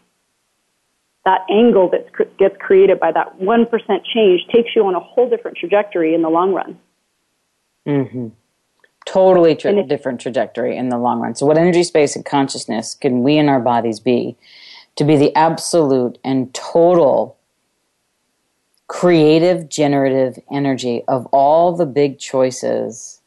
That 1.24 1.40
angle 1.50 1.90
that 1.90 2.06
gets 2.38 2.56
created 2.58 3.00
by 3.00 3.12
that 3.12 3.38
1% 3.38 3.68
change 4.14 4.46
takes 4.54 4.70
you 4.74 4.86
on 4.86 4.94
a 4.94 5.00
whole 5.00 5.28
different 5.28 5.58
trajectory 5.58 6.14
in 6.14 6.22
the 6.22 6.30
long 6.30 6.54
run. 6.54 6.78
Mm-hmm 7.86 8.28
totally 9.08 9.56
tra- 9.56 9.82
different 9.84 10.20
trajectory 10.20 10.76
in 10.76 10.90
the 10.90 10.98
long 10.98 11.20
run. 11.20 11.34
So, 11.34 11.46
what 11.46 11.56
energy, 11.56 11.82
space, 11.82 12.14
and 12.14 12.24
consciousness 12.24 12.94
can 12.94 13.22
we 13.22 13.38
in 13.38 13.48
our 13.48 13.60
bodies 13.60 14.00
be 14.00 14.36
to 14.96 15.04
be 15.04 15.16
the 15.16 15.34
absolute 15.34 16.18
and 16.22 16.52
total 16.52 17.38
creative, 18.89 19.68
generative 19.68 20.39
energy 20.51 21.05
of 21.09 21.26
all 21.26 21.76
the 21.76 21.86
big 21.86 22.18
choices 22.18 23.20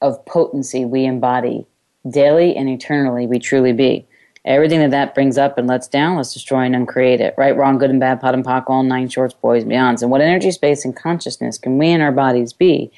of 0.00 0.24
potency 0.26 0.84
we 0.84 1.04
embody 1.04 1.66
daily 2.10 2.56
and 2.56 2.68
eternally 2.68 3.26
we 3.26 3.38
truly 3.38 3.72
be? 3.72 4.06
Everything 4.44 4.80
that 4.80 4.90
that 4.90 5.14
brings 5.14 5.36
up 5.36 5.58
and 5.58 5.68
lets 5.68 5.86
down, 5.86 6.16
let's 6.16 6.32
destroy 6.32 6.60
and 6.62 6.74
uncreate 6.74 7.20
it. 7.20 7.34
Right, 7.36 7.54
wrong, 7.54 7.76
good 7.76 7.90
and 7.90 8.00
bad, 8.00 8.20
POD 8.20 8.34
and 8.34 8.44
POC, 8.44 8.64
all 8.68 8.82
nine 8.82 9.08
shorts, 9.08 9.34
boys, 9.34 9.62
and 9.62 9.70
beyonds. 9.70 10.00
And 10.00 10.10
what 10.10 10.22
energy, 10.22 10.50
space, 10.50 10.84
and 10.84 10.96
consciousness 10.96 11.58
can 11.58 11.76
we 11.76 11.90
in 11.90 12.00
our 12.00 12.10
bodies 12.10 12.54
be 12.54 12.90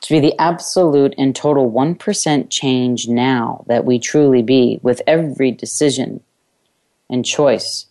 to 0.00 0.14
be 0.14 0.20
the 0.20 0.38
absolute 0.38 1.14
and 1.18 1.34
total 1.34 1.70
1% 1.70 2.50
change 2.50 3.08
now 3.08 3.64
that 3.68 3.84
we 3.84 3.98
truly 3.98 4.42
be 4.42 4.80
with 4.82 5.02
every 5.06 5.50
decision 5.50 6.22
and 7.08 7.24
choice 7.24 7.86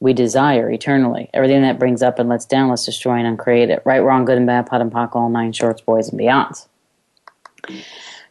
we 0.00 0.12
desire 0.12 0.70
eternally. 0.70 1.30
Everything 1.32 1.62
that 1.62 1.78
brings 1.78 2.02
up 2.02 2.18
and 2.18 2.28
lets 2.28 2.44
down, 2.44 2.68
let's 2.68 2.84
destroy 2.84 3.14
and 3.14 3.26
uncreate 3.26 3.70
it. 3.70 3.82
Right, 3.84 4.00
wrong, 4.00 4.24
good 4.24 4.36
and 4.36 4.46
bad, 4.46 4.66
POD 4.66 4.82
and 4.82 4.92
POC, 4.92 5.16
all 5.16 5.28
nine 5.28 5.52
shorts, 5.52 5.80
boys, 5.80 6.08
and 6.10 6.20
beyonds. 6.20 6.66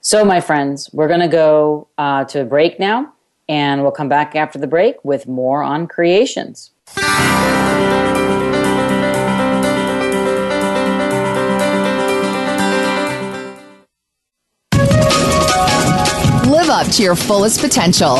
So, 0.01 0.23
my 0.23 0.39
friends, 0.39 0.89
we're 0.93 1.07
going 1.07 1.21
to 1.21 1.27
go 1.27 1.87
uh, 1.97 2.25
to 2.25 2.41
a 2.41 2.45
break 2.45 2.79
now, 2.79 3.11
and 3.49 3.81
we'll 3.81 3.91
come 3.91 4.09
back 4.09 4.35
after 4.35 4.59
the 4.59 4.67
break 4.67 5.03
with 5.03 5.27
more 5.27 5.63
on 5.63 5.87
creations. 5.87 6.71
Live 16.47 16.69
up 16.69 16.87
to 16.91 17.03
your 17.03 17.15
fullest 17.15 17.59
potential. 17.59 18.19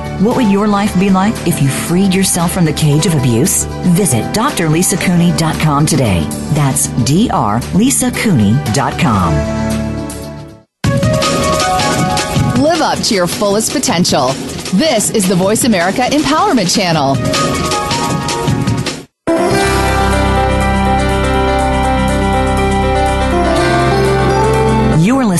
What 0.21 0.37
would 0.37 0.51
your 0.51 0.67
life 0.67 0.93
be 0.99 1.09
like 1.09 1.33
if 1.47 1.63
you 1.63 1.67
freed 1.67 2.13
yourself 2.13 2.51
from 2.51 2.63
the 2.63 2.73
cage 2.73 3.07
of 3.07 3.15
abuse? 3.15 3.63
Visit 3.97 4.23
drlisacooney.com 4.35 5.85
today. 5.87 6.27
That's 6.53 6.89
drlisacooney.com. 6.89 9.33
Live 12.61 12.81
up 12.81 12.99
to 12.99 13.15
your 13.15 13.25
fullest 13.25 13.71
potential. 13.71 14.27
This 14.75 15.09
is 15.09 15.27
the 15.27 15.35
Voice 15.35 15.63
America 15.63 16.01
Empowerment 16.01 16.71
Channel. 16.71 17.80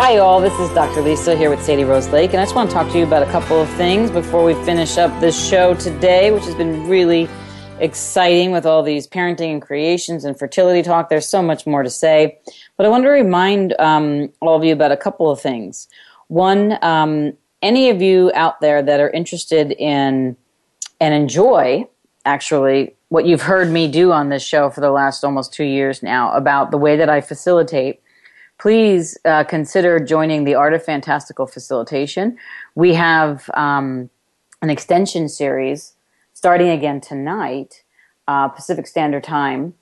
Hi, 0.00 0.18
all. 0.18 0.40
This 0.40 0.56
is 0.60 0.72
Dr. 0.74 1.02
Lisa 1.02 1.34
here 1.34 1.50
with 1.50 1.60
Sadie 1.60 1.82
Rose 1.82 2.08
Lake, 2.10 2.30
and 2.30 2.40
I 2.40 2.44
just 2.44 2.54
want 2.54 2.70
to 2.70 2.72
talk 2.74 2.88
to 2.92 2.98
you 2.98 3.04
about 3.04 3.24
a 3.24 3.30
couple 3.32 3.60
of 3.60 3.68
things 3.70 4.12
before 4.12 4.44
we 4.44 4.54
finish 4.64 4.96
up 4.96 5.10
this 5.20 5.36
show 5.48 5.74
today, 5.74 6.30
which 6.30 6.44
has 6.44 6.54
been 6.54 6.86
really 6.88 7.28
exciting 7.80 8.52
with 8.52 8.64
all 8.64 8.84
these 8.84 9.08
parenting 9.08 9.54
and 9.54 9.60
creations 9.60 10.24
and 10.24 10.38
fertility 10.38 10.82
talk. 10.82 11.08
There's 11.08 11.26
so 11.26 11.42
much 11.42 11.66
more 11.66 11.82
to 11.82 11.90
say, 11.90 12.38
but 12.76 12.86
I 12.86 12.90
want 12.90 13.02
to 13.02 13.08
remind 13.08 13.74
um, 13.80 14.32
all 14.40 14.54
of 14.54 14.62
you 14.62 14.72
about 14.72 14.92
a 14.92 14.96
couple 14.96 15.32
of 15.32 15.40
things. 15.40 15.88
One, 16.28 16.78
um, 16.80 17.32
any 17.60 17.90
of 17.90 18.00
you 18.00 18.30
out 18.36 18.60
there 18.60 18.80
that 18.80 19.00
are 19.00 19.10
interested 19.10 19.72
in 19.72 20.36
and 21.00 21.12
enjoy 21.12 21.88
actually 22.24 22.94
what 23.08 23.26
you've 23.26 23.42
heard 23.42 23.68
me 23.68 23.90
do 23.90 24.12
on 24.12 24.28
this 24.28 24.44
show 24.44 24.70
for 24.70 24.80
the 24.80 24.92
last 24.92 25.24
almost 25.24 25.52
two 25.52 25.64
years 25.64 26.04
now 26.04 26.32
about 26.34 26.70
the 26.70 26.78
way 26.78 26.94
that 26.94 27.10
I 27.10 27.20
facilitate, 27.20 28.00
please 28.58 29.16
uh, 29.24 29.44
consider 29.44 30.00
joining 30.00 30.44
the 30.44 30.54
Art 30.54 30.74
of 30.74 30.84
Fantastical 30.84 31.46
Facilitation. 31.46 32.36
We 32.74 32.94
have 32.94 33.48
um, 33.54 34.10
an 34.60 34.68
extension 34.68 35.28
series 35.28 35.94
starting 36.34 36.68
again 36.68 37.00
tonight, 37.00 37.82
uh, 38.26 38.48
Pacific 38.48 38.86
Standard 38.86 39.24
Time. 39.24 39.74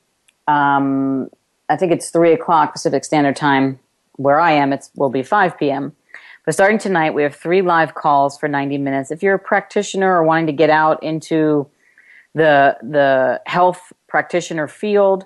Um, 0.47 1.31
I 1.68 1.77
think 1.77 1.91
it's 1.91 2.11
three 2.11 2.33
o'clock 2.33 2.72
Pacific 2.72 3.05
Standard 3.05 3.37
Time 3.37 3.81
where 4.16 4.39
I 4.39 4.53
am. 4.53 4.72
It 4.72 4.89
will 4.95 5.11
be 5.11 5.22
five 5.22 5.59
p.m. 5.59 5.95
But 6.45 6.55
starting 6.55 6.79
tonight, 6.79 7.12
we 7.12 7.22
have 7.22 7.35
three 7.35 7.61
live 7.61 7.95
calls 7.95 8.39
for 8.39 8.49
90 8.49 8.79
minutes. 8.79 9.11
If 9.11 9.22
you're 9.22 9.35
a 9.35 9.39
practitioner 9.39 10.14
or 10.14 10.22
wanting 10.22 10.47
to 10.47 10.53
get 10.53 10.70
out 10.70 11.03
into 11.03 11.66
the 12.35 12.77
the 12.83 13.41
health 13.47 13.93
practitioner 14.07 14.68
field, 14.68 15.24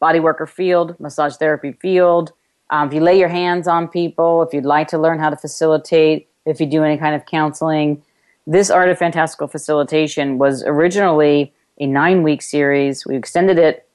body 0.00 0.18
worker 0.18 0.46
field, 0.46 0.98
massage 0.98 1.36
therapy 1.36 1.72
field. 1.72 2.32
Um, 2.70 2.88
if 2.88 2.94
you 2.94 3.00
lay 3.00 3.18
your 3.18 3.28
hands 3.28 3.68
on 3.68 3.88
people, 3.88 4.42
if 4.42 4.54
you'd 4.54 4.64
like 4.64 4.88
to 4.88 4.98
learn 4.98 5.18
how 5.18 5.30
to 5.30 5.36
facilitate, 5.36 6.28
if 6.46 6.60
you 6.60 6.66
do 6.66 6.82
any 6.84 6.96
kind 6.96 7.14
of 7.14 7.26
counseling, 7.26 8.02
this 8.46 8.70
Art 8.70 8.88
of 8.88 8.98
Fantastical 8.98 9.48
Facilitation 9.48 10.38
was 10.38 10.62
originally 10.64 11.52
a 11.78 11.86
nine 11.86 12.22
week 12.22 12.42
series. 12.42 13.06
We 13.06 13.16
extended 13.16 13.58
it 13.58 13.86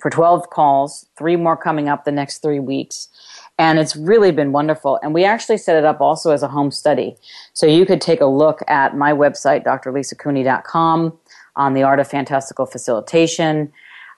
for 0.00 0.10
12 0.10 0.50
calls, 0.50 1.06
three 1.16 1.36
more 1.36 1.56
coming 1.56 1.88
up 1.88 2.04
the 2.04 2.12
next 2.12 2.38
three 2.38 2.60
weeks. 2.60 3.08
And 3.58 3.78
it's 3.78 3.94
really 3.94 4.32
been 4.32 4.50
wonderful. 4.50 4.98
And 5.02 5.14
we 5.14 5.24
actually 5.24 5.58
set 5.58 5.76
it 5.76 5.84
up 5.84 6.00
also 6.00 6.32
as 6.32 6.42
a 6.42 6.48
home 6.48 6.72
study. 6.72 7.16
So 7.52 7.66
you 7.66 7.86
could 7.86 8.00
take 8.00 8.20
a 8.20 8.26
look 8.26 8.62
at 8.66 8.96
my 8.96 9.12
website, 9.12 9.64
drlisacooney.com 9.64 11.16
on 11.56 11.74
the 11.74 11.82
art 11.84 12.00
of 12.00 12.08
fantastical 12.08 12.66
facilitation. 12.66 13.72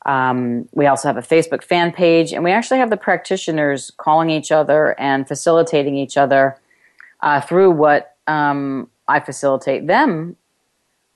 Um, 0.06 0.68
we 0.72 0.86
also 0.86 1.08
have 1.08 1.16
a 1.16 1.22
Facebook 1.22 1.62
fan 1.64 1.92
page, 1.92 2.32
and 2.32 2.42
we 2.44 2.52
actually 2.52 2.78
have 2.78 2.90
the 2.90 2.96
practitioners 2.96 3.90
calling 3.96 4.30
each 4.30 4.52
other 4.52 4.98
and 4.98 5.26
facilitating 5.26 5.96
each 5.96 6.16
other 6.16 6.56
uh, 7.20 7.40
through 7.40 7.72
what 7.72 8.14
um, 8.28 8.88
I 9.08 9.18
facilitate 9.20 9.88
them 9.88 10.36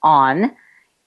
on. 0.02 0.56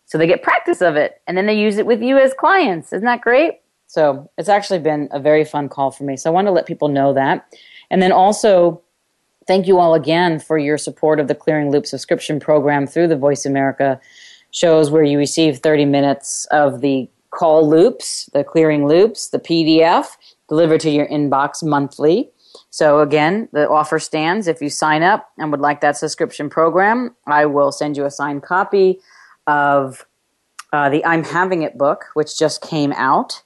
So 0.06 0.18
they 0.18 0.28
get 0.28 0.44
practice 0.44 0.82
of 0.82 0.96
it, 0.96 1.22
and 1.28 1.38
then 1.38 1.46
they 1.46 1.60
use 1.60 1.78
it 1.78 1.86
with 1.86 2.02
you 2.02 2.18
as 2.18 2.34
clients. 2.34 2.94
Isn't 2.94 3.06
that 3.06 3.22
great? 3.22 3.60
So 3.88 4.30
it's 4.38 4.50
actually 4.50 4.80
been 4.80 5.10
a 5.12 5.20
very 5.20 5.44
fun 5.44 5.68
call 5.68 5.92
for 5.92 6.04
me. 6.06 6.16
So 6.16 6.30
I 6.30 6.34
want 6.34 6.48
to 6.48 6.52
let 6.52 6.66
people 6.66 6.88
know 6.88 7.14
that. 7.14 7.54
And 7.92 8.02
then 8.02 8.12
also, 8.14 8.82
thank 9.46 9.68
you 9.68 9.78
all 9.78 9.94
again 9.94 10.40
for 10.40 10.58
your 10.58 10.78
support 10.78 11.20
of 11.20 11.28
the 11.28 11.36
Clearing 11.36 11.70
Loop 11.70 11.86
subscription 11.86 12.40
program 12.40 12.88
through 12.88 13.10
the 13.10 13.18
Voice 13.18 13.46
America 13.46 14.00
shows 14.52 14.90
where 14.90 15.04
you 15.04 15.18
receive 15.18 15.58
30 15.58 15.86
minutes 15.86 16.46
of 16.46 16.82
the 16.82 17.10
call 17.34 17.68
loops, 17.68 18.30
the 18.34 18.44
clearing 18.44 18.88
loops, 18.88 19.30
the 19.30 19.40
PDF 19.40 20.16
delivered 20.48 20.82
to 20.82 20.90
your 20.90 21.08
inbox 21.08 21.64
monthly. 21.64 22.30
So 22.70 23.00
again, 23.00 23.50
the 23.52 23.68
offer 23.68 24.00
stands. 24.00 24.48
If 24.48 24.62
you 24.62 24.70
sign 24.70 25.04
up 25.04 25.30
and 25.38 25.52
would 25.52 25.60
like 25.60 25.82
that 25.82 25.98
subscription 25.98 26.50
program, 26.50 27.16
I 27.28 27.46
will 27.46 27.72
send 27.72 27.98
you 27.98 28.06
a 28.06 28.12
signed 28.12 28.44
copy 28.44 29.00
of 29.48 30.06
uh, 30.72 30.90
the 30.90 31.06
I'm 31.06 31.24
Having 31.24 31.64
It 31.64 31.78
book, 31.78 32.06
which 32.14 32.38
just 32.38 32.62
came 32.62 32.94
out. 32.94 33.42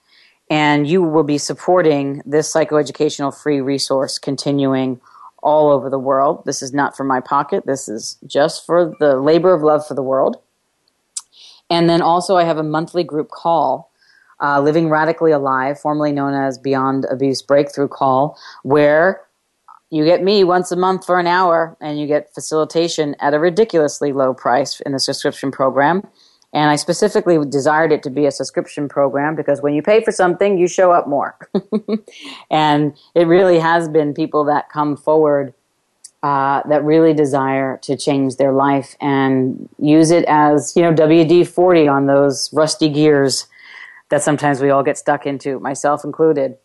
And 0.50 0.88
you 0.88 1.04
will 1.04 1.24
be 1.24 1.38
supporting 1.38 2.22
this 2.26 2.54
psychoeducational 2.54 3.38
free 3.38 3.60
resource 3.60 4.18
continuing 4.18 5.02
all 5.44 5.70
over 5.70 5.90
the 5.90 6.00
world. 6.00 6.44
This 6.46 6.62
is 6.62 6.74
not 6.74 6.96
for 6.96 7.04
my 7.04 7.20
pocket. 7.20 7.66
This 7.66 7.90
is 7.90 8.18
just 8.26 8.66
for 8.66 8.94
the 9.00 9.18
labor 9.18 9.54
of 9.54 9.62
love 9.62 9.86
for 9.86 9.94
the 9.94 10.04
world. 10.04 10.38
And 11.70 11.90
then 11.90 12.02
also, 12.02 12.38
I 12.38 12.44
have 12.44 12.58
a 12.58 12.64
monthly 12.64 13.04
group 13.04 13.30
call, 13.30 13.92
uh, 14.42 14.62
Living 14.62 14.90
Radically 14.90 15.32
Alive, 15.32 15.80
formerly 15.80 16.12
known 16.12 16.34
as 16.34 16.58
Beyond 16.58 17.06
Abuse 17.10 17.42
Breakthrough 17.42 17.90
Call, 17.90 18.38
where 18.64 19.22
you 19.90 20.04
get 20.04 20.24
me 20.24 20.44
once 20.44 20.72
a 20.72 20.76
month 20.76 21.06
for 21.06 21.20
an 21.20 21.28
hour 21.28 21.78
and 21.80 22.00
you 22.00 22.08
get 22.08 22.34
facilitation 22.34 23.16
at 23.20 23.34
a 23.34 23.40
ridiculously 23.40 24.12
low 24.12 24.34
price 24.34 24.82
in 24.82 24.92
the 24.92 25.00
subscription 25.00 25.52
program. 25.52 26.06
And 26.54 26.70
I 26.70 26.76
specifically 26.76 27.38
desired 27.46 27.92
it 27.92 28.04
to 28.04 28.10
be 28.10 28.26
a 28.26 28.32
subscription 28.32 28.88
program 28.88 29.36
because 29.36 29.62
when 29.62 29.74
you 29.74 29.82
pay 29.82 30.04
for 30.04 30.12
something, 30.12 30.58
you 30.58 30.68
show 30.68 30.92
up 30.92 31.08
more. 31.08 31.38
and 32.52 32.98
it 33.16 33.28
really 33.28 33.60
has 33.60 33.88
been 33.90 34.14
people 34.14 34.44
that 34.46 34.70
come 34.70 34.98
forward 34.98 35.54
uh, 36.24 36.62
that 36.68 36.84
really 36.84 37.14
desire 37.14 37.78
to 37.84 37.96
change 37.96 38.38
their 38.38 38.52
life 38.52 38.96
and 39.00 39.70
use 39.80 40.12
it 40.12 40.26
as, 40.28 40.76
you 40.76 40.82
know, 40.82 40.94
WD 40.94 41.48
40 41.48 41.88
on 41.88 42.08
those 42.08 42.52
rusty 42.54 42.90
gears 42.90 43.48
that 44.10 44.24
sometimes 44.24 44.62
we 44.62 44.70
all 44.70 44.84
get 44.84 44.98
stuck 44.98 45.26
into, 45.26 45.60
myself 45.60 46.04
included. 46.04 46.58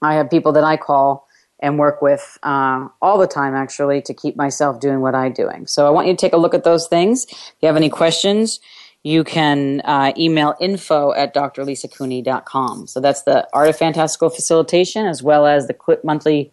I 0.00 0.14
have 0.14 0.30
people 0.30 0.52
that 0.52 0.64
I 0.64 0.76
call 0.76 1.28
and 1.58 1.78
work 1.78 2.00
with 2.00 2.38
uh, 2.42 2.88
all 3.02 3.18
the 3.18 3.26
time, 3.26 3.54
actually, 3.54 4.00
to 4.02 4.14
keep 4.14 4.36
myself 4.36 4.80
doing 4.80 5.00
what 5.00 5.14
I'm 5.14 5.32
doing. 5.32 5.66
So 5.66 5.86
I 5.86 5.90
want 5.90 6.06
you 6.06 6.14
to 6.14 6.16
take 6.16 6.32
a 6.32 6.38
look 6.38 6.54
at 6.54 6.64
those 6.64 6.88
things. 6.88 7.26
If 7.26 7.54
you 7.60 7.66
have 7.66 7.76
any 7.76 7.90
questions, 7.90 8.60
you 9.02 9.24
can 9.24 9.80
uh, 9.84 10.12
email 10.16 10.54
info 10.60 11.12
at 11.12 11.34
drlisacooney.com. 11.34 12.86
So 12.86 13.00
that's 13.00 13.22
the 13.22 13.46
Art 13.52 13.68
of 13.68 13.76
Fantastical 13.76 14.30
Facilitation 14.30 15.06
as 15.06 15.22
well 15.22 15.46
as 15.46 15.66
the 15.66 15.74
quick 15.74 16.04
monthly 16.04 16.52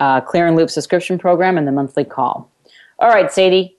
uh, 0.00 0.20
and 0.32 0.56
Loop 0.56 0.70
subscription 0.70 1.18
program 1.18 1.58
and 1.58 1.66
the 1.66 1.72
monthly 1.72 2.04
call. 2.04 2.50
All 2.98 3.08
right, 3.08 3.30
Sadie. 3.32 3.76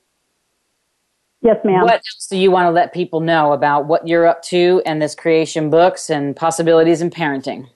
Yes, 1.41 1.57
ma'am. 1.63 1.81
What 1.81 1.93
else 1.93 2.27
do 2.29 2.37
you 2.37 2.49
want 2.49 2.65
to 2.65 2.71
let 2.71 2.93
people 2.93 3.19
know 3.19 3.53
about 3.53 3.85
what 3.85 4.07
you're 4.07 4.25
up 4.25 4.41
to 4.43 4.81
and 4.85 5.01
this 5.01 5.13
creation 5.13 5.69
books 5.69 6.09
and 6.09 6.35
possibilities 6.35 7.01
in 7.01 7.11
parenting? 7.11 7.67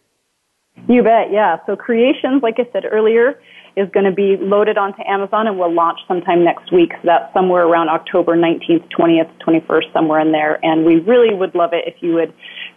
You 0.87 1.03
bet, 1.03 1.31
yeah. 1.31 1.57
So 1.65 1.75
Creations, 1.75 2.41
like 2.41 2.55
I 2.57 2.67
said 2.71 2.83
earlier, 2.89 3.39
is 3.75 3.87
going 3.91 4.05
to 4.05 4.11
be 4.11 4.37
loaded 4.39 4.77
onto 4.77 5.01
Amazon 5.07 5.47
and 5.47 5.59
will 5.59 5.71
launch 5.71 5.99
sometime 6.07 6.43
next 6.43 6.71
week. 6.71 6.91
So 6.93 7.01
that's 7.05 7.33
somewhere 7.33 7.65
around 7.67 7.89
October 7.89 8.35
19th, 8.35 8.89
20th, 8.97 9.29
21st, 9.45 9.93
somewhere 9.93 10.19
in 10.19 10.31
there. 10.31 10.63
And 10.65 10.85
we 10.85 10.95
really 10.95 11.33
would 11.33 11.53
love 11.53 11.71
it 11.73 11.83
if 11.85 12.01
you 12.01 12.15
would 12.15 12.33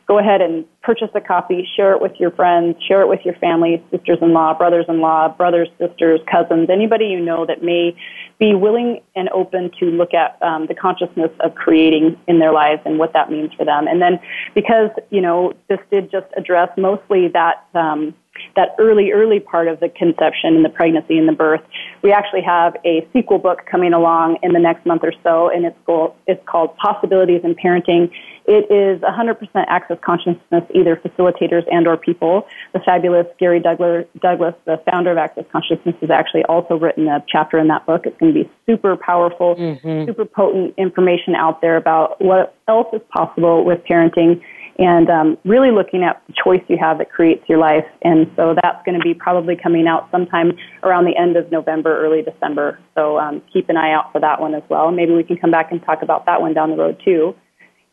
go 0.07 0.19
ahead 0.19 0.41
and 0.41 0.65
purchase 0.83 1.11
a 1.15 1.21
copy, 1.21 1.69
share 1.77 1.93
it 1.93 2.03
with 2.03 2.13
your 2.19 2.31
friends, 2.31 2.77
share 2.87 3.03
it 3.03 3.09
with 3.09 3.21
your 3.25 3.35
family, 3.37 3.83
sisters-in-law, 3.91 4.59
brothers-in-law, 4.59 5.29
brothers, 5.37 5.69
sisters, 5.79 6.21
cousins, 6.31 6.69
anybody 6.71 7.07
you 7.07 7.21
know 7.21 7.47
that 7.47 7.63
may 7.63 7.97
be 8.39 8.55
willing 8.55 9.01
and 9.15 9.29
open 9.31 9.71
to 9.79 9.87
look 9.87 10.13
at 10.15 10.37
um, 10.43 10.67
the 10.67 10.75
consciousness 10.75 11.31
of 11.41 11.55
creating 11.55 12.19
in 12.27 12.41
their 12.41 12.53
lives 12.53 12.83
and 12.85 12.99
what 12.99 13.13
that 13.13 13.31
means 13.31 13.53
for 13.55 13.65
them. 13.65 13.87
And 13.87 14.03
then 14.03 14.19
because, 14.55 14.91
you 15.11 15.21
know, 15.21 15.53
this 15.69 15.79
did 15.91 16.11
just 16.11 16.27
address 16.37 16.71
mostly 16.77 17.29
that, 17.29 17.65
um, 17.75 18.15
that 18.57 18.75
early, 18.79 19.13
early 19.13 19.41
part 19.41 19.69
of 19.69 19.81
the 19.81 19.89
conception 19.89 20.57
and 20.57 20.65
the 20.65 20.69
pregnancy 20.69 21.19
and 21.19 21.29
the 21.29 21.33
birth, 21.33 21.63
we 22.03 22.13
actually 22.13 22.43
have 22.43 22.77
a 22.85 23.07
sequel 23.13 23.39
book 23.39 23.67
coming 23.71 23.93
along 23.93 24.39
in 24.43 24.53
the 24.53 24.59
next 24.59 24.87
month 24.87 25.03
or 25.05 25.13
so, 25.23 25.49
and 25.49 25.65
it's 25.65 25.79
called, 25.87 26.15
it's 26.27 26.45
called 26.47 26.77
Possibilities 26.77 27.43
in 27.45 27.55
Parenting 27.55 28.11
it 28.45 28.71
is 28.73 29.01
100% 29.01 29.39
access 29.69 29.99
consciousness, 30.05 30.65
either 30.75 30.97
facilitators 30.97 31.65
and 31.71 31.87
or 31.87 31.97
people. 31.97 32.47
The 32.73 32.81
fabulous 32.81 33.27
Gary 33.39 33.61
Douglas, 33.61 34.07
Douglas, 34.21 34.55
the 34.65 34.83
founder 34.91 35.13
of 35.13 35.19
Access 35.19 35.45
Consciousness, 35.53 35.95
has 36.01 36.11
actually 36.11 36.45
also 36.45 36.77
written 36.77 37.07
a 37.07 37.25
chapter 37.29 37.59
in 37.59 37.69
that 37.69 37.87
book. 37.87 38.03
It's 38.05 38.19
going 38.19 38.35
to 38.35 38.45
be 38.45 38.51
super 38.67 38.97
powerful, 38.97 39.55
mm-hmm. 39.55 40.07
super 40.07 40.25
potent 40.25 40.75
information 40.77 41.37
out 41.37 41.61
there 41.61 41.77
about 41.77 42.21
what 42.21 42.57
else 42.67 42.89
is 42.93 43.03
possible 43.11 43.65
with 43.65 43.79
parenting 43.85 44.43
and 44.79 45.11
um, 45.11 45.39
really 45.45 45.71
looking 45.71 46.03
at 46.03 46.23
the 46.27 46.35
choice 46.43 46.63
you 46.69 46.77
have 46.81 46.99
that 46.99 47.11
creates 47.11 47.45
your 47.49 47.59
life. 47.59 47.85
And 48.03 48.31
so 48.37 48.55
that's 48.61 48.83
going 48.85 48.99
to 48.99 49.05
be 49.05 49.15
probably 49.15 49.57
coming 49.57 49.87
out 49.87 50.09
sometime 50.11 50.53
around 50.83 51.05
the 51.05 51.17
end 51.17 51.37
of 51.37 51.51
November, 51.51 52.05
early 52.05 52.23
December. 52.23 52.79
So 52.95 53.19
um, 53.19 53.43
keep 53.53 53.69
an 53.69 53.77
eye 53.77 53.93
out 53.93 54.13
for 54.13 54.21
that 54.21 54.41
one 54.41 54.55
as 54.55 54.63
well. 54.69 54.91
Maybe 54.91 55.13
we 55.13 55.25
can 55.25 55.37
come 55.37 55.51
back 55.51 55.71
and 55.71 55.83
talk 55.85 56.03
about 56.03 56.27
that 56.27 56.41
one 56.41 56.55
down 56.55 56.71
the 56.71 56.77
road 56.77 57.01
too. 57.05 57.35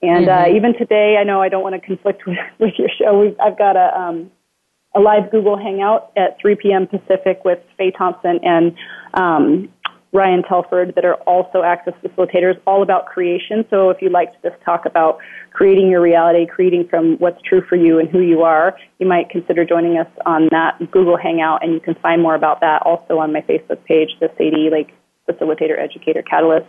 And 0.01 0.29
uh, 0.29 0.31
mm-hmm. 0.31 0.51
uh, 0.51 0.55
even 0.55 0.77
today, 0.77 1.17
I 1.19 1.23
know 1.23 1.41
I 1.41 1.49
don't 1.49 1.63
want 1.63 1.75
to 1.75 1.85
conflict 1.85 2.23
with, 2.27 2.37
with 2.59 2.73
your 2.77 2.89
show. 2.97 3.19
We've, 3.19 3.35
I've 3.39 3.57
got 3.57 3.75
a, 3.75 3.99
um, 3.99 4.31
a 4.95 4.99
live 4.99 5.31
Google 5.31 5.57
Hangout 5.57 6.11
at 6.15 6.39
3 6.41 6.55
p.m. 6.55 6.87
Pacific 6.87 7.41
with 7.43 7.59
Faye 7.77 7.91
Thompson 7.91 8.39
and 8.43 8.75
um, 9.13 9.69
Ryan 10.11 10.43
Telford 10.43 10.93
that 10.95 11.05
are 11.05 11.15
also 11.25 11.61
access 11.61 11.93
facilitators, 12.03 12.59
all 12.65 12.81
about 12.81 13.05
creation. 13.05 13.63
So 13.69 13.89
if 13.91 14.01
you'd 14.01 14.11
like 14.11 14.31
to 14.41 14.49
just 14.49 14.61
talk 14.63 14.85
about 14.85 15.19
creating 15.53 15.89
your 15.89 16.01
reality, 16.01 16.47
creating 16.47 16.87
from 16.87 17.17
what's 17.17 17.41
true 17.43 17.61
for 17.67 17.75
you 17.75 17.99
and 17.99 18.09
who 18.09 18.19
you 18.19 18.41
are, 18.41 18.75
you 18.97 19.07
might 19.07 19.29
consider 19.29 19.65
joining 19.65 19.97
us 19.97 20.07
on 20.25 20.47
that 20.51 20.79
Google 20.91 21.17
Hangout, 21.17 21.63
and 21.63 21.73
you 21.73 21.79
can 21.79 21.95
find 21.95 22.21
more 22.21 22.35
about 22.35 22.59
that 22.61 22.81
also 22.83 23.19
on 23.19 23.31
my 23.31 23.41
Facebook 23.41 23.83
page, 23.85 24.09
the 24.19 24.29
Sadie 24.37 24.69
Lake 24.71 24.89
Facilitator 25.29 25.79
Educator 25.79 26.23
Catalyst. 26.23 26.65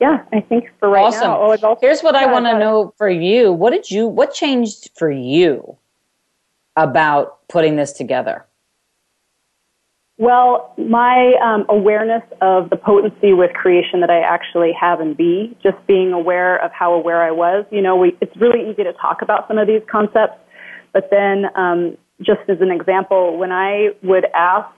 Yeah, 0.00 0.24
I 0.32 0.40
think 0.40 0.70
for 0.80 0.88
right 0.88 1.04
awesome. 1.04 1.28
now. 1.28 1.40
Oh, 1.40 1.50
also, 1.50 1.76
Here's 1.80 2.00
what 2.00 2.14
yeah, 2.14 2.22
I 2.22 2.32
want 2.32 2.46
to 2.46 2.58
know 2.58 2.94
for 2.96 3.08
you. 3.08 3.52
What 3.52 3.70
did 3.70 3.90
you? 3.90 4.08
What 4.08 4.32
changed 4.32 4.90
for 4.96 5.10
you 5.10 5.76
about 6.74 7.46
putting 7.48 7.76
this 7.76 7.92
together? 7.92 8.46
Well, 10.20 10.74
my 10.76 11.32
um, 11.42 11.64
awareness 11.70 12.22
of 12.42 12.68
the 12.68 12.76
potency 12.76 13.32
with 13.32 13.54
creation 13.54 14.00
that 14.00 14.10
I 14.10 14.20
actually 14.20 14.70
have 14.78 15.00
and 15.00 15.16
be, 15.16 15.56
just 15.62 15.78
being 15.86 16.12
aware 16.12 16.62
of 16.62 16.70
how 16.72 16.92
aware 16.92 17.22
I 17.22 17.30
was. 17.30 17.64
You 17.70 17.80
know, 17.80 17.96
we, 17.96 18.14
it's 18.20 18.36
really 18.36 18.70
easy 18.70 18.84
to 18.84 18.92
talk 18.92 19.22
about 19.22 19.48
some 19.48 19.56
of 19.56 19.66
these 19.66 19.80
concepts, 19.90 20.36
but 20.92 21.08
then, 21.10 21.46
um, 21.56 21.96
just 22.20 22.40
as 22.50 22.60
an 22.60 22.70
example, 22.70 23.38
when 23.38 23.50
I 23.50 23.94
would 24.02 24.26
ask 24.34 24.76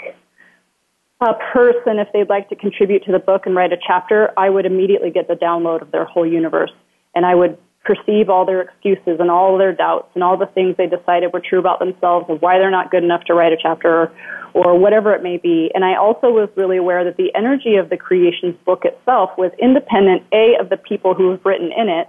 a 1.20 1.34
person 1.53 1.99
if 1.99 2.07
they'd 2.12 2.28
like 2.28 2.49
to 2.51 2.55
contribute 2.55 3.03
to 3.07 3.11
the 3.11 3.18
book 3.18 3.43
and 3.45 3.57
write 3.57 3.72
a 3.72 3.78
chapter, 3.84 4.30
I 4.38 4.49
would 4.49 4.64
immediately 4.64 5.11
get 5.11 5.26
the 5.26 5.34
download 5.34 5.82
of 5.82 5.90
their 5.90 6.05
whole 6.05 6.24
universe, 6.24 6.70
and 7.16 7.26
I 7.26 7.34
would 7.34 7.59
perceive 7.84 8.30
all 8.30 8.46
their 8.46 8.62
excuses 8.62 9.18
and 9.18 9.30
all 9.30 9.58
their 9.58 9.72
doubts 9.72 10.08
and 10.14 10.22
all 10.22 10.36
the 10.36 10.46
things 10.46 10.76
they 10.76 10.86
decided 10.86 11.32
were 11.32 11.40
true 11.40 11.58
about 11.58 11.80
themselves 11.80 12.26
of 12.28 12.40
why 12.40 12.58
they're 12.58 12.70
not 12.70 12.90
good 12.90 13.02
enough 13.02 13.24
to 13.24 13.34
write 13.34 13.52
a 13.52 13.56
chapter 13.60 14.02
or, 14.02 14.12
or 14.54 14.78
whatever 14.78 15.12
it 15.14 15.22
may 15.22 15.36
be. 15.36 15.70
And 15.74 15.84
I 15.84 15.96
also 15.96 16.30
was 16.30 16.48
really 16.56 16.76
aware 16.76 17.04
that 17.04 17.16
the 17.16 17.34
energy 17.34 17.76
of 17.76 17.90
the 17.90 17.96
creations 17.96 18.54
book 18.64 18.84
itself 18.84 19.30
was 19.36 19.50
independent, 19.60 20.22
A, 20.32 20.56
of 20.60 20.68
the 20.68 20.76
people 20.76 21.14
who 21.14 21.30
have 21.30 21.44
written 21.44 21.72
in 21.72 21.88
it, 21.88 22.08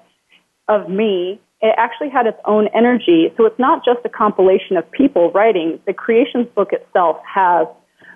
of 0.67 0.89
me. 0.89 1.41
It 1.61 1.73
actually 1.77 2.09
had 2.09 2.27
its 2.27 2.39
own 2.45 2.67
energy. 2.75 3.33
So 3.37 3.45
it's 3.45 3.59
not 3.59 3.83
just 3.83 3.99
a 4.05 4.09
compilation 4.09 4.77
of 4.77 4.89
people 4.91 5.31
writing. 5.31 5.79
The 5.87 5.93
creations 5.93 6.47
book 6.53 6.73
itself 6.73 7.17
has 7.25 7.67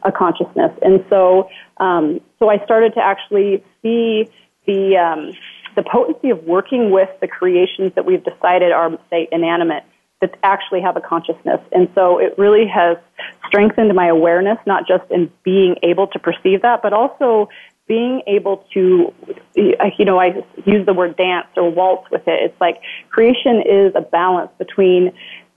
a 0.03 0.11
consciousness. 0.11 0.71
And 0.81 1.03
so, 1.09 1.49
um, 1.77 2.21
so 2.39 2.49
I 2.49 2.63
started 2.65 2.93
to 2.95 3.01
actually 3.01 3.63
see 3.81 4.29
the, 4.65 4.97
um, 4.97 5.31
the 5.77 5.83
potency 5.83 6.31
of 6.31 6.43
working 6.43 6.89
with 6.91 7.09
the 7.21 7.27
creations 7.27 7.93
that 7.95 8.03
we've 8.03 8.23
decided 8.23 8.73
are, 8.73 8.89
say, 9.09 9.29
inanimate 9.31 9.83
that 10.19 10.35
actually 10.41 10.81
have 10.81 10.97
a 10.97 11.01
consciousness. 11.01 11.61
And 11.71 11.87
so 11.93 12.17
it 12.17 12.33
really 12.37 12.65
has 12.67 12.97
strengthened 13.45 13.93
my 13.93 14.07
awareness, 14.07 14.57
not 14.65 14.87
just 14.87 15.09
in 15.11 15.31
being 15.43 15.75
able 15.83 16.07
to 16.07 16.19
perceive 16.19 16.63
that, 16.63 16.81
but 16.81 16.91
also 16.91 17.47
being 17.87 18.23
able 18.25 18.65
to, 18.73 19.13
you 19.55 20.05
know, 20.05 20.19
I 20.19 20.43
use 20.65 20.85
the 20.85 20.93
word 20.93 21.15
dance 21.15 21.47
or 21.55 21.71
waltz 21.71 22.09
with 22.11 22.27
it. 22.27 22.39
It's 22.43 22.59
like 22.59 22.81
creation 23.09 23.61
is 23.61 23.93
a 23.95 24.01
balance 24.01 24.51
between 24.57 25.13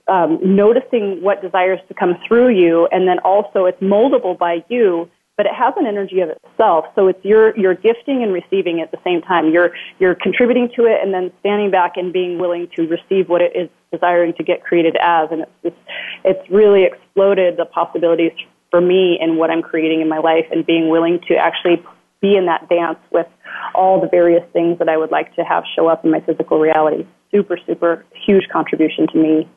um, 0.07 0.39
noticing 0.43 1.21
what 1.23 1.41
desires 1.41 1.79
to 1.87 1.93
come 1.95 2.15
through 2.27 2.49
you, 2.49 2.87
and 2.91 3.07
then 3.07 3.19
also 3.19 3.65
it's 3.65 3.81
moldable 3.81 4.37
by 4.37 4.63
you 4.69 5.09
but 5.37 5.45
it 5.45 5.53
has 5.53 5.73
an 5.77 5.85
energy 5.85 6.19
of 6.19 6.29
itself. 6.29 6.85
So 6.95 7.07
it's 7.07 7.19
you're 7.23 7.57
you're 7.57 7.75
gifting 7.75 8.23
and 8.23 8.33
receiving 8.33 8.81
at 8.81 8.91
the 8.91 8.97
same 9.03 9.21
time. 9.21 9.51
You're 9.51 9.71
you're 9.99 10.15
contributing 10.15 10.69
to 10.75 10.85
it 10.85 11.01
and 11.01 11.13
then 11.13 11.31
standing 11.39 11.71
back 11.71 11.93
and 11.95 12.13
being 12.13 12.37
willing 12.37 12.67
to 12.75 12.87
receive 12.87 13.29
what 13.29 13.41
it 13.41 13.55
is 13.55 13.69
desiring 13.91 14.33
to 14.37 14.43
get 14.43 14.63
created 14.63 14.97
as. 15.01 15.29
And 15.31 15.41
it's 15.41 15.51
it's, 15.63 15.77
it's 16.23 16.49
really 16.49 16.83
exploded 16.83 17.57
the 17.57 17.65
possibilities 17.65 18.31
for 18.69 18.81
me 18.81 19.17
in 19.19 19.37
what 19.37 19.49
I'm 19.49 19.61
creating 19.61 20.01
in 20.01 20.09
my 20.09 20.19
life 20.19 20.45
and 20.51 20.65
being 20.65 20.89
willing 20.89 21.19
to 21.27 21.35
actually 21.35 21.83
be 22.21 22.35
in 22.35 22.45
that 22.45 22.69
dance 22.69 22.99
with 23.11 23.27
all 23.73 23.99
the 23.99 24.07
various 24.07 24.43
things 24.53 24.79
that 24.79 24.89
I 24.89 24.97
would 24.97 25.11
like 25.11 25.35
to 25.35 25.43
have 25.43 25.63
show 25.75 25.87
up 25.87 26.05
in 26.05 26.11
my 26.11 26.21
physical 26.21 26.59
reality. 26.59 27.05
Super, 27.31 27.57
super 27.65 28.05
huge 28.13 28.47
contribution 28.51 29.07
to 29.07 29.17
me. 29.17 29.49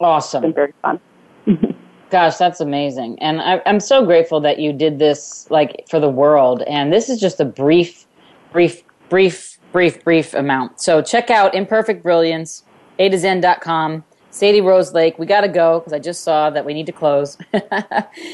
Awesome. 0.00 0.44
It's 0.44 0.54
been 0.54 0.54
very 0.54 0.74
fun. 0.82 1.00
Gosh, 2.14 2.36
that's 2.36 2.60
amazing. 2.60 3.18
And 3.20 3.40
I, 3.40 3.56
am 3.66 3.80
so 3.80 4.06
grateful 4.06 4.38
that 4.42 4.60
you 4.60 4.72
did 4.72 5.00
this 5.00 5.50
like 5.50 5.84
for 5.90 5.98
the 5.98 6.08
world. 6.08 6.62
And 6.62 6.92
this 6.92 7.08
is 7.08 7.18
just 7.18 7.40
a 7.40 7.44
brief, 7.44 8.06
brief, 8.52 8.84
brief, 9.08 9.58
brief, 9.72 10.04
brief 10.04 10.32
amount. 10.32 10.80
So 10.80 11.02
check 11.02 11.28
out 11.28 11.56
Imperfect 11.56 12.04
Brilliance, 12.04 12.62
A 13.00 13.08
to 13.08 13.18
Zen.com. 13.18 14.04
Sadie 14.30 14.60
Rose 14.60 14.92
Lake, 14.92 15.18
we 15.18 15.26
got 15.26 15.40
to 15.40 15.48
go 15.48 15.80
because 15.80 15.92
I 15.92 15.98
just 15.98 16.22
saw 16.22 16.50
that 16.50 16.64
we 16.64 16.72
need 16.72 16.86
to 16.86 16.92
close. 16.92 17.36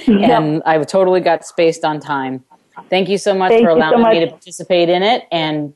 and 0.07 0.63
I 0.67 0.85
totally 0.85 1.21
got 1.23 1.47
spaced 1.47 1.83
on 1.83 2.01
time. 2.01 2.45
Thank 2.91 3.09
you 3.09 3.17
so 3.17 3.33
much 3.33 3.49
Thank 3.49 3.65
for 3.65 3.71
allowing 3.71 3.95
so 3.95 4.03
much. 4.03 4.13
me 4.13 4.21
to 4.21 4.27
participate 4.27 4.91
in 4.91 5.03
it. 5.03 5.27
And 5.33 5.73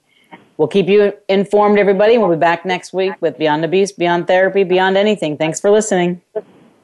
we'll 0.59 0.69
keep 0.69 0.89
you 0.89 1.15
informed, 1.31 1.79
everybody. 1.79 2.19
We'll 2.19 2.29
be 2.29 2.37
back 2.37 2.67
next 2.67 2.93
week 2.93 3.15
with 3.23 3.39
Beyond 3.39 3.65
Abuse, 3.65 3.93
Beyond 3.93 4.27
Therapy, 4.27 4.63
Beyond 4.63 4.99
Anything. 4.99 5.39
Thanks 5.39 5.59
for 5.59 5.71
listening. 5.71 6.21